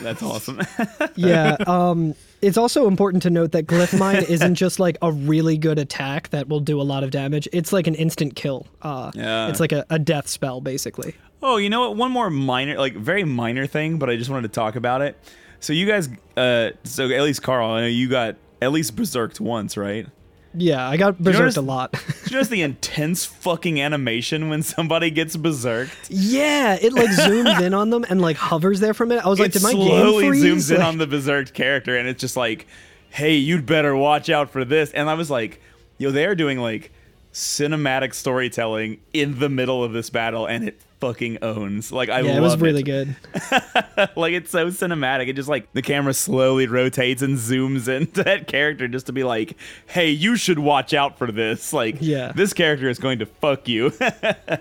[0.00, 0.60] That's awesome.
[1.16, 1.56] yeah.
[1.66, 5.78] Um, it's also important to note that Glyph Mine isn't just like a really good
[5.78, 7.48] attack that will do a lot of damage.
[7.52, 8.66] It's like an instant kill.
[8.82, 9.48] Uh, Yeah.
[9.48, 11.14] It's like a, a death spell, basically.
[11.40, 11.96] Oh, you know what?
[11.96, 15.16] One more minor, like very minor thing, but I just wanted to talk about it.
[15.60, 19.40] So you guys, uh, so at least Carl, I know you got at least berserked
[19.40, 20.06] once, right?
[20.54, 21.92] Yeah, I got berserked notice- a lot.
[22.24, 26.10] Did you notice the intense fucking animation when somebody gets berserked?
[26.10, 29.24] yeah, it like zooms in on them and like hovers there for a minute.
[29.24, 30.44] I was like, it did my slowly game freeze?
[30.70, 32.66] zooms in on the berserked character, and it's just like,
[33.10, 34.90] hey, you'd better watch out for this.
[34.92, 35.60] And I was like,
[35.98, 36.92] yo, they're doing like
[37.32, 41.90] cinematic storytelling in the middle of this battle, and it fucking owns.
[41.90, 43.16] Like I yeah, love it It was really good.
[44.16, 45.26] like it's so cinematic.
[45.26, 49.24] It just like the camera slowly rotates and zooms into that character just to be
[49.24, 49.56] like,
[49.86, 52.30] "Hey, you should watch out for this." Like, Yeah.
[52.36, 53.92] this character is going to fuck you.
[54.00, 54.60] It's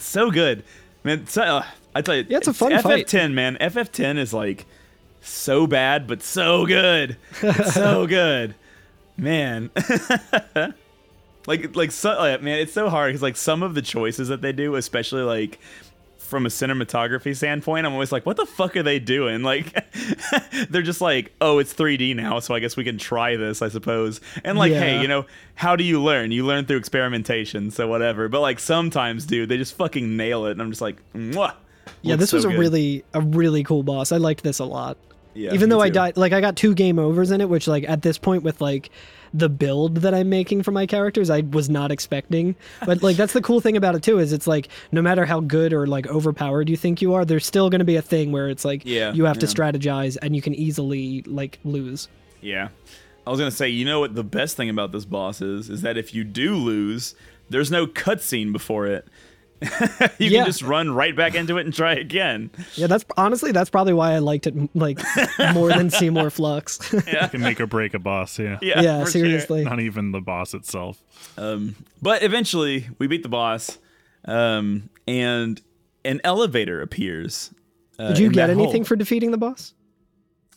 [0.04, 0.62] so good,
[1.04, 1.26] man.
[1.26, 1.64] So, uh,
[1.94, 3.06] I tell you, Yeah, it's a fun fight.
[3.06, 3.56] FF10, man.
[3.62, 4.66] FF10 is like
[5.22, 7.16] so bad, but so good.
[7.72, 8.54] So good,
[9.16, 9.70] man.
[11.48, 14.28] Like, like, so, oh, like, man, it's so hard because like some of the choices
[14.28, 15.58] that they do, especially like
[16.18, 19.42] from a cinematography standpoint, I'm always like, what the fuck are they doing?
[19.48, 19.72] Like,
[20.68, 23.70] they're just like, oh, it's 3D now, so I guess we can try this, I
[23.70, 24.20] suppose.
[24.44, 26.32] And like, hey, you know, how do you learn?
[26.32, 28.28] You learn through experimentation, so whatever.
[28.28, 31.54] But like sometimes, dude, they just fucking nail it, and I'm just like, mwah.
[32.02, 32.60] Yeah, this was so a good.
[32.60, 34.12] really a really cool boss.
[34.12, 34.98] I liked this a lot.
[35.32, 37.88] Yeah, Even though I died, like I got two game overs in it, which like
[37.88, 38.90] at this point with like
[39.34, 42.56] the build that I'm making for my characters, I was not expecting.
[42.84, 45.40] But like that's the cool thing about it too is it's like no matter how
[45.40, 48.32] good or like overpowered you think you are, there's still going to be a thing
[48.32, 52.08] where it's like Yeah, you have to strategize and you can easily like lose.
[52.40, 52.68] Yeah.
[53.26, 55.68] I was gonna say, you know what the best thing about this boss is?
[55.68, 57.14] Is that if you do lose,
[57.50, 59.06] there's no cutscene before it.
[60.18, 60.38] you Yeah.
[60.40, 62.50] can just run right back into it and try again.
[62.74, 65.00] Yeah, that's honestly that's probably why I liked it like
[65.54, 66.92] more than Seymour Flux.
[67.06, 67.24] yeah.
[67.24, 68.38] You can make or break a boss.
[68.38, 68.58] Yeah.
[68.62, 69.22] Yeah, yeah, for sure.
[69.24, 69.64] seriously.
[69.64, 71.02] Not even the boss itself.
[71.36, 73.78] Um, but eventually, we beat the boss,
[74.24, 75.60] um, and
[76.04, 77.52] an elevator appears.
[77.98, 78.84] Uh, Did you get anything hole.
[78.84, 79.74] for defeating the boss?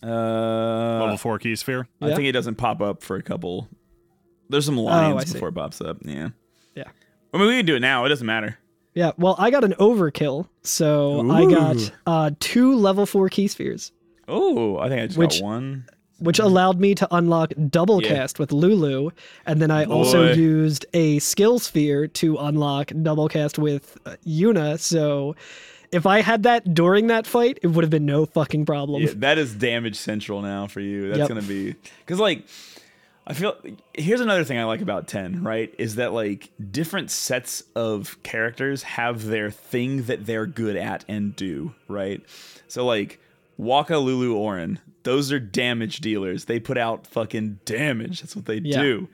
[0.03, 1.87] Uh, Level four key sphere.
[2.01, 2.15] I Yeah?
[2.15, 3.67] think it doesn't pop up for a couple.
[4.49, 5.33] There's some Oh, I lines see.
[5.33, 5.97] before it pops up.
[6.03, 6.29] Yeah.
[6.75, 6.85] Yeah.
[7.33, 8.03] I mean, we can do it now.
[8.05, 8.57] It doesn't matter.
[8.93, 13.91] Yeah, well, I got an overkill, so I got uh, two level four key spheres,
[14.27, 15.85] Oh, I think I just Which- got one.
[16.19, 18.09] which allowed me to unlock double Yeah.
[18.09, 19.09] cast with Lulu,
[19.45, 24.77] and then I also used a skill sphere to unlock double cast with uh, Yuna.
[24.79, 25.35] So
[25.91, 29.01] if I had that during that fight, it would have been no fucking problem.
[29.03, 31.07] Yeah, that is damage central now for you.
[31.07, 31.27] That's Yep.
[31.29, 32.43] gonna be because like
[33.27, 33.55] I feel
[33.93, 35.73] here's another thing I like about 10, right?
[35.77, 41.35] Is that like different sets of characters have their thing that they're good at and
[41.35, 42.21] do, right?
[42.67, 43.19] So like
[43.59, 46.45] Wakka Lulu Auron, those are damage dealers.
[46.45, 48.21] They put out fucking damage.
[48.21, 48.81] That's what they Yeah.
[48.81, 49.07] do.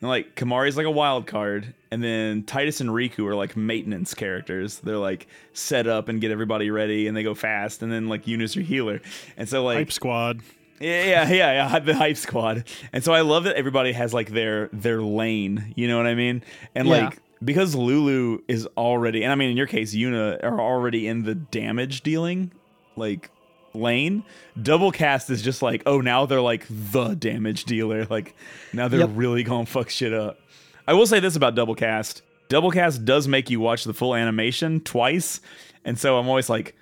[0.00, 4.12] And like Kimahri's like a wild card, and then Tidus and Rikku are like maintenance
[4.12, 4.80] characters.
[4.80, 7.82] They're like set up and get everybody ready, and they go fast.
[7.82, 9.00] And then like Eunice are healer,
[9.38, 10.40] and so like Hype squad.
[10.80, 12.64] Yeah, yeah, yeah, yeah, the hype squad.
[12.92, 15.72] And so I love that everybody has like their their lane.
[15.76, 16.42] You know what I mean?
[16.74, 17.04] And Yeah.
[17.06, 21.24] like because Lulu is already, and I mean in your case, Yuna are already in
[21.24, 22.52] the damage dealing
[22.96, 23.30] like
[23.74, 24.24] lane.
[24.60, 28.04] Double cast is just like, oh, now they're like the damage dealer.
[28.06, 28.34] Like
[28.72, 29.10] now they're Yep.
[29.14, 30.38] really gonna fuck shit up.
[30.86, 32.22] I will say this about double cast.
[32.48, 35.40] Double cast does make you watch the full animation twice,
[35.84, 36.74] and so I'm always like.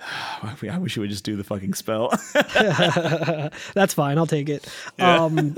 [0.42, 2.12] I wish you would just do the fucking spell.
[3.74, 4.18] That's fine.
[4.18, 4.68] I'll take it.
[4.98, 5.24] Yeah.
[5.24, 5.56] Um,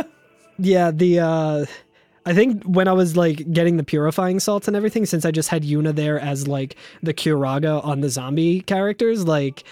[0.59, 1.67] yeah, the uh,
[2.27, 5.49] I think when I was like getting the purifying salts and everything, since I just
[5.49, 9.65] had Yuna there as like the Curaga on the zombie characters, like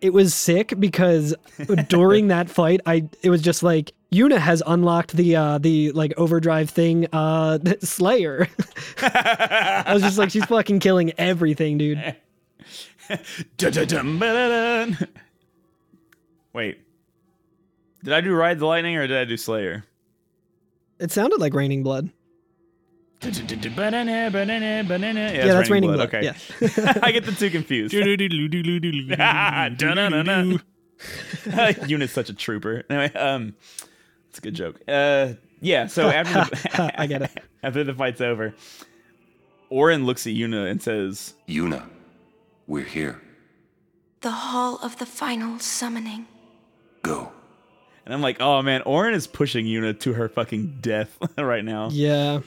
[0.00, 1.34] it was sick because
[1.88, 6.12] during that fight, I it was just like Yuna has unlocked the uh the like
[6.16, 8.48] overdrive thing uh Slayer.
[9.02, 12.16] I was just like she's fucking killing everything, dude.
[16.52, 16.78] Wait.
[18.02, 19.84] Did I do Ride the Lightning or did I do Slayer?
[20.98, 22.10] It sounded like raining blood.
[23.20, 25.20] Banana, banana, banana.
[25.20, 26.32] Yeah, Yeah, that's Raining Blood, Okay.
[27.02, 27.92] I get the two confused.
[31.86, 32.82] Unit's such a trooper.
[32.88, 33.54] Anyway, um,
[34.30, 34.80] it's a good joke.
[34.88, 35.86] Uh, yeah.
[35.86, 37.30] So after the, I get it.
[37.62, 38.54] after the fight's over,
[39.70, 41.86] Auron looks at Yuna and says, Yuna,
[42.70, 43.20] we're here.
[44.20, 46.26] The Hall of the Final Summoning.
[47.02, 47.32] Go.
[48.04, 51.88] and I'm like, oh man, Auron is pushing Yuna to her fucking death right now.
[51.90, 52.40] Yeah.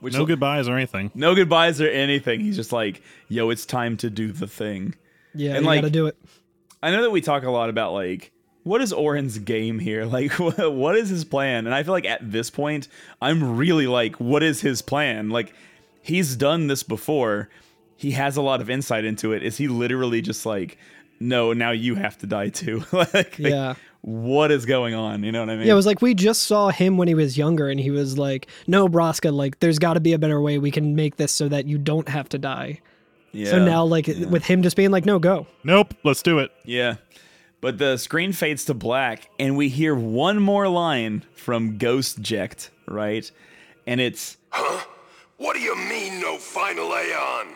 [0.00, 1.10] Which no goodbyes or anything.
[1.14, 2.40] no goodbyes or anything.
[2.40, 4.94] He's just like, yo, it's time to do the thing.
[5.34, 6.16] Yeah, And, you like, gotta do it.
[6.82, 8.32] I know that we talk a lot about like
[8.62, 10.06] what is Auron's game here?
[10.10, 11.66] Like what, what is his plan?
[11.66, 12.88] And I feel like at this point
[13.20, 15.28] I'm really like what is his plan?
[15.28, 15.52] Like
[16.00, 17.50] he's done this before.
[17.98, 19.42] He has a lot of insight into it.
[19.42, 20.78] Is he literally just like
[21.20, 22.84] no, now you have to die too?
[22.92, 23.74] like Yeah.
[24.02, 25.24] what is going on?
[25.24, 25.66] You know what I mean?
[25.66, 28.16] Yeah, it was like we just saw him when he was younger, and he was
[28.16, 30.58] like, "No, Braska, like there's got to be a better way.
[30.58, 32.80] We can make this so that you don't have to die."
[33.32, 33.50] yeah.
[33.50, 36.52] So now, like with him just being like, "No, go." Nope, let's do it.
[36.64, 36.96] Yeah.
[37.60, 42.70] But the screen fades to black, and we hear one more line from Ghost Jecht,
[42.86, 43.28] right?
[43.88, 44.84] And it's "Huh?
[45.38, 47.48] What do you mean, no final Aeon?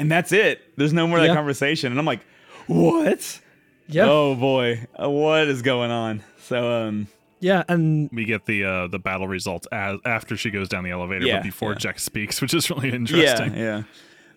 [0.00, 0.60] And that's it.
[0.76, 1.92] There's no more of that conversation.
[1.92, 2.20] And I'm like,
[2.66, 3.40] what?
[3.88, 6.22] Yeah, Oh boy, Uh, what is going on?
[6.44, 7.08] So um,
[7.40, 10.90] yeah, and We get the uh, the battle results as after she goes down the
[10.90, 11.78] elevator, Yeah, but before yeah.
[11.78, 13.54] Jecht speaks, which is really interesting.
[13.54, 13.82] yeah, yeah.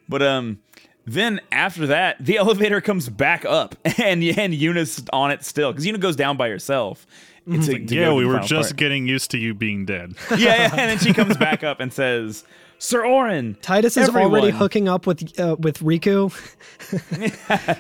[0.10, 0.60] But um,
[1.06, 5.86] then after that, the elevator comes back up, and and Yuna's on it still because
[5.86, 7.06] Yuna goes down by herself.
[7.46, 7.94] It's a- Mm-hmm.
[7.94, 8.78] Yeah, we were just part.
[8.78, 10.14] getting used to you being dead.
[10.32, 12.44] yeah, yeah, and then she comes back up and says,
[12.84, 16.34] "Sir Auron, Tidus is already hooking up with uh, with Rikku.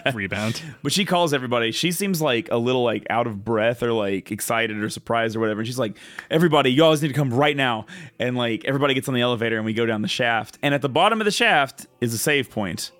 [0.15, 0.61] Rebound.
[0.81, 1.73] But she calls everybody.
[1.73, 5.41] She seems like a little like out of breath or like excited or surprised or
[5.41, 5.59] whatever.
[5.59, 5.97] And she's like,
[6.31, 7.85] "Everybody, you always need to come right now."
[8.17, 10.57] And like everybody gets on the elevator and we go down the shaft.
[10.63, 12.91] And at the bottom of the shaft is a save point.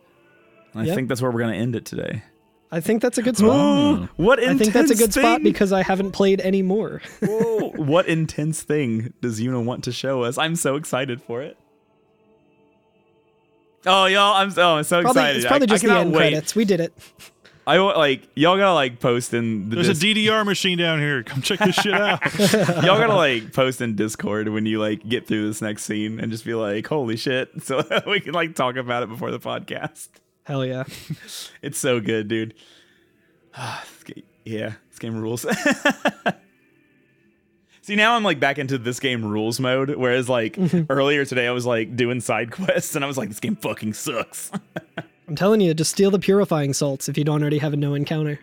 [0.74, 2.24] And I think that's where we're gonna end it today.
[2.70, 4.10] I think that's a good spot.
[4.18, 7.02] what intense I think that's a intense good spot because I haven't played any more.
[7.22, 10.38] Whoa, what intense thing does Yuna want to show us?
[10.38, 11.56] I'm so excited for it.
[13.86, 14.34] Oh, y'all!
[14.36, 15.38] I'm so, I'm so probably, excited.
[15.38, 16.18] it's probably I, just I the end wait.
[16.18, 16.56] credits.
[16.56, 16.94] We did it.
[17.66, 21.00] I wa- like y'all gotta like post in the There's dis- a DDR machine down
[21.00, 21.24] here.
[21.24, 22.20] Come check this shit out.
[22.84, 26.30] y'all gotta like post in Discord when you like get through this next scene and
[26.30, 30.10] just be like, "Holy shit!" So we can like talk about it before the podcast.
[30.44, 30.84] Hell yeah.
[31.62, 32.54] It's so good, dude.
[34.46, 35.46] Yeah, this game rules.
[37.84, 40.86] See, now I'm like back into this game rules mode, whereas like mhm.
[40.90, 43.92] earlier today I was like doing side quests and I was like, this game fucking
[43.92, 44.50] sucks.
[45.28, 47.94] I'm telling you, just steal the purifying salts if you don't already have a no
[47.94, 48.40] encounter.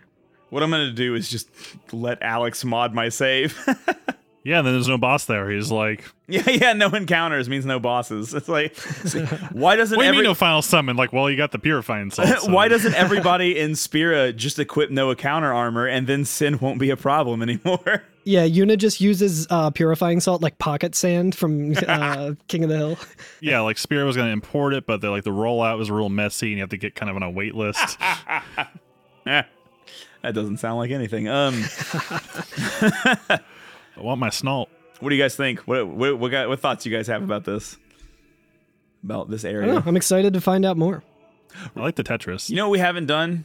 [0.51, 1.49] what I'm gonna do is just
[1.91, 3.59] let Alex mod my save.
[4.45, 5.51] yeah, and then there's no boss there.
[5.51, 8.33] He's like, yeah, yeah, no encounters means no bosses.
[8.41, 8.77] It's like,
[9.53, 10.97] why doesn't what do you every- mean no final summon?
[10.97, 12.29] Like, well, you got the purifying salt.
[12.41, 16.79] so- Why doesn't everybody in Spira just equip no counter armor and then sin won't
[16.79, 18.05] be a problem anymore?
[18.25, 22.77] Yeah, Yuna just uses uh, purifying salt like pocket sand from uh, King of the
[22.77, 22.99] Hill.
[23.41, 26.11] Yeah, like Spirit was going to import it, but the, like the rollout was real
[26.11, 27.99] messy, and you have to get kind of on a wait list.
[29.27, 29.43] Eh,
[30.23, 31.29] that doesn't sound like anything.
[31.29, 31.65] Um,
[33.97, 34.69] I want my snalt.
[35.01, 35.61] what do you guys think?
[35.61, 37.77] What what what, got, what thoughts you guys have about this?
[39.05, 39.75] About this I don't area?
[39.75, 39.83] know.
[39.87, 41.03] I'm excited to find out more.
[41.77, 42.49] I like the Tetris.
[42.51, 43.45] You know what we haven't done?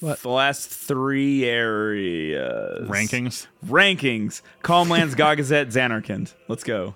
[0.00, 0.20] What?
[0.20, 2.86] The last three areas.
[2.88, 3.46] Rankings.
[3.66, 4.42] Rankings.
[4.62, 6.34] Calmlands, Gagazet, Zanarkand.
[6.48, 6.94] Let's go.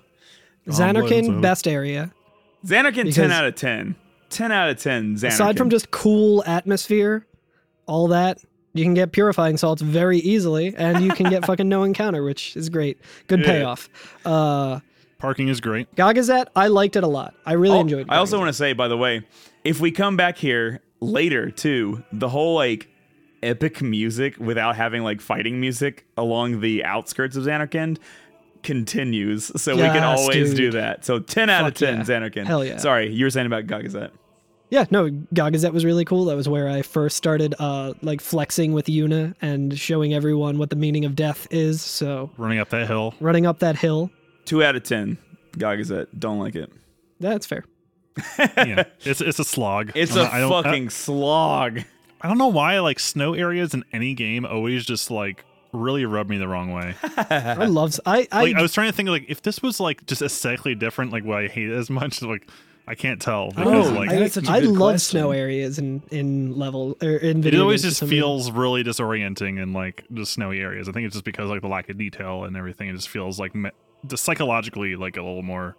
[0.67, 1.41] Zanarkand, Lorenzo.
[1.41, 2.13] best area.
[2.65, 3.95] Zanarkand, Because- 10 out of 10.
[4.29, 5.27] 10 out of 10, Zanarkand.
[5.27, 7.25] Aside from just cool atmosphere,
[7.87, 8.37] all that,
[8.73, 12.55] you can get purifying salts very easily, and you can get fucking no encounter, which
[12.55, 12.99] is great.
[13.27, 13.45] Good Yeah.
[13.45, 13.89] payoff.
[14.25, 14.79] Uh,
[15.17, 15.93] Parking is great.
[15.95, 17.35] Gagazet, I liked it a lot.
[17.45, 18.07] I really Oh, enjoyed.
[18.09, 19.21] I also want to say, by the way,
[19.63, 22.87] if we come back here later too, the whole like
[23.43, 27.97] epic music without having like fighting music along the outskirts of Zanarkand
[28.63, 29.51] continues.
[29.61, 31.03] So we can Yes, always do that.
[31.05, 32.03] So 10 out of 10 yeah.
[32.03, 32.45] Zanarkand.
[32.45, 32.77] Hell yeah.
[32.77, 34.11] Sorry, you were saying about Gagazet.
[34.71, 36.25] Yeah, no, Gagazet was really cool.
[36.25, 40.69] That was where I first started uh like flexing with Yuna and showing everyone what
[40.71, 41.81] the meaning of death is.
[41.81, 43.13] So Running up that hill.
[43.19, 44.09] running up that hill.
[44.45, 45.17] two out of ten.
[45.57, 46.07] Gagazet.
[46.17, 46.71] Don't like it.
[47.19, 47.65] That's fair.
[48.39, 49.91] yeah, it's it's a slog.
[49.93, 51.79] It's I'm a I fucking slog.
[52.21, 55.43] I don't know why like snow areas in any game always just like
[55.73, 56.93] really rub me the wrong way.
[57.17, 57.99] I love.
[58.05, 60.75] I I, Like I was trying to think like if this was like just aesthetically
[60.75, 62.49] different, like why I hate it as much, like
[62.91, 65.19] I can't tell because oh, like I, that's such a I good love question.
[65.21, 67.61] snow areas in in level or in video.
[67.61, 68.21] it always just some reason.
[68.21, 70.89] feels really disorienting in like the snowy areas.
[70.89, 72.89] I think it's just because like the lack of detail and everything.
[72.89, 73.69] It just feels like me-
[74.07, 75.77] just psychologically like a little more.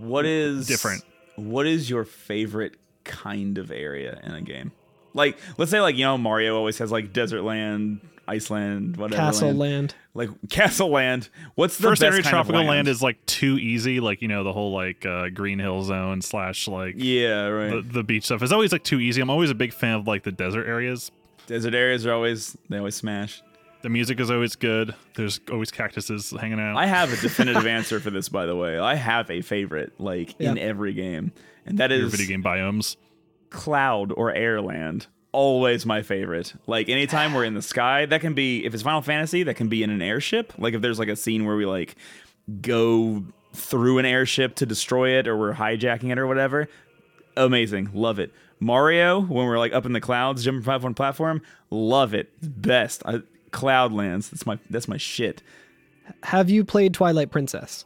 [0.00, 1.02] What is Different.
[1.36, 4.72] What is your favorite kind of area in a game?
[5.14, 9.20] Like, let's say, like you know, Mario always has like desert land, Iceland, whatever.
[9.20, 9.58] Castle land.
[9.58, 9.94] land.
[10.14, 11.28] like Castle Land.
[11.56, 13.98] What's the First best area kind tropical of land is like too easy.
[13.98, 17.70] Like you know the whole like uh, Green Hill Zone slash like yeah, right.
[17.70, 19.20] the, the beach stuff is always like too easy.
[19.20, 21.10] I'm always a big fan of like the desert areas.
[21.48, 23.42] desert areas are always they always smash.
[23.82, 24.94] The music is always good.
[25.16, 26.76] There's always cactuses hanging out.
[26.76, 28.78] I have a definitive answer for this, by the way.
[28.78, 31.32] I have a favorite, like in every game,
[31.66, 32.96] and that your is video game biomes.
[33.48, 35.06] cloud or airland.
[35.32, 36.54] Always my favorite.
[36.66, 39.68] Like anytime we're in the sky, that can be if it's Final Fantasy, that can
[39.68, 40.52] be in an airship.
[40.58, 41.96] Like if there's like a scene where we like
[42.60, 46.68] go through an airship to destroy it or we're hijacking it or whatever.
[47.36, 47.90] Amazing.
[47.94, 48.32] Love it.
[48.60, 52.30] Mario, when we're like up in the clouds, jumping from platform platform, love it.
[52.42, 53.02] Best.
[53.06, 54.30] I, Cloudlands.
[54.30, 55.42] That's my that's my shit.
[56.24, 57.84] Have you played Twilight Princess?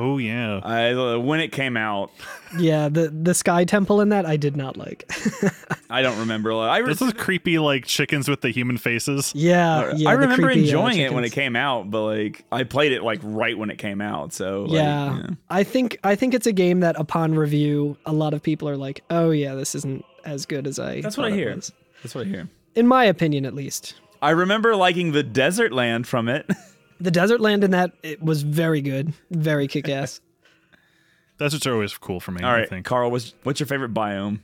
[0.00, 0.60] Oh yeah.
[0.62, 2.12] I uh, when it came out,
[2.58, 5.10] Yeah, the the Sky Temple in that I did not like.
[5.90, 6.52] I don't remember.
[6.54, 9.32] I, re- This is creepy like chickens with the human faces.
[9.34, 10.08] yeah, yeah.
[10.08, 13.02] I remember creepy, uh, enjoying it when it came out, but like I played it
[13.02, 14.32] like right when it came out.
[14.32, 18.34] So like, yeah, I think I think it's a game that upon review, a lot
[18.34, 21.34] of people are like, "Oh yeah, this isn't as good as I." That's what I
[21.34, 21.54] hear.
[21.54, 22.48] That's what I hear.
[22.76, 23.94] In my opinion, at least.
[24.22, 26.48] I remember liking the desert land from it.
[27.00, 30.20] The desert land in that it was very good, very kick ass.
[31.38, 32.42] Deserts are always cool for me.
[32.42, 32.84] All I right, think.
[32.84, 34.40] Carl, what's what's your favorite biome?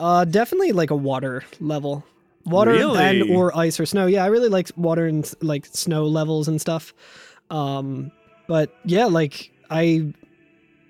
[0.00, 2.04] uh, definitely like a water level,
[2.44, 2.98] water Really?
[3.00, 4.06] and or ice or snow.
[4.06, 6.92] Yeah, I really like water and like snow levels and stuff.
[7.50, 8.10] Um,
[8.48, 10.12] but yeah, like I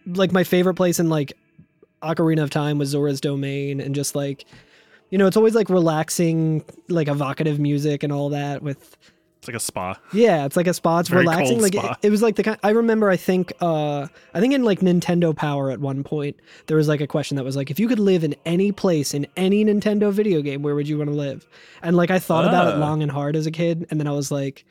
[0.06, 1.34] like my favorite place in like
[2.02, 4.46] Ocarina of Time was Zora's Domain, and just like
[5.10, 8.96] you know, it's always like relaxing, like evocative music and all that with
[9.44, 9.98] It's like a spa.
[10.14, 11.00] Yeah, it's like a spa.
[11.00, 11.60] It's Very relaxing.
[11.60, 12.58] Like it, it was like the kind.
[12.62, 13.10] I remember.
[13.10, 13.52] I think.
[13.60, 17.36] Uh, I think in like Nintendo Power at one point there was like a question
[17.36, 20.62] that was like, if you could live in any place in any Nintendo video game,
[20.62, 21.46] where would you want to live?
[21.82, 22.78] And like I thought about it Ah.
[22.78, 24.64] long and hard as a kid, and then I was like,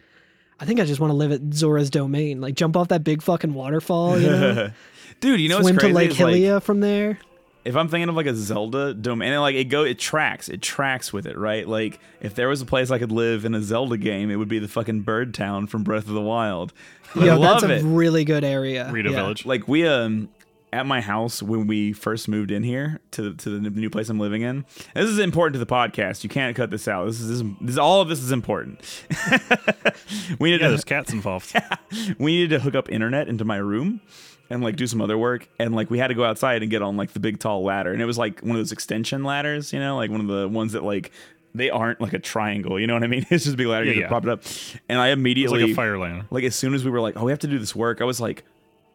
[0.59, 2.41] I think I just want to live at Zora's Domain.
[2.41, 4.19] Like jump off that big fucking waterfall.
[4.19, 4.71] You know,
[5.19, 5.93] Dude, you know swim what's to?
[5.93, 7.19] Lake is, like, Hylia from there.
[7.65, 10.61] If I'm thinking of like a Zelda domain, and like it go, it tracks, it
[10.61, 11.67] tracks with it, right?
[11.67, 14.49] Like if there was a place I could live in a Zelda game, it would
[14.49, 16.73] be the fucking Bird Town from Breath of the Wild.
[17.15, 17.83] I Yo, love that's it.
[17.83, 18.91] a really good area.
[18.91, 19.17] Rito Yeah.
[19.17, 19.45] Village.
[19.45, 20.29] like we um
[20.73, 24.19] at my house when we first moved in here to to the new place I'm
[24.19, 24.65] living in.
[24.95, 26.23] This is important to the podcast.
[26.23, 27.05] You can't cut this out.
[27.05, 28.81] This is this, this all of this is important.
[30.39, 31.53] we need Yeah, to there's cats involved.
[32.17, 34.01] we needed to hook up internet into my room
[34.49, 35.47] and like do some other work.
[35.59, 37.91] And like we had to go outside and get on like the big tall ladder.
[37.93, 40.47] And it was like one of those extension ladders you know like one of the
[40.47, 41.11] ones that like
[41.55, 43.25] they aren't like a triangle you know what i mean?
[43.29, 44.07] It's just a big ladder you Yeah, just yeah.
[44.09, 44.43] prop it up.
[44.89, 47.15] And i It's immediately like a fire ladder like as soon as we were like
[47.17, 48.43] oh we have to do this work i was like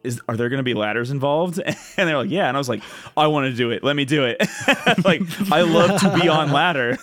[0.03, 1.59] is are there going to be ladders involved?
[1.97, 2.47] And they're like yeah.
[2.47, 2.81] And i was like
[3.17, 3.83] i want to do it.
[3.83, 4.37] Let me do it.
[5.05, 5.21] Like
[5.51, 6.97] i love to be on ladder.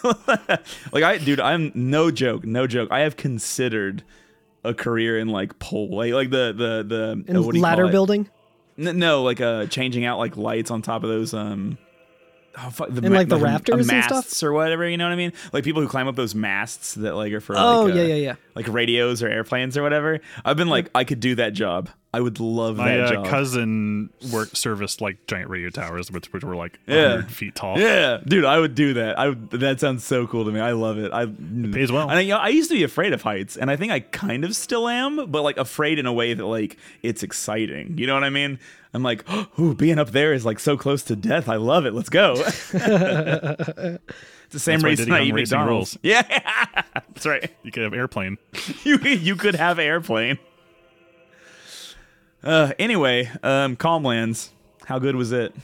[0.93, 2.89] Like i dude i'm no joke no joke.
[2.91, 4.03] I have considered
[4.65, 7.71] a career in like pole like, like the the the In what do you call
[7.71, 7.93] ladder it?
[7.93, 8.29] building.
[8.79, 11.79] N- no like uh changing out like lights on top of those um
[12.59, 14.11] Oh, fuck, the And, like, the a rafters and stuff?
[14.25, 15.35] masts or whatever, you know what I mean?
[15.53, 18.03] Like people who climb up those masts that like are for Oh like, uh, yeah,
[18.05, 18.35] yeah, yeah.
[18.55, 20.21] like radios or airplanes or whatever.
[20.43, 21.91] I've been like, I could do that job.
[22.17, 23.27] I would love My that uh, job.
[23.27, 27.09] pays worked serviced like giant radio towers, which, which were like Yeah.
[27.17, 27.79] 100 feet tall.
[27.79, 29.19] Yeah, dude, I would do that.
[29.19, 30.59] I would, that sounds so cool to me.
[30.61, 31.13] I love it.
[31.13, 32.09] I pays well.
[32.09, 34.01] And I, you know, I used to be afraid of heights, and I think I
[34.01, 37.99] kind of still am, but like afraid in a way that like it's exciting.
[37.99, 38.59] You know what I mean?
[38.95, 39.25] I'm like,
[39.61, 41.51] ooh, being up there is like so close to death.
[41.51, 41.93] I love it.
[41.93, 42.35] Let's go.
[42.41, 45.69] it's the same That's reason I eat McDonald's.
[45.71, 45.99] rules.
[46.03, 46.23] Yeah,
[46.95, 47.51] that's right.
[47.63, 48.39] You could have airplane.
[48.85, 50.39] you you could have airplane.
[52.47, 54.51] Uh, anyway, um, Calmlands.
[54.85, 55.55] How good was it?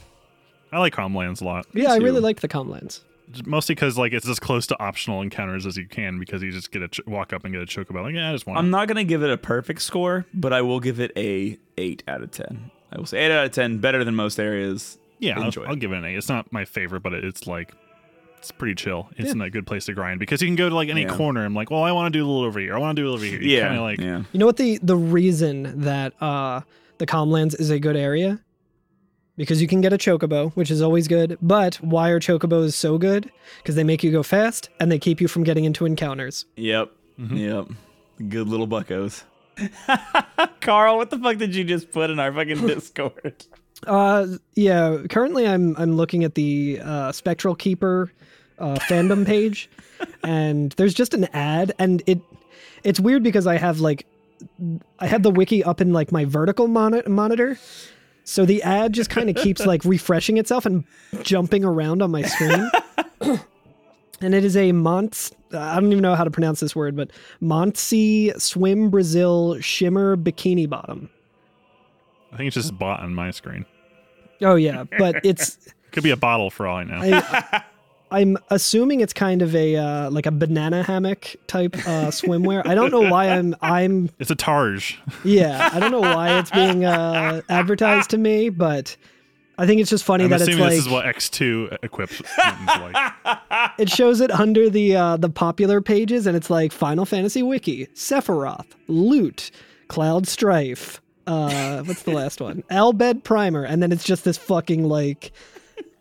[0.71, 1.65] I like Calmlands a lot.
[1.73, 2.21] Yeah, I really too.
[2.21, 3.01] liked the Calmlands.
[3.45, 6.71] Mostly because like it's as close to optional encounters as you can because you just
[6.71, 8.03] get a ch- walk up and get a chocobo.
[8.03, 8.59] Like yeah, I just want.
[8.59, 12.03] I'm not gonna give it a perfect score, but I will give it a eight
[12.07, 12.69] out of ten.
[12.91, 14.97] I will say eight out of ten, better than most areas.
[15.19, 15.63] yeah, I'll, enjoy.
[15.63, 16.17] I'll give it an eight.
[16.17, 17.73] It's not my favorite, but it, it's like
[18.43, 19.09] it's pretty chill.
[19.15, 21.15] It's in a good place to grind because you can go to like any Yeah.
[21.15, 21.45] corner.
[21.45, 22.75] I'm like, well, I want to do a little over here.
[22.75, 23.41] I want to do a little over here.
[23.41, 24.23] You yeah, like yeah.
[24.33, 26.61] You know what the the reason that uh
[26.97, 28.41] the Calmlands is a good area
[29.37, 31.37] because you can get a chocobo, which is always good.
[31.41, 33.31] But why are chocobos so good?
[33.59, 36.45] Because they make you go fast and they keep you from getting into encounters.
[36.57, 36.91] Yep.
[37.17, 37.67] Yep.
[38.29, 39.23] Good little buckos.
[40.61, 43.45] Carl, what the fuck did you just put in our fucking Discord?
[43.85, 44.97] Uh, yeah.
[45.09, 48.11] Currently, I'm I'm looking at the uh, Spectral Keeper
[48.59, 49.69] uh, fandom page,
[50.23, 52.19] and there's just an ad, and it
[52.83, 54.05] it's weird because I have like
[54.99, 57.57] I have the wiki up in like my vertical moni- monitor.
[58.25, 60.85] So the ad just kind of keeps like refreshing itself and
[61.23, 62.69] jumping around on my screen.
[64.21, 67.11] and it is a Mont I don't even know how to pronounce this word, but
[67.41, 71.09] Montce Swim Brazil Shimmer Bikini Bottom.
[72.31, 73.65] I think it's just bought on my screen.
[74.41, 75.57] Oh yeah, but it's
[75.91, 76.99] Could be a bottle for all I know.
[77.01, 77.63] I,
[78.13, 82.65] I'm assuming it's kind of a uh, like a banana hammock type uh, swimwear.
[82.65, 84.99] I don't know why I'm I'm it's a Targe.
[85.23, 88.95] yeah I don't know why it's being uh, advertised to me, but
[89.57, 92.67] I think it's just funny I'm that it's like this is what X2 equips Mittens
[92.67, 93.13] like.
[93.79, 97.87] it shows it under the uh, the popular pages, and it's like Final Fantasy Wiki,
[97.95, 99.49] Sephiroth, Loot,
[99.87, 101.01] Cloud Strife.
[101.25, 102.63] Uh, what's the last one?
[102.69, 105.31] Al Bhed Primer, and then it's just this fucking like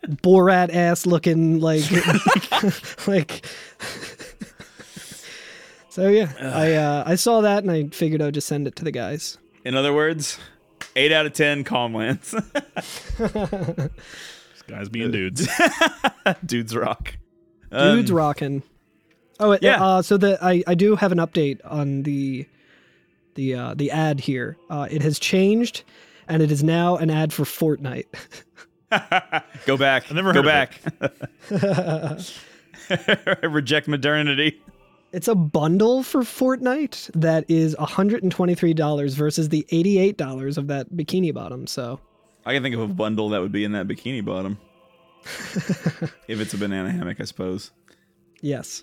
[0.06, 1.84] Borat ass looking like
[3.06, 3.46] like.
[5.88, 8.84] so yeah, I uh, I saw that and I figured I'd just send it to
[8.84, 9.38] the guys.
[9.64, 10.38] In other words,
[10.96, 12.32] eight out of ten calm Calmlands.
[14.68, 15.48] Guys being dudes.
[16.46, 17.16] Dudes rock.
[17.72, 18.62] Dudes Um, rocking.
[19.40, 19.58] Oh yeah.
[19.62, 19.84] yeah.
[19.84, 22.46] Uh, so the I I do have an update on the
[23.34, 24.56] the uh, the ad here.
[24.70, 25.82] Uh, it has changed,
[26.28, 28.06] and it is now an ad for Fortnite.
[29.66, 30.10] Go back.
[30.10, 30.70] I never Go heard
[31.50, 32.22] back.
[33.42, 34.60] Reject modernity.
[35.12, 41.66] It's a bundle for Fortnite that is $123 versus the $88 of that bikini bottom.
[41.66, 42.00] So
[42.46, 44.58] I can think of a bundle that would be in that bikini bottom.
[46.28, 47.70] if it's a banana hammock, I suppose.
[48.40, 48.82] yes.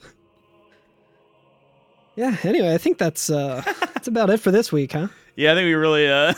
[2.16, 2.36] Yeah.
[2.44, 3.62] Anyway, I think that's uh
[3.94, 5.08] that's about it for this week, huh?
[5.38, 6.34] Yeah, I think we really uh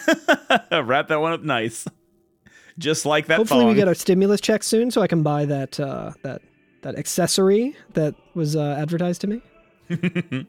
[0.84, 1.88] wrap that one up nice.
[2.82, 5.80] Just like that Hopefully, we get our stimulus check soon, so I can buy that
[5.80, 6.42] uh, that
[6.82, 9.42] that accessory that was uh, advertised to me.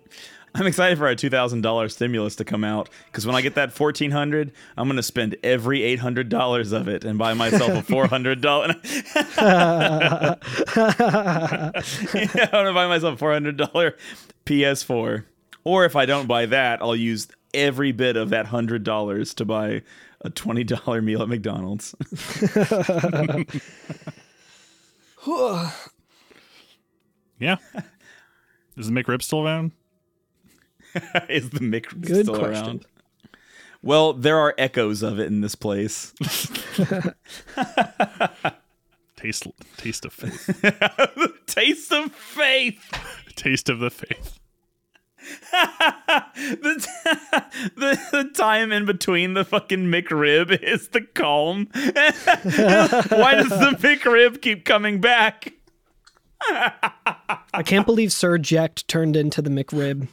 [0.54, 3.54] I'm excited for our two thousand dollars stimulus to come out because when I get
[3.54, 7.70] that fourteen hundred, I'm gonna spend every eight hundred dollars of it and buy myself
[7.70, 8.68] a four hundred dollar.
[9.14, 10.38] I'm
[12.50, 13.96] gonna buy myself a four hundred dollar
[14.44, 15.24] PS4,
[15.64, 19.44] or if I don't buy that, I'll use every bit of that hundred dollars to
[19.44, 19.82] buy
[20.22, 21.94] a twenty dollar meal at McDonald's.
[27.38, 27.56] Yeah.
[28.76, 29.72] Is the McRib still around?
[31.28, 32.66] Is the Mick Good still question.
[32.66, 32.86] around?
[33.82, 36.12] Well, there are echoes of it in this place.
[39.16, 39.46] Taste
[39.76, 40.60] taste of faith.
[41.46, 42.80] Taste of faith.
[43.36, 44.38] taste of the faith.
[45.52, 46.88] the,
[47.76, 51.68] the the time in between the fucking McRib is the calm.
[51.74, 55.52] Why does the McRib keep coming back?
[56.40, 60.08] I can't believe Sir Jecht turned into the McRib.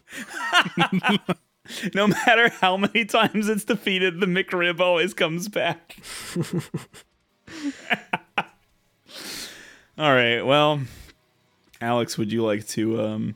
[1.94, 5.98] No matter how many times it's defeated, the McRib always comes back.
[9.98, 10.42] All right.
[10.42, 10.82] Well,
[11.82, 13.36] Alex, would you like to um,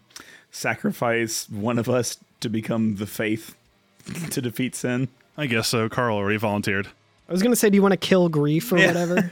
[0.53, 3.55] sacrifice one of us to become the fayth
[4.29, 5.09] to defeat sin?
[5.37, 5.89] I guess so.
[5.89, 6.87] Carl already volunteered.
[7.27, 9.31] I was gonna say, do you want to kill grief or whatever?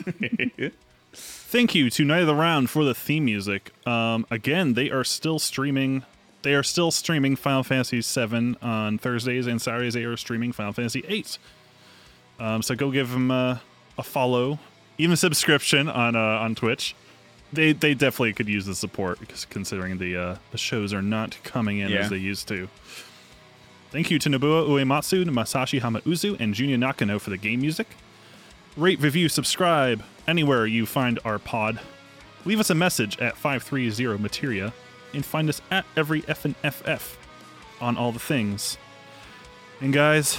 [1.12, 3.72] Thank you to Knight of the Round for the theme music.
[3.86, 6.04] Um, again, they are still streaming.
[6.42, 9.94] They are still streaming Final Fantasy VII on Thursdays and Saturdays.
[9.94, 11.24] They are streaming Final Fantasy VIII.
[12.38, 13.58] Um, so go give them uh,
[13.96, 14.58] a follow,
[14.98, 16.94] even a subscription on uh, on Twitch.
[17.52, 21.38] They they definitely could use the support because considering the uh, the shows are not
[21.44, 21.98] coming in Yeah.
[22.00, 22.68] as they used to.
[23.92, 27.86] Thank you to Nobuo Uematsu, Masashi Hamauzu, and Junya Nakano for the game music.
[28.76, 31.80] Rate, review, subscribe anywhere you find our pod.
[32.44, 34.74] Leave us a message at 530 Materia
[35.14, 37.16] and find us at every F and FF
[37.80, 38.76] on all the things.
[39.80, 40.36] And guys,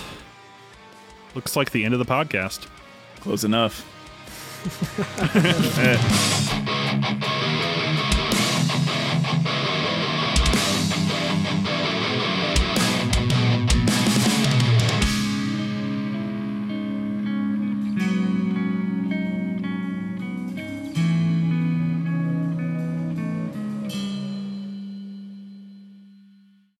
[1.33, 2.67] looks like the end of the podcast.
[3.21, 3.85] Close enough.
[7.01, 7.26] Thank you.